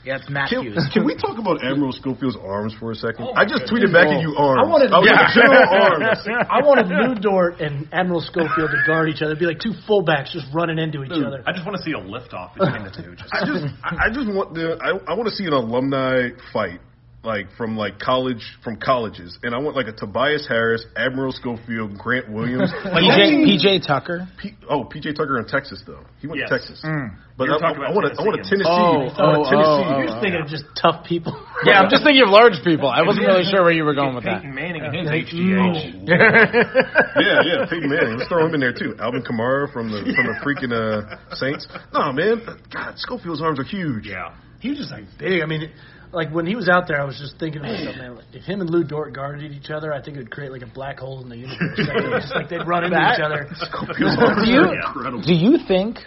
Hughes. 0.06 0.08
Yeah, 0.08 0.16
it's 0.22 0.26
Can, 0.26 0.34
Matthews. 0.34 0.78
can 0.94 1.04
we 1.06 1.16
talk 1.18 1.38
about 1.40 1.64
Admiral 1.66 1.92
Schofield's 1.92 2.38
arms 2.38 2.74
for 2.80 2.92
a 2.92 2.96
second? 2.96 3.26
Oh, 3.26 3.34
I 3.34 3.46
just 3.46 3.66
tweeted 3.66 3.92
back 3.92 4.08
at 4.08 4.22
you 4.22 4.36
arms. 4.38 4.62
I 4.62 4.70
wanted- 4.70 4.92
was 4.94 5.02
oh, 5.02 5.10
Yeah. 5.10 5.34
general 5.34 5.66
arms. 6.06 6.22
I 6.30 6.60
wanted 6.66 6.88
Lu 6.94 7.16
Dort 7.18 7.60
and 7.62 7.88
Admiral 7.92 8.22
Schofield 8.22 8.70
to 8.70 8.80
guard 8.86 9.10
each 9.10 9.22
other. 9.22 9.32
It'd 9.34 9.40
be 9.40 9.46
like 9.50 9.60
two 9.60 9.74
fullbacks 9.90 10.32
just 10.32 10.46
running 10.54 10.78
into 10.78 11.04
each 11.04 11.12
other. 11.12 11.42
I 11.46 11.52
just 11.52 11.66
want 11.66 11.78
to 11.78 11.84
see 11.84 11.94
a 11.94 12.00
lift 12.00 12.34
off 12.34 12.54
between 12.54 12.84
the 12.86 12.92
two. 12.94 13.16
Just, 13.16 13.34
I 13.34 13.46
just, 13.46 13.66
I 13.84 13.90
I 14.06 14.10
just 14.14 14.28
want 14.30 14.54
the, 14.54 14.78
I, 14.78 15.12
I 15.12 15.16
want 15.18 15.28
to 15.30 15.36
see 15.36 15.46
an 15.46 15.54
alumni 15.54 16.30
fight, 16.54 16.80
like 17.26 17.48
from 17.58 17.76
like 17.76 18.00
college, 18.00 18.42
from 18.64 18.78
colleges, 18.78 19.38
and 19.44 19.54
I 19.54 19.58
want 19.60 19.76
like 19.76 19.88
a 19.88 19.92
Tobias 19.94 20.46
Harris, 20.48 20.86
Admiral 20.96 21.32
Schofield, 21.32 21.98
Grant 21.98 22.30
Williams. 22.32 22.72
PJ, 22.86 23.44
PJ 23.46 23.88
Tucker. 23.88 24.28
P, 24.42 24.54
oh, 24.70 24.84
PJ 24.86 25.16
Tucker 25.16 25.40
in 25.40 25.48
Texas 25.48 25.84
though. 25.86 26.04
He 26.22 26.28
went 26.28 26.40
Yes. 26.42 26.50
to 26.50 26.58
Texas. 26.58 26.82
Mm. 26.86 27.16
But 27.38 27.46
You 27.46 27.52
were 27.52 27.58
I, 27.58 27.60
talking 27.60 27.84
I, 27.84 27.92
want 27.92 28.06
a, 28.08 28.12
I 28.16 28.24
want 28.24 28.40
a 28.40 28.44
Tennessee. 28.48 28.64
Tennessee. 28.64 28.70
Oh, 28.72 29.12
I 29.12 29.28
want 29.28 29.36
a 29.36 29.42
oh, 29.44 29.50
Tennessee. 29.52 29.84
oh, 29.84 29.98
You're 30.00 30.08
just 30.08 30.22
thinking 30.24 30.42
of 30.42 30.48
just 30.48 30.66
tough 30.80 31.04
people. 31.06 31.34
Yeah, 31.66 31.80
I'm 31.82 31.90
just 31.90 32.04
thinking 32.04 32.22
of 32.22 32.30
large 32.30 32.62
people. 32.64 32.90
I 32.90 33.02
wasn't 33.02 33.26
really 33.26 33.46
sure 33.50 33.64
where 33.64 33.72
you 33.72 33.86
were 33.86 33.96
going 33.96 34.14
with 34.14 34.26
that. 34.26 34.44
Peyton 34.44 34.54
Manning 34.54 34.84
and 34.84 34.94
his 34.94 35.08
HGH. 35.08 36.06
yeah, 36.06 37.42
yeah, 37.42 37.66
Peyton 37.70 37.90
Manning. 37.90 38.18
Let's 38.18 38.28
throw 38.30 38.46
him 38.46 38.54
in 38.54 38.60
there 38.60 38.74
too. 38.74 38.96
Alvin 39.00 39.24
Kamara 39.24 39.72
from 39.72 39.90
the 39.90 40.04
from 40.04 40.28
the 40.28 40.36
freaking 40.46 40.72
uh, 40.76 41.36
Saints. 41.36 41.66
No, 41.94 42.12
man, 42.12 42.42
God, 42.74 42.94
Schofield's 42.98 43.42
arms 43.42 43.60
are 43.60 43.64
huge. 43.64 44.06
Yeah. 44.08 44.36
He 44.60 44.70
was 44.70 44.80
just 44.80 44.92
like 44.92 45.06
big. 45.20 45.42
I 45.42 45.46
mean, 45.46 45.72
like 46.12 46.32
when 46.32 46.46
he 46.46 46.56
was 46.56 46.68
out 46.70 46.88
there, 46.88 47.02
I 47.02 47.06
was 47.06 47.18
just 47.18 47.38
thinking 47.40 47.62
to 47.62 47.68
myself, 47.68 47.96
man, 47.98 48.16
like, 48.16 48.26
if 48.34 48.44
him 48.44 48.62
and 48.62 48.70
Lu 48.70 48.84
Dort 48.84 49.14
guarded 49.14 49.52
each 49.52 49.70
other, 49.70 49.94
I 49.94 50.02
think 50.02 50.18
it 50.18 50.22
would 50.22 50.32
create 50.32 50.52
like 50.52 50.62
a 50.62 50.68
black 50.68 51.00
hole 51.00 51.22
in 51.22 51.30
the 51.30 51.38
universe. 51.38 51.78
Like, 51.78 52.22
just 52.22 52.36
like 52.36 52.50
they'd 52.50 52.68
run 52.68 52.84
into 52.84 52.98
each 52.98 53.20
other. 53.22 53.48
Schofield's 53.54 54.46
Do 54.46 54.52
you 54.52 54.64
incredible. 54.72 55.22
do 55.22 55.34
you 55.34 55.58
think? 55.68 55.98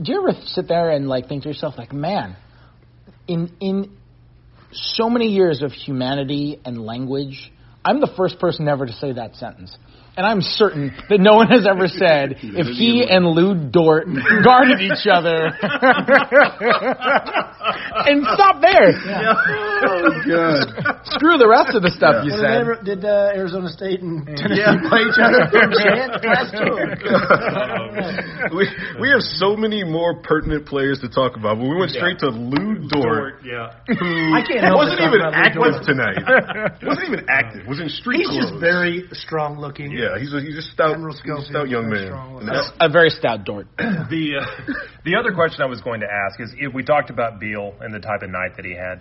Do 0.00 0.12
you 0.12 0.20
ever 0.28 0.38
sit 0.46 0.68
there 0.68 0.90
and 0.90 1.08
like 1.08 1.28
think 1.28 1.42
to 1.42 1.48
yourself, 1.48 1.74
like, 1.76 1.92
man, 1.92 2.36
in 3.26 3.52
in 3.60 3.96
so 4.72 5.08
many 5.08 5.28
years 5.28 5.62
of 5.62 5.72
humanity 5.72 6.60
and 6.64 6.78
language, 6.84 7.52
I'm 7.84 8.00
the 8.00 8.12
first 8.16 8.38
person 8.38 8.68
ever 8.68 8.86
to 8.86 8.92
say 8.92 9.12
that 9.12 9.36
sentence. 9.36 9.76
And 10.18 10.26
I'm 10.26 10.40
certain 10.42 10.90
that 11.08 11.20
no 11.20 11.36
one 11.36 11.46
has 11.46 11.62
ever 11.64 11.86
said 11.86 12.42
if 12.42 12.66
he 12.74 13.06
and 13.08 13.22
Lu 13.24 13.54
Dort 13.70 14.06
guarded 14.42 14.80
each 14.82 15.06
other. 15.06 15.46
and 18.02 18.26
stop 18.34 18.58
there. 18.60 18.90
Oh 18.98 20.10
God. 20.26 20.66
Screw 21.14 21.38
the 21.38 21.46
rest 21.46 21.70
of 21.78 21.82
the 21.86 21.90
stuff 21.94 22.26
you 22.26 22.34
Well, 22.34 22.42
did, 22.42 22.50
said. 22.50 22.58
ever, 22.58 22.74
did 22.82 23.04
uh, 23.06 23.30
Arizona 23.38 23.68
State 23.70 24.02
and 24.02 24.26
Tennessee 24.26 24.88
play 24.90 25.06
each 25.06 25.22
other? 25.22 25.46
Chant 25.86 26.18
we 28.50 28.66
we 29.00 29.08
have 29.14 29.22
so 29.22 29.54
many 29.56 29.84
more 29.84 30.18
pertinent 30.22 30.66
players 30.66 30.98
to 31.00 31.08
talk 31.08 31.36
about, 31.36 31.58
but 31.58 31.66
we 31.68 31.76
went 31.78 31.92
straight 31.94 32.18
to 32.26 32.28
Lu 32.34 32.88
Dort, 32.90 33.44
Yeah. 33.46 33.70
who 33.86 34.34
I 34.34 34.42
can't 34.42 34.66
help 34.66 34.78
wasn't 34.82 34.98
even 35.00 35.22
active 35.30 35.62
tonight. 35.86 36.18
wasn't 36.82 37.06
even 37.06 37.22
active. 37.30 37.66
Was 37.70 37.78
in 37.80 37.88
street 37.88 38.18
He's 38.26 38.28
clothes. 38.34 38.50
just 38.50 38.60
very 38.60 39.06
strong 39.12 39.58
looking. 39.62 39.92
yeah. 39.92 40.07
He's 40.16 40.32
a 40.32 40.40
he's 40.40 40.56
a 40.56 40.62
stout, 40.62 40.96
he's 40.98 41.20
a 41.28 41.42
stout 41.48 41.68
young 41.68 41.90
man. 41.90 42.06
strong 42.06 42.26
And 42.26 42.34
looking. 42.34 42.46
that's- 42.48 42.72
A 42.80 42.88
very 42.88 43.10
stout 43.10 43.44
dork. 43.44 43.66
The 43.78 44.40
uh, 44.40 44.72
the 45.04 45.16
other 45.16 45.32
question 45.32 45.60
I 45.62 45.66
was 45.66 45.80
going 45.82 46.00
to 46.00 46.06
ask 46.06 46.40
is 46.40 46.54
if 46.56 46.72
we 46.72 46.82
talked 46.82 47.10
about 47.10 47.38
Beal 47.40 47.74
and 47.80 47.92
the 47.92 47.98
type 48.00 48.22
of 48.22 48.30
night 48.30 48.56
that 48.56 48.64
he 48.64 48.72
had. 48.72 49.00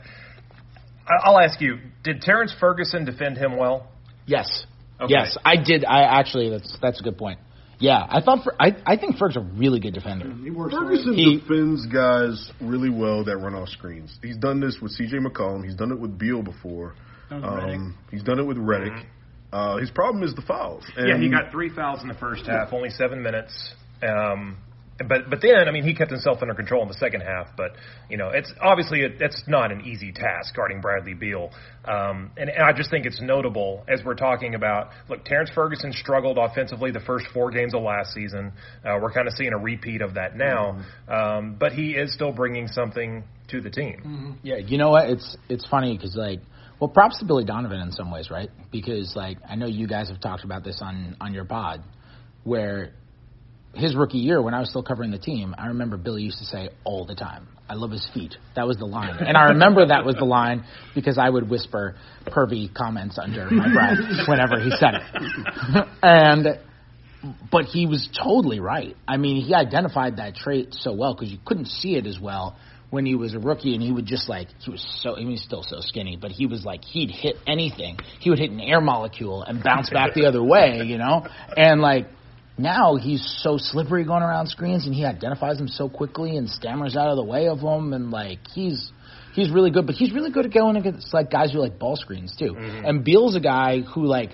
I- 1.07 1.23
I'll 1.29 1.39
ask 1.39 1.61
you: 1.61 1.77
Did 2.03 2.21
Terrence 2.21 2.53
Ferguson 2.59 3.05
defend 3.05 3.37
him 3.37 3.55
well? 3.57 3.87
Yes. 4.25 4.65
Okay. 4.99 5.13
Yes, 5.13 5.37
I 5.45 5.55
did. 5.63 5.85
I 5.85 6.01
actually, 6.19 6.49
that's 6.49 6.77
that's 6.81 6.99
a 6.99 7.03
good 7.03 7.17
point. 7.17 7.39
Yeah, 7.79 8.03
I 8.09 8.21
thought 8.21 8.43
for, 8.43 8.55
I 8.59 8.75
I 8.85 8.97
think 8.97 9.17
Ferg's 9.17 9.37
a 9.37 9.41
really 9.41 9.79
good 9.79 9.93
defender. 9.93 10.33
He 10.43 10.49
works 10.49 10.73
Ferguson 10.73 11.13
He- 11.13 11.37
defends 11.39 11.85
guys 11.85 12.51
really 12.59 12.89
well 12.89 13.23
that 13.25 13.37
run 13.37 13.53
off 13.53 13.69
screens. 13.69 14.17
He's 14.23 14.37
done 14.37 14.59
this 14.59 14.77
with 14.81 14.91
C.J. 14.93 15.17
McCollum. 15.17 15.63
He's 15.63 15.75
done 15.75 15.91
it 15.91 15.99
with 15.99 16.17
Beal 16.17 16.41
before. 16.41 16.95
Um, 17.29 17.95
he's 18.09 18.23
done 18.23 18.39
it 18.39 18.43
with 18.47 18.57
Redick. 18.57 19.05
Uh, 19.51 19.77
his 19.77 19.89
problem 19.91 20.23
is 20.23 20.33
the 20.35 20.41
fouls. 20.41 20.83
And 20.95 21.07
Yeah, 21.07 21.17
he 21.17 21.29
got 21.29 21.51
three 21.51 21.69
fouls 21.69 22.01
in 22.01 22.07
the 22.07 22.13
first 22.15 22.45
half, 22.45 22.73
only 22.73 22.89
seven 22.89 23.21
minutes. 23.21 23.73
Um, 24.03 24.57
but 25.07 25.29
but 25.29 25.41
then 25.41 25.67
I 25.67 25.71
mean 25.71 25.83
he 25.83 25.93
kept 25.93 26.09
himself 26.09 26.39
under 26.41 26.53
control 26.53 26.81
in 26.81 26.87
the 26.87 26.95
second 26.95 27.21
half. 27.21 27.47
But 27.55 27.73
you 28.09 28.17
know 28.17 28.29
it's 28.29 28.51
obviously 28.61 29.01
it, 29.01 29.21
it's 29.21 29.43
not 29.47 29.71
an 29.71 29.81
easy 29.81 30.11
task 30.11 30.55
guarding 30.55 30.81
Bradley 30.81 31.13
Beal. 31.13 31.51
Um, 31.85 32.31
and, 32.37 32.49
and 32.49 32.63
I 32.63 32.73
just 32.73 32.89
think 32.89 33.05
it's 33.05 33.21
notable 33.21 33.83
as 33.87 34.01
we're 34.03 34.15
talking 34.15 34.55
about. 34.55 34.89
Look, 35.09 35.23
Terrence 35.25 35.51
Ferguson 35.53 35.93
struggled 35.93 36.37
offensively 36.37 36.91
the 36.91 36.99
first 36.99 37.27
four 37.33 37.51
games 37.51 37.73
of 37.73 37.83
last 37.83 38.13
season. 38.13 38.53
Uh, 38.83 38.97
we're 39.01 39.11
kind 39.11 39.27
of 39.27 39.33
seeing 39.33 39.53
a 39.53 39.57
repeat 39.57 40.01
of 40.01 40.15
that 40.15 40.35
now. 40.35 40.81
Um, 41.07 41.55
but 41.59 41.73
he 41.73 41.91
is 41.91 42.13
still 42.13 42.31
bringing 42.31 42.67
something 42.67 43.23
to 43.49 43.61
the 43.61 43.69
team. 43.69 44.39
Yeah, 44.43 44.57
you 44.57 44.77
know 44.77 44.89
what? 44.89 45.09
It's 45.09 45.37
it's 45.47 45.65
funny 45.67 45.95
because 45.95 46.15
like, 46.15 46.39
well, 46.79 46.89
props 46.89 47.19
to 47.19 47.25
Billy 47.25 47.43
Donovan 47.43 47.79
in 47.79 47.91
some 47.91 48.11
ways, 48.11 48.29
right? 48.29 48.49
Because 48.71 49.13
like, 49.15 49.37
I 49.47 49.55
know 49.55 49.65
you 49.65 49.87
guys 49.87 50.09
have 50.09 50.21
talked 50.21 50.43
about 50.43 50.63
this 50.63 50.79
on 50.81 51.15
on 51.19 51.33
your 51.33 51.45
pod, 51.45 51.83
where 52.43 52.93
his 53.73 53.95
rookie 53.95 54.19
year 54.19 54.41
when 54.41 54.53
I 54.53 54.59
was 54.59 54.69
still 54.69 54.83
covering 54.83 55.11
the 55.11 55.19
team, 55.19 55.55
I 55.57 55.67
remember 55.67 55.97
Billy 55.97 56.23
used 56.23 56.39
to 56.39 56.45
say 56.45 56.69
all 56.83 57.05
the 57.05 57.15
time, 57.15 57.47
"I 57.67 57.73
love 57.73 57.91
his 57.91 58.07
feet." 58.13 58.35
That 58.55 58.67
was 58.67 58.77
the 58.77 58.85
line, 58.85 59.17
and 59.19 59.35
I 59.35 59.49
remember 59.49 59.87
that 59.87 60.05
was 60.05 60.15
the 60.15 60.25
line 60.25 60.65
because 60.93 61.17
I 61.17 61.29
would 61.29 61.49
whisper 61.49 61.95
pervy 62.25 62.73
comments 62.73 63.17
under 63.17 63.49
my 63.49 63.73
breath 63.73 64.27
whenever 64.27 64.59
he 64.59 64.71
said 64.71 64.95
it, 64.95 65.87
and. 66.03 66.59
But 67.51 67.65
he 67.65 67.87
was 67.87 68.07
totally 68.23 68.59
right. 68.59 68.95
I 69.07 69.17
mean, 69.17 69.43
he 69.43 69.53
identified 69.53 70.17
that 70.17 70.35
trait 70.35 70.75
so 70.75 70.93
well 70.93 71.15
because 71.15 71.31
you 71.31 71.39
couldn't 71.43 71.65
see 71.65 71.95
it 71.95 72.05
as 72.05 72.19
well 72.19 72.55
when 72.89 73.05
he 73.05 73.15
was 73.15 73.33
a 73.33 73.39
rookie, 73.39 73.73
and 73.73 73.83
he 73.83 73.91
would 73.91 74.05
just 74.05 74.29
like 74.29 74.47
he 74.59 74.71
was 74.71 74.85
so. 75.01 75.15
I 75.15 75.19
mean, 75.19 75.31
he's 75.31 75.43
still 75.43 75.63
so 75.63 75.81
skinny, 75.81 76.17
but 76.19 76.31
he 76.31 76.45
was 76.45 76.63
like 76.63 76.83
he'd 76.83 77.11
hit 77.11 77.35
anything. 77.45 77.97
He 78.19 78.29
would 78.29 78.39
hit 78.39 78.51
an 78.51 78.61
air 78.61 78.81
molecule 78.81 79.43
and 79.43 79.63
bounce 79.63 79.89
back 79.89 80.13
the 80.13 80.25
other 80.25 80.43
way, 80.43 80.81
you 80.85 80.97
know. 80.97 81.27
And 81.55 81.81
like 81.81 82.07
now 82.57 82.95
he's 82.95 83.39
so 83.41 83.57
slippery 83.57 84.05
going 84.05 84.23
around 84.23 84.47
screens, 84.47 84.85
and 84.85 84.95
he 84.95 85.05
identifies 85.05 85.57
them 85.57 85.67
so 85.67 85.89
quickly 85.89 86.37
and 86.37 86.49
stammers 86.49 86.95
out 86.95 87.09
of 87.09 87.17
the 87.17 87.23
way 87.23 87.47
of 87.47 87.59
them, 87.59 87.93
and 87.93 88.09
like 88.09 88.39
he's 88.53 88.91
he's 89.33 89.51
really 89.51 89.71
good. 89.71 89.85
But 89.85 89.95
he's 89.95 90.13
really 90.13 90.31
good 90.31 90.45
at 90.45 90.53
going 90.53 90.77
against 90.77 91.13
like 91.13 91.29
guys 91.29 91.51
who 91.51 91.59
like 91.59 91.77
ball 91.77 91.95
screens 91.97 92.35
too. 92.37 92.53
Mm-hmm. 92.53 92.85
And 92.85 93.03
Beal's 93.03 93.35
a 93.35 93.41
guy 93.41 93.81
who 93.81 94.05
like 94.05 94.31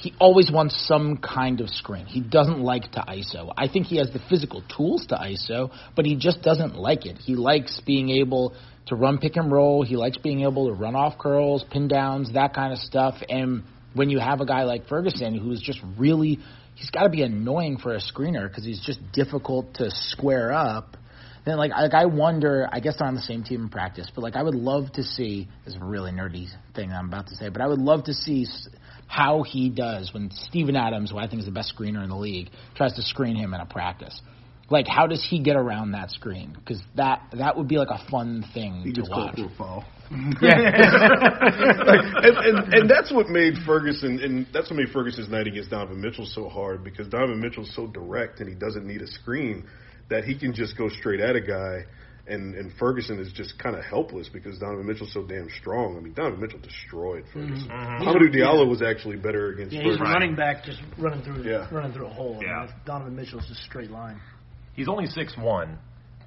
he 0.00 0.14
always 0.18 0.50
wants 0.50 0.86
some 0.88 1.18
kind 1.18 1.60
of 1.60 1.68
screen. 1.68 2.06
He 2.06 2.22
doesn't 2.22 2.60
like 2.60 2.90
to 2.92 3.00
ISO. 3.00 3.52
I 3.54 3.68
think 3.68 3.86
he 3.86 3.98
has 3.98 4.10
the 4.10 4.20
physical 4.30 4.62
tools 4.74 5.04
to 5.08 5.16
ISO, 5.16 5.70
but 5.94 6.06
he 6.06 6.16
just 6.16 6.40
doesn't 6.40 6.74
like 6.74 7.04
it. 7.04 7.18
He 7.18 7.36
likes 7.36 7.82
being 7.84 8.08
able 8.08 8.54
to 8.86 8.96
run 8.96 9.18
pick 9.18 9.36
and 9.36 9.52
roll. 9.52 9.82
He 9.82 9.96
likes 9.96 10.16
being 10.16 10.40
able 10.40 10.68
to 10.68 10.72
run 10.72 10.96
off 10.96 11.18
curls, 11.18 11.66
pin 11.70 11.86
downs, 11.86 12.32
that 12.32 12.54
kind 12.54 12.72
of 12.72 12.78
stuff. 12.78 13.16
And 13.28 13.64
when 13.92 14.08
you 14.08 14.18
have 14.20 14.40
a 14.40 14.46
guy 14.46 14.62
like 14.62 14.88
Ferguson 14.88 15.36
who's 15.36 15.60
just 15.60 15.80
really, 15.98 16.38
he's 16.76 16.90
got 16.90 17.02
to 17.02 17.10
be 17.10 17.22
annoying 17.22 17.76
for 17.76 17.94
a 17.94 18.00
screener 18.00 18.48
because 18.48 18.64
he's 18.64 18.80
just 18.80 19.00
difficult 19.12 19.74
to 19.74 19.90
square 19.90 20.50
up. 20.50 20.96
Then 21.44 21.58
like 21.58 21.72
like 21.72 21.92
I 21.92 22.06
wonder, 22.06 22.66
I 22.72 22.80
guess 22.80 22.96
they're 22.98 23.06
on 23.06 23.14
the 23.14 23.22
same 23.22 23.44
team 23.44 23.64
in 23.64 23.68
practice, 23.68 24.10
but 24.14 24.22
like 24.22 24.36
I 24.36 24.42
would 24.42 24.54
love 24.54 24.92
to 24.92 25.02
see 25.02 25.48
this 25.66 25.74
is 25.74 25.80
a 25.80 25.84
really 25.84 26.10
nerdy 26.10 26.48
thing 26.74 26.90
I'm 26.90 27.08
about 27.08 27.28
to 27.28 27.36
say, 27.36 27.50
but 27.50 27.60
I 27.60 27.66
would 27.66 27.80
love 27.80 28.04
to 28.04 28.14
see 28.14 28.46
how 29.10 29.42
he 29.42 29.68
does 29.68 30.14
when 30.14 30.30
Steven 30.30 30.76
Adams, 30.76 31.10
who 31.10 31.18
I 31.18 31.26
think 31.26 31.40
is 31.40 31.46
the 31.46 31.50
best 31.50 31.74
screener 31.76 32.00
in 32.04 32.10
the 32.10 32.16
league, 32.16 32.48
tries 32.76 32.94
to 32.94 33.02
screen 33.02 33.34
him 33.34 33.52
in 33.52 33.60
a 33.60 33.66
practice. 33.66 34.20
Like 34.70 34.86
how 34.86 35.08
does 35.08 35.26
he 35.28 35.40
get 35.42 35.56
around 35.56 35.92
that 35.92 36.12
screen? 36.12 36.52
Because 36.56 36.80
that 36.94 37.22
that 37.36 37.56
would 37.56 37.66
be 37.66 37.76
like 37.76 37.88
a 37.90 38.08
fun 38.08 38.44
thing 38.54 38.82
he 38.84 38.92
to 38.92 39.02
watch. 39.10 39.34
for 39.34 39.46
a 39.46 39.50
foul. 39.58 39.84
Yeah. 40.40 40.58
and, 42.22 42.36
and 42.36 42.74
and 42.74 42.90
that's 42.90 43.12
what 43.12 43.28
made 43.28 43.54
Ferguson 43.66 44.20
and 44.20 44.46
that's 44.52 44.70
what 44.70 44.76
made 44.76 44.90
Ferguson's 44.92 45.28
night 45.28 45.48
against 45.48 45.70
Donovan 45.70 46.00
Mitchell 46.00 46.26
so 46.26 46.48
hard 46.48 46.84
because 46.84 47.08
Donovan 47.08 47.40
Mitchell's 47.40 47.72
so 47.74 47.88
direct 47.88 48.38
and 48.40 48.48
he 48.48 48.54
doesn't 48.54 48.86
need 48.86 49.02
a 49.02 49.06
screen 49.08 49.64
that 50.08 50.24
he 50.24 50.38
can 50.38 50.54
just 50.54 50.76
go 50.78 50.88
straight 50.88 51.20
at 51.20 51.34
a 51.34 51.40
guy 51.40 51.84
and 52.30 52.54
and 52.54 52.72
Ferguson 52.78 53.18
is 53.18 53.32
just 53.32 53.58
kind 53.58 53.76
of 53.76 53.84
helpless 53.84 54.28
because 54.28 54.58
Donovan 54.58 54.86
Mitchell's 54.86 55.12
so 55.12 55.22
damn 55.26 55.48
strong. 55.60 55.96
I 55.96 56.00
mean 56.00 56.14
Donovan 56.14 56.40
Mitchell 56.40 56.60
destroyed 56.60 57.24
mm-hmm. 57.24 57.48
Ferguson. 57.48 57.68
Mm-hmm. 57.68 58.08
Hamidou 58.08 58.34
Diallo 58.34 58.68
was 58.68 58.82
actually 58.82 59.16
better 59.16 59.50
against 59.52 59.72
Yeah, 59.72 59.82
he's 59.82 59.98
Ferguson. 59.98 60.12
running 60.12 60.34
back 60.36 60.64
just 60.64 60.80
running 60.98 61.22
through 61.22 61.42
Yeah. 61.44 61.66
running 61.70 61.92
through 61.92 62.06
a 62.06 62.10
hole. 62.10 62.36
I 62.36 62.38
mean, 62.40 62.48
Yeah. 62.48 62.60
that's- 62.60 62.78
Donovan 62.86 63.16
Mitchell's 63.16 63.46
just 63.48 63.62
straight 63.64 63.90
line. 63.90 64.20
He's 64.74 64.88
only 64.88 65.06
six 65.06 65.36
one, 65.36 65.78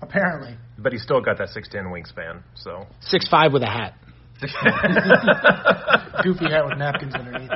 Apparently. 0.01 0.55
but 0.77 0.91
he's 0.91 1.01
still 1.03 1.21
got 1.21 1.37
that 1.39 1.49
six 1.49 1.67
ten 1.69 1.85
wingspan. 1.85 2.43
So 2.55 2.85
Six 3.01 3.27
five 3.29 3.53
with 3.53 3.63
a 3.63 3.67
hat. 3.69 3.93
Goofy 6.23 6.45
hat 6.51 6.65
with 6.65 6.77
napkins 6.77 7.13
underneath. 7.15 7.49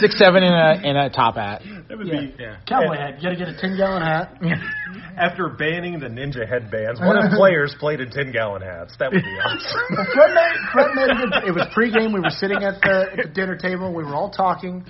Six 0.00 0.18
seven 0.18 0.42
in 0.42 0.52
a 0.52 0.80
in 0.82 0.96
a 0.96 1.10
top 1.10 1.36
hat. 1.36 1.62
that 1.88 1.98
would 1.98 2.06
Yeah. 2.06 2.20
be 2.20 2.34
yeah. 2.38 2.56
Cowboy 2.66 2.96
hat. 2.96 3.16
You 3.22 3.22
got 3.22 3.30
to 3.30 3.36
get 3.36 3.48
a 3.48 3.56
ten 3.60 3.76
gallon 3.76 4.02
hat. 4.02 4.36
After 5.20 5.48
banning 5.50 6.00
the 6.00 6.06
ninja 6.08 6.48
headbands, 6.48 6.98
what 6.98 7.22
if 7.22 7.32
players 7.36 7.74
played 7.78 8.00
in 8.00 8.10
ten 8.10 8.32
gallon 8.32 8.62
hats? 8.62 8.94
That 8.98 9.12
would 9.12 9.22
be 9.22 9.28
awesome. 9.44 9.80
Fred 10.14 10.34
made, 10.34 10.56
Fred 10.72 10.94
made 10.94 11.10
a 11.10 11.14
good. 11.14 11.48
It 11.48 11.52
was 11.54 11.66
pregame. 11.76 12.14
We 12.14 12.20
were 12.20 12.30
sitting 12.30 12.62
at 12.64 12.80
the, 12.80 13.06
at 13.12 13.26
the 13.26 13.32
dinner 13.34 13.56
table. 13.56 13.92
We 13.92 14.02
were 14.02 14.14
all 14.14 14.30
talking, 14.30 14.84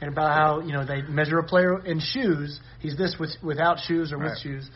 and 0.00 0.10
about 0.12 0.34
how 0.36 0.60
you 0.60 0.72
know 0.72 0.84
they 0.84 1.02
measure 1.02 1.38
a 1.38 1.44
player 1.44 1.84
in 1.84 2.00
shoes. 2.00 2.58
He's 2.80 2.96
this 2.96 3.16
with 3.20 3.30
without 3.42 3.78
shoes 3.78 4.12
or 4.12 4.18
with 4.18 4.28
Right. 4.32 4.38
shoes. 4.42 4.68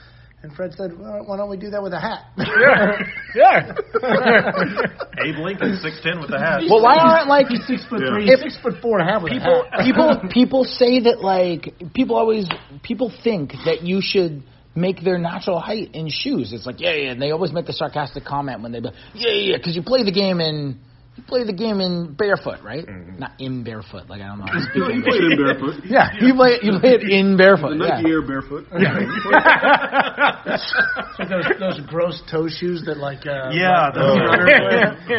And 0.45 0.53
Fred 0.55 0.73
said, 0.75 0.99
well, 0.99 1.23
"Why 1.27 1.37
don't 1.37 1.49
we 1.51 1.57
do 1.57 1.71
that 1.71 1.83
with 1.83 1.93
a 1.93 2.01
hat?" 2.01 2.25
Yeah. 2.37 2.99
yeah. 3.35 3.73
Abe 5.25 5.39
Lincoln, 5.39 5.79
six 5.83 6.01
ten 6.03 6.21
with 6.21 6.31
the 6.31 6.39
hat. 6.39 6.63
well, 6.69 6.83
why 6.83 6.97
aren't 6.99 7.29
like 7.29 7.47
He's 7.49 7.65
six 7.67 7.85
foot 7.87 8.01
Yeah. 8.03 8.11
three. 8.15 8.29
If- 8.31 8.41
six 8.41 8.57
foot 8.61 8.75
four 8.83 8.99
and 8.99 9.09
a 9.09 9.13
half 9.13 9.23
with 9.23 9.33
people 9.33 9.63
a 9.63 9.71
hat. 9.77 9.85
people 9.85 10.21
people 10.33 10.65
say 10.65 11.01
that 11.01 11.23
like 11.23 11.73
people 11.95 12.17
always 12.17 12.49
people 12.83 13.13
think 13.23 13.53
that 13.67 13.83
you 13.83 14.01
should 14.03 14.43
make 14.75 15.01
their 15.03 15.19
natural 15.19 15.61
height 15.61 15.91
in 15.95 16.09
shoes. 16.11 16.53
It's 16.53 16.67
like 16.67 16.81
yeah 16.81 16.93
yeah. 16.95 17.11
And 17.13 17.23
they 17.23 17.31
always 17.31 17.53
make 17.53 17.67
the 17.67 17.73
sarcastic 17.73 18.25
comment 18.25 18.61
when 18.63 18.73
they 18.73 18.81
be 18.81 18.91
yeah 19.15 19.31
yeah 19.33 19.57
because 19.57 19.75
you 19.77 19.83
play 19.83 20.03
the 20.05 20.13
game 20.13 20.41
in 20.41 20.81
you 21.15 21.23
play 21.25 21.45
the 21.45 21.53
game 21.53 21.83
in 21.83 22.15
barefoot 22.15 22.63
right? 22.65 22.87
Not 23.19 23.33
in 23.39 23.65
barefoot 23.65 24.09
like 24.09 24.23
I 24.23 24.29
don't 24.29 24.39
know. 24.39 24.47
How 24.47 24.55
to 24.55 24.63
speak 24.65 24.77
No, 24.77 24.89
he 24.89 24.95
English. 24.95 25.11
played 25.13 25.25
in 25.33 25.37
barefoot. 25.37 25.75
Yeah, 25.93 26.09
you 26.19 26.33
play 26.35 26.53
it. 26.57 26.65
you 26.65 26.79
play 26.81 26.95
it 26.97 27.03
in 27.05 27.37
barefoot. 27.37 27.77
The 27.77 27.85
yeah. 27.85 28.01
Nike 28.01 28.09
Air 28.11 28.23
barefoot. 28.23 28.65
Like 28.73 28.81
those 31.29 31.45
those 31.61 31.81
gross 31.87 32.23
toe 32.31 32.49
shoes 32.49 32.83
that 32.87 32.97
like 32.97 33.27
uh, 33.27 33.51
Yeah, 33.53 33.89
like, 33.93 33.95
the 33.95 34.01
Oh. 34.01 34.17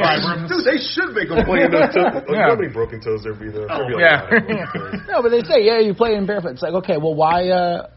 runners 0.02 0.50
Dude, 0.50 0.66
they 0.66 0.78
should 0.82 1.13
make 1.13 1.30
them 1.30 1.46
play 1.46 1.62
in 1.63 1.70
those 1.72 1.94
toes. 1.94 2.24
Yeah. 2.30 2.48
How 2.50 2.56
many 2.56 2.70
broken 2.74 3.00
toes 3.00 3.22
there 3.24 3.34
be 3.34 3.50
there? 3.54 3.68
There'd 3.68 3.88
be 3.88 3.94
a 3.94 4.00
yeah. 4.02 4.22
lot 4.22 4.34
of 4.34 4.48
broken 4.50 4.68
toes. 4.74 4.96
no, 5.10 5.22
but 5.22 5.30
they 5.30 5.42
say 5.46 5.62
yeah, 5.62 5.78
you 5.80 5.94
play 5.94 6.16
in 6.16 6.26
barefoot. 6.26 6.52
It's 6.58 6.62
like 6.62 6.74
okay, 6.84 6.98
well 6.98 7.13
why 7.16 7.48
uh 7.50 7.88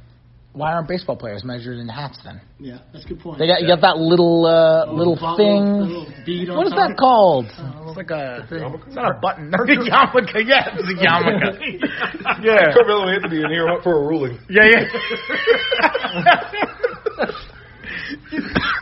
why 0.56 0.72
aren't 0.72 0.88
baseball 0.88 1.16
players 1.16 1.44
measured 1.44 1.76
in 1.78 1.86
hats 1.86 2.18
then? 2.24 2.40
Yeah, 2.58 2.78
that's 2.90 3.04
a 3.04 3.08
good 3.08 3.20
point. 3.20 3.38
They 3.38 3.46
got 3.46 3.60
you 3.60 3.68
got 3.68 3.82
that 3.82 3.98
little 3.98 4.46
uh, 4.46 4.90
little 4.90 5.14
bo- 5.14 5.36
thing. 5.36 5.62
little 5.84 6.06
bead 6.24 6.48
on 6.48 6.56
What 6.56 6.66
is 6.66 6.72
top. 6.72 6.88
that 6.88 6.96
called? 6.96 7.44
It's 7.46 7.96
like 7.96 8.10
a. 8.10 8.48
It's 8.50 8.94
not 8.96 9.16
a 9.16 9.20
button. 9.20 9.50
No, 9.50 9.58
it's 9.68 9.86
a 9.86 9.90
yarmulke. 9.90 10.48
Yeah, 10.48 10.72
it's 10.72 10.88
a 10.88 10.96
yarmulke. 10.96 12.42
yeah. 12.42 12.72
Carmelo 12.72 13.08
Anthony 13.08 13.42
in 13.44 13.50
here 13.50 13.68
for 13.82 14.02
a 14.02 14.06
ruling. 14.08 14.38
Yeah, 14.48 14.64
yeah. 14.64 14.86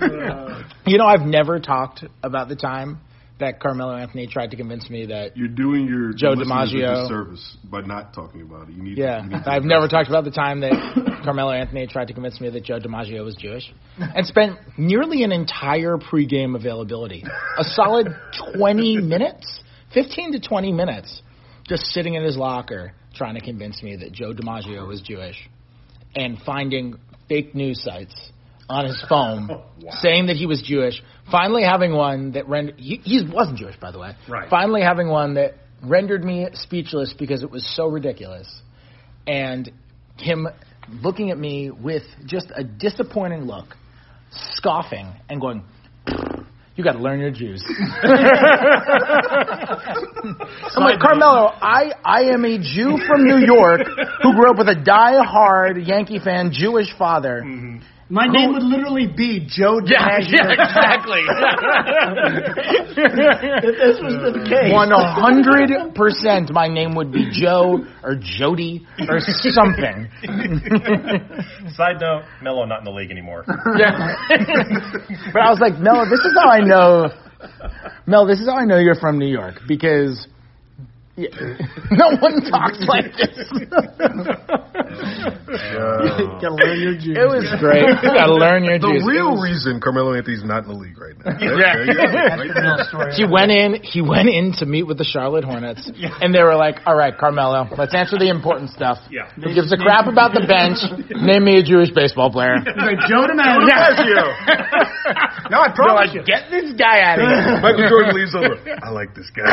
you 0.86 0.98
know, 0.98 1.06
I've 1.06 1.26
never 1.26 1.58
talked 1.58 2.04
about 2.22 2.48
the 2.48 2.56
time 2.56 3.00
that 3.40 3.60
Carmelo 3.60 3.96
Anthony 3.96 4.26
tried 4.26 4.52
to 4.52 4.56
convince 4.56 4.88
me 4.88 5.06
that. 5.06 5.36
You're 5.36 5.48
doing 5.48 5.86
your 5.86 6.12
Joe 6.12 6.34
DiMaggio. 6.34 7.02
disservice 7.02 7.56
by 7.64 7.80
not 7.80 8.14
talking 8.14 8.42
about 8.42 8.68
it. 8.68 8.74
You 8.74 8.82
need. 8.82 8.98
Yeah, 8.98 9.22
you 9.22 9.30
need 9.30 9.44
to 9.44 9.50
I've 9.50 9.64
never 9.64 9.88
talked 9.88 10.08
about 10.08 10.24
the 10.24 10.30
time 10.30 10.60
that 10.60 10.72
Carmelo 11.24 11.52
Anthony 11.52 11.86
tried 11.86 12.08
to 12.08 12.14
convince 12.14 12.40
me 12.40 12.50
that 12.50 12.64
Joe 12.64 12.78
DiMaggio 12.78 13.24
was 13.24 13.34
Jewish, 13.34 13.72
and 13.98 14.26
spent 14.26 14.58
nearly 14.78 15.24
an 15.24 15.32
entire 15.32 15.96
pregame 15.96 16.54
availability, 16.54 17.24
a 17.58 17.64
solid 17.64 18.08
20 18.56 18.98
minutes, 18.98 19.60
15 19.92 20.32
to 20.32 20.40
20 20.40 20.72
minutes, 20.72 21.22
just 21.68 21.84
sitting 21.86 22.14
in 22.14 22.22
his 22.22 22.36
locker 22.36 22.92
trying 23.14 23.34
to 23.34 23.40
convince 23.40 23.82
me 23.82 23.96
that 23.96 24.12
Joe 24.12 24.32
DiMaggio 24.32 24.86
was 24.86 25.00
Jewish, 25.00 25.48
and 26.14 26.38
finding 26.44 26.94
fake 27.28 27.54
news 27.54 27.82
sites 27.82 28.32
on 28.68 28.86
his 28.86 29.02
phone 29.08 29.62
saying 30.00 30.26
that 30.26 30.36
he 30.36 30.46
was 30.46 30.62
Jewish. 30.62 31.02
Finally, 31.30 31.62
having 31.62 31.94
one 31.94 32.32
that 32.32 32.48
rendered 32.48 32.78
he, 32.78 33.00
he 33.02 33.26
wasn't 33.30 33.58
Jewish, 33.58 33.76
by 33.80 33.90
the 33.90 33.98
way. 33.98 34.12
Right. 34.28 34.48
Finally, 34.50 34.82
having 34.82 35.08
one 35.08 35.34
that 35.34 35.54
rendered 35.82 36.24
me 36.24 36.48
speechless 36.54 37.14
because 37.18 37.42
it 37.42 37.50
was 37.50 37.64
so 37.76 37.88
ridiculous, 37.88 38.48
and 39.26 39.70
him 40.16 40.48
looking 41.02 41.30
at 41.30 41.38
me 41.38 41.70
with 41.70 42.02
just 42.26 42.50
a 42.54 42.64
disappointing 42.64 43.42
look, 43.42 43.76
scoffing 44.30 45.12
and 45.28 45.40
going, 45.40 45.64
You 46.76 46.82
got 46.82 46.94
to 46.94 46.98
learn 46.98 47.20
your 47.20 47.30
Jews. 47.30 47.62
I'm 48.02 48.18
like 50.82 50.98
Carmelo. 51.00 51.46
I 51.46 51.92
I 52.04 52.22
am 52.32 52.44
a 52.44 52.58
Jew 52.58 52.98
from 53.06 53.22
New 53.24 53.46
York 53.46 53.82
who 54.22 54.34
grew 54.34 54.50
up 54.50 54.58
with 54.58 54.68
a 54.68 54.74
die-hard 54.74 55.86
Yankee 55.86 56.18
fan 56.18 56.50
Jewish 56.52 56.92
father. 56.98 57.42
Mm-hmm. 57.44 57.78
My 58.14 58.28
name 58.28 58.52
would 58.52 58.62
literally 58.62 59.08
be 59.08 59.40
Joe 59.44 59.80
DiMaggio. 59.82 60.38
exactly. 60.54 61.22
If 62.96 63.74
this 63.74 63.98
was 64.00 64.14
the 64.22 64.46
case. 64.46 64.72
One 64.72 64.90
hundred 64.94 65.94
percent, 65.96 66.52
my 66.52 66.68
name 66.68 66.94
would 66.94 67.10
be 67.10 67.28
Joe 67.32 67.84
or 68.04 68.14
Jody 68.14 68.86
or 69.08 69.18
something. 69.18 70.08
Side 71.74 71.98
note: 72.00 72.22
Melo 72.40 72.66
not 72.66 72.78
in 72.78 72.84
the 72.84 72.92
league 72.92 73.10
anymore. 73.10 73.44
Yeah. 73.76 74.14
but 75.32 75.42
I 75.42 75.50
was 75.50 75.58
like, 75.60 75.80
Mel, 75.80 76.04
this 76.08 76.20
is 76.20 76.36
how 76.40 76.48
I 76.50 76.60
know. 76.60 77.10
Mel, 78.06 78.26
this 78.26 78.38
is 78.38 78.46
how 78.46 78.56
I 78.56 78.64
know 78.64 78.78
you're 78.78 78.94
from 78.94 79.18
New 79.18 79.26
York 79.30 79.56
because 79.66 80.28
yeah, 81.16 81.28
no 81.90 82.16
one 82.18 82.42
talks 82.50 82.80
like 82.88 83.12
this. 83.16 83.38
Gotta 85.14 86.54
learn 86.58 86.80
your 86.82 86.94
Jews. 86.98 87.16
it 87.16 87.28
was 87.28 87.46
great. 87.60 87.86
You 87.86 88.10
gotta 88.14 88.34
learn 88.34 88.64
your 88.64 88.78
The 88.78 88.88
juice. 88.98 89.02
It 89.02 89.06
real 89.06 89.32
was- 89.38 89.42
reason 89.42 89.80
Carmelo 89.80 90.14
Anthony's 90.14 90.42
not 90.44 90.64
in 90.64 90.68
the 90.70 90.74
league 90.78 90.98
right 90.98 91.14
now. 91.18 91.38
There- 91.38 91.54
Yeah. 91.58 91.72
there 91.78 91.86
you 91.86 91.94
go. 91.94 92.02
That's 92.02 92.38
Right 92.38 92.48
the 92.48 92.54
there. 92.54 92.74
real 92.74 92.84
story. 92.90 93.12
He 93.14 93.24
went 93.24 93.50
in. 93.52 93.78
He 93.82 94.02
went 94.02 94.28
in 94.28 94.52
to 94.58 94.66
meet 94.66 94.82
with 94.84 94.98
the 94.98 95.04
Charlotte 95.06 95.44
Hornets, 95.44 95.86
and 96.20 96.34
they 96.34 96.42
were 96.42 96.56
like, 96.56 96.80
"All 96.86 96.96
right, 96.96 97.16
Carmelo, 97.16 97.68
let's 97.78 97.94
answer 97.94 98.18
the 98.18 98.28
important 98.28 98.70
stuff. 98.70 98.98
Yeah. 99.10 99.30
Who 99.38 99.54
gives 99.54 99.70
a 99.72 99.76
crap 99.78 100.06
about 100.06 100.34
the 100.34 100.42
bench? 100.46 100.78
Name 101.14 101.44
me 101.44 101.58
a 101.58 101.62
Jewish 101.62 101.90
baseball 101.94 102.30
player." 102.30 102.58
He's 102.58 102.74
like, 102.76 102.98
Joe 103.06 103.22
DiMaggio. 103.30 104.26
no, 105.50 105.60
I 105.62 105.70
promise 105.74 106.10
you. 106.14 106.22
Get 106.26 106.50
this 106.50 106.72
guy 106.74 107.00
out 107.06 107.18
of 107.22 107.28
here. 107.28 107.60
Michael 107.62 107.88
Jordan 107.88 108.14
leaves 108.18 108.34
over. 108.34 108.58
I 108.82 108.90
like 108.90 109.14
this 109.14 109.30
guy. 109.30 109.46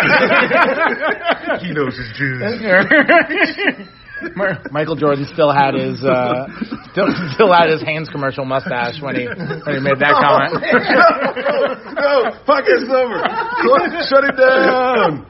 He 1.60 1.72
knows 1.74 1.98
his 1.98 2.10
Jews. 2.18 2.42
Michael 4.72 4.96
Jordan 4.96 5.26
still 5.26 5.52
had 5.52 5.74
his 5.74 6.04
uh, 6.04 6.46
still 6.92 7.08
still 7.34 7.52
had 7.52 7.70
his 7.70 7.82
Hanes 7.82 8.08
commercial 8.10 8.46
mustache 8.46 9.02
when 9.02 9.16
he 9.16 9.26
when 9.26 9.74
he 9.76 9.80
made 9.82 9.98
that 9.98 10.14
comment. 10.14 10.62
no, 11.98 12.30
podcast's 12.46 12.92
over. 12.94 13.18
Shut 14.06 14.24
it 14.26 14.36
down. 14.38 15.26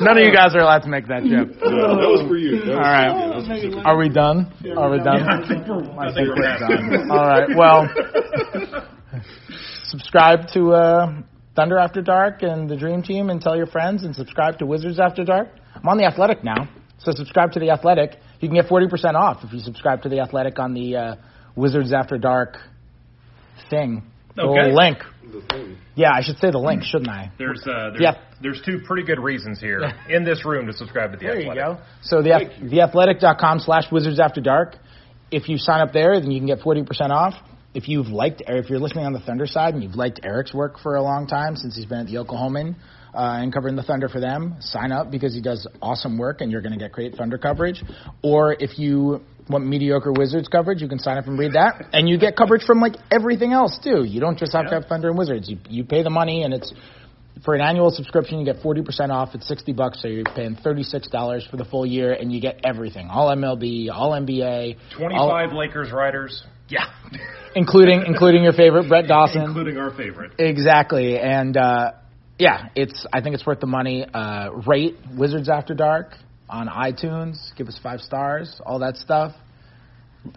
None 0.00 0.16
of 0.18 0.24
you 0.24 0.32
guys 0.32 0.54
are 0.54 0.60
allowed 0.60 0.82
to 0.82 0.88
make 0.88 1.06
that 1.08 1.24
joke. 1.24 1.48
that 1.60 2.08
was 2.08 2.22
for 2.26 2.36
you. 2.36 2.60
Was 2.60 2.68
All 2.70 2.76
right, 2.80 3.44
for 3.46 3.54
you. 3.54 3.76
are 3.84 3.96
we 3.98 4.08
done? 4.08 4.46
Are 4.76 4.88
we 4.90 4.98
done? 4.98 5.28
I 5.28 5.42
think 5.46 5.66
we're 5.68 6.58
done. 6.58 7.10
All 7.10 7.28
right. 7.28 7.54
Well, 7.54 7.88
subscribe 9.84 10.48
to 10.54 10.72
uh, 10.72 11.12
Thunder 11.56 11.78
After 11.78 12.02
Dark 12.02 12.42
and 12.42 12.68
the 12.68 12.76
Dream 12.76 13.02
Team, 13.02 13.30
and 13.30 13.40
tell 13.40 13.56
your 13.56 13.66
friends, 13.66 14.02
and 14.04 14.14
subscribe 14.14 14.58
to 14.58 14.66
Wizards 14.66 14.98
After 14.98 15.24
Dark. 15.24 15.48
I'm 15.74 15.88
on 15.88 15.98
the 15.98 16.04
Athletic 16.04 16.42
now, 16.42 16.68
so 16.98 17.12
subscribe 17.14 17.52
to 17.52 17.60
the 17.60 17.70
Athletic. 17.70 18.16
You 18.40 18.48
can 18.48 18.56
get 18.56 18.66
40% 18.66 19.14
off 19.14 19.44
if 19.44 19.52
you 19.52 19.60
subscribe 19.60 20.02
to 20.02 20.08
the 20.08 20.20
Athletic 20.20 20.58
on 20.58 20.74
the 20.74 20.96
uh, 20.96 21.14
Wizards 21.54 21.92
After 21.92 22.18
Dark 22.18 22.56
thing. 23.70 24.02
The 24.34 24.42
Okay. 24.42 24.62
little 24.62 24.74
link. 24.76 24.98
Yeah, 25.94 26.10
I 26.12 26.22
should 26.22 26.38
say 26.38 26.50
the 26.50 26.58
link, 26.58 26.82
shouldn't 26.82 27.08
I? 27.10 27.30
There's 27.38 27.62
uh, 27.66 27.90
there's, 27.90 28.00
Yeah. 28.00 28.14
there's 28.42 28.60
two 28.62 28.80
pretty 28.84 29.04
good 29.04 29.20
reasons 29.20 29.60
here 29.60 29.80
in 30.08 30.24
this 30.24 30.44
room 30.44 30.66
to 30.66 30.72
subscribe 30.72 31.12
to 31.12 31.16
the 31.18 31.26
Athletic. 31.26 31.46
There 31.46 31.54
you 31.54 31.60
Athletic. 31.62 31.78
go. 31.78 31.84
So 32.02 32.22
the 32.22 32.30
theathletic.com 32.68 33.60
slash 33.60 33.90
wizards 33.92 34.18
after 34.20 34.40
dark. 34.40 34.76
If 35.30 35.48
you 35.48 35.56
sign 35.58 35.80
up 35.80 35.92
there, 35.92 36.20
then 36.20 36.30
you 36.30 36.38
can 36.40 36.46
get 36.46 36.60
40% 36.60 37.10
off. 37.10 37.34
If 37.74 37.88
you've 37.88 38.08
liked, 38.08 38.42
or 38.46 38.56
if 38.56 38.70
you're 38.70 38.78
listening 38.78 39.04
on 39.04 39.12
the 39.12 39.20
Thunder 39.20 39.46
side 39.46 39.74
and 39.74 39.82
you've 39.82 39.96
liked 39.96 40.20
Erik's 40.24 40.54
work 40.54 40.78
for 40.78 40.94
a 40.94 41.02
long 41.02 41.26
time 41.26 41.56
since 41.56 41.76
he's 41.76 41.86
been 41.86 41.98
at 41.98 42.06
the 42.06 42.14
Oklahoman 42.14 42.76
uh, 43.14 43.38
and 43.42 43.52
covering 43.52 43.76
the 43.76 43.82
Thunder 43.82 44.08
for 44.08 44.20
them, 44.20 44.56
sign 44.60 44.92
up 44.92 45.10
because 45.10 45.34
he 45.34 45.40
does 45.40 45.66
awesome 45.82 46.16
work 46.16 46.40
and 46.40 46.52
you're 46.52 46.62
going 46.62 46.72
to 46.72 46.78
get 46.78 46.92
great 46.92 47.14
Thunder 47.14 47.36
coverage. 47.36 47.82
Or 48.22 48.56
if 48.58 48.78
you 48.78 49.22
want 49.48 49.66
mediocre 49.66 50.12
Wizards 50.12 50.48
coverage, 50.48 50.80
you 50.80 50.88
can 50.88 50.98
sign 50.98 51.18
up 51.18 51.26
and 51.26 51.38
read 51.38 51.52
that, 51.52 51.88
and 51.92 52.08
you 52.08 52.18
get 52.18 52.36
coverage 52.36 52.64
from 52.64 52.80
like 52.80 52.94
everything 53.10 53.52
else 53.52 53.78
too. 53.82 54.04
You 54.04 54.20
don't 54.20 54.38
just 54.38 54.52
have 54.52 54.68
to 54.68 54.74
have 54.74 54.86
Thunder 54.86 55.08
and 55.08 55.18
Wizards. 55.18 55.48
You 55.48 55.58
you 55.68 55.84
pay 55.84 56.02
the 56.02 56.10
money 56.10 56.44
and 56.44 56.54
it's 56.54 56.72
for 57.44 57.54
an 57.54 57.60
annual 57.60 57.90
subscription, 57.90 58.38
you 58.38 58.44
get 58.44 58.62
40% 58.62 59.10
off. 59.10 59.34
It's 59.34 59.46
60 59.48 59.72
bucks, 59.72 60.00
so 60.00 60.08
you're 60.08 60.24
paying 60.24 60.56
$36 60.56 61.50
for 61.50 61.56
the 61.56 61.64
full 61.64 61.84
year, 61.84 62.12
and 62.12 62.32
you 62.32 62.40
get 62.40 62.60
everything: 62.64 63.08
all 63.10 63.28
MLB, 63.34 63.90
all 63.92 64.12
NBA, 64.12 64.76
25 64.96 65.52
Lakers 65.52 65.92
riders. 65.92 66.44
yeah, 66.68 66.86
including 67.54 68.04
including 68.06 68.42
your 68.42 68.52
favorite 68.52 68.88
Brett 68.88 69.06
Dawson. 69.06 69.42
including 69.42 69.76
our 69.78 69.94
favorite. 69.94 70.32
Exactly, 70.38 71.18
and 71.18 71.56
uh, 71.56 71.92
yeah, 72.38 72.68
it's 72.74 73.06
I 73.12 73.20
think 73.20 73.34
it's 73.34 73.46
worth 73.46 73.60
the 73.60 73.66
money. 73.66 74.04
Uh, 74.04 74.50
rate 74.66 74.96
Wizards 75.16 75.48
After 75.48 75.74
Dark 75.74 76.14
on 76.48 76.68
iTunes. 76.68 77.36
Give 77.56 77.68
us 77.68 77.78
five 77.82 78.00
stars. 78.00 78.60
All 78.64 78.80
that 78.80 78.96
stuff. 78.96 79.32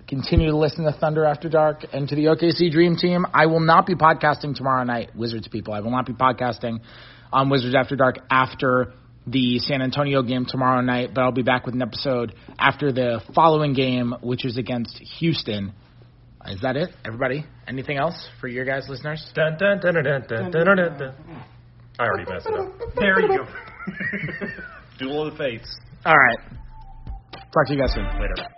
Continue 0.07 0.51
to 0.51 0.57
listen 0.57 0.83
to 0.83 0.91
Thunder 0.91 1.23
After 1.25 1.47
Dark 1.47 1.85
and 1.93 2.09
to 2.09 2.15
the 2.15 2.25
OKC 2.25 2.71
Dream 2.71 2.97
Team. 2.97 3.25
I 3.33 3.45
will 3.45 3.61
not 3.61 3.85
be 3.85 3.95
podcasting 3.95 4.53
tomorrow 4.53 4.83
night, 4.83 5.15
Wizards 5.15 5.47
people. 5.47 5.73
I 5.73 5.79
will 5.79 5.91
not 5.91 6.05
be 6.05 6.13
podcasting 6.13 6.79
on 7.31 7.49
Wizards 7.49 7.73
After 7.73 7.95
Dark 7.95 8.17
after 8.29 8.93
the 9.25 9.59
San 9.59 9.81
Antonio 9.81 10.23
game 10.23 10.45
tomorrow 10.47 10.81
night, 10.81 11.11
but 11.13 11.21
I'll 11.21 11.31
be 11.31 11.43
back 11.43 11.65
with 11.65 11.75
an 11.75 11.81
episode 11.81 12.33
after 12.57 12.91
the 12.91 13.21
following 13.35 13.73
game, 13.73 14.13
which 14.21 14.45
is 14.45 14.57
against 14.57 14.97
Houston. 15.19 15.73
Is 16.47 16.61
that 16.61 16.77
it, 16.77 16.89
everybody? 17.03 17.45
Anything 17.67 17.97
else 17.97 18.29
for 18.39 18.47
your 18.47 18.63
guys, 18.63 18.87
listeners? 18.87 19.29
Dun, 19.35 19.57
dun, 19.59 19.79
dun, 19.79 19.95
dun, 19.95 20.03
dun, 20.03 20.23
dun, 20.27 20.51
dun, 20.51 20.77
dun, 20.77 20.97
dun. 20.97 21.13
I 21.99 22.03
already 22.05 22.31
messed 22.31 22.47
it 22.47 22.53
up. 22.53 22.71
There 22.95 23.19
you 23.19 23.27
go. 23.27 23.45
Duel 24.99 25.27
of 25.27 25.33
the 25.33 25.37
Fates. 25.37 25.77
All 26.05 26.15
right. 26.15 26.39
Talk 27.53 27.67
to 27.67 27.73
you 27.73 27.79
guys 27.81 27.93
soon. 27.93 28.05
Later. 28.05 28.56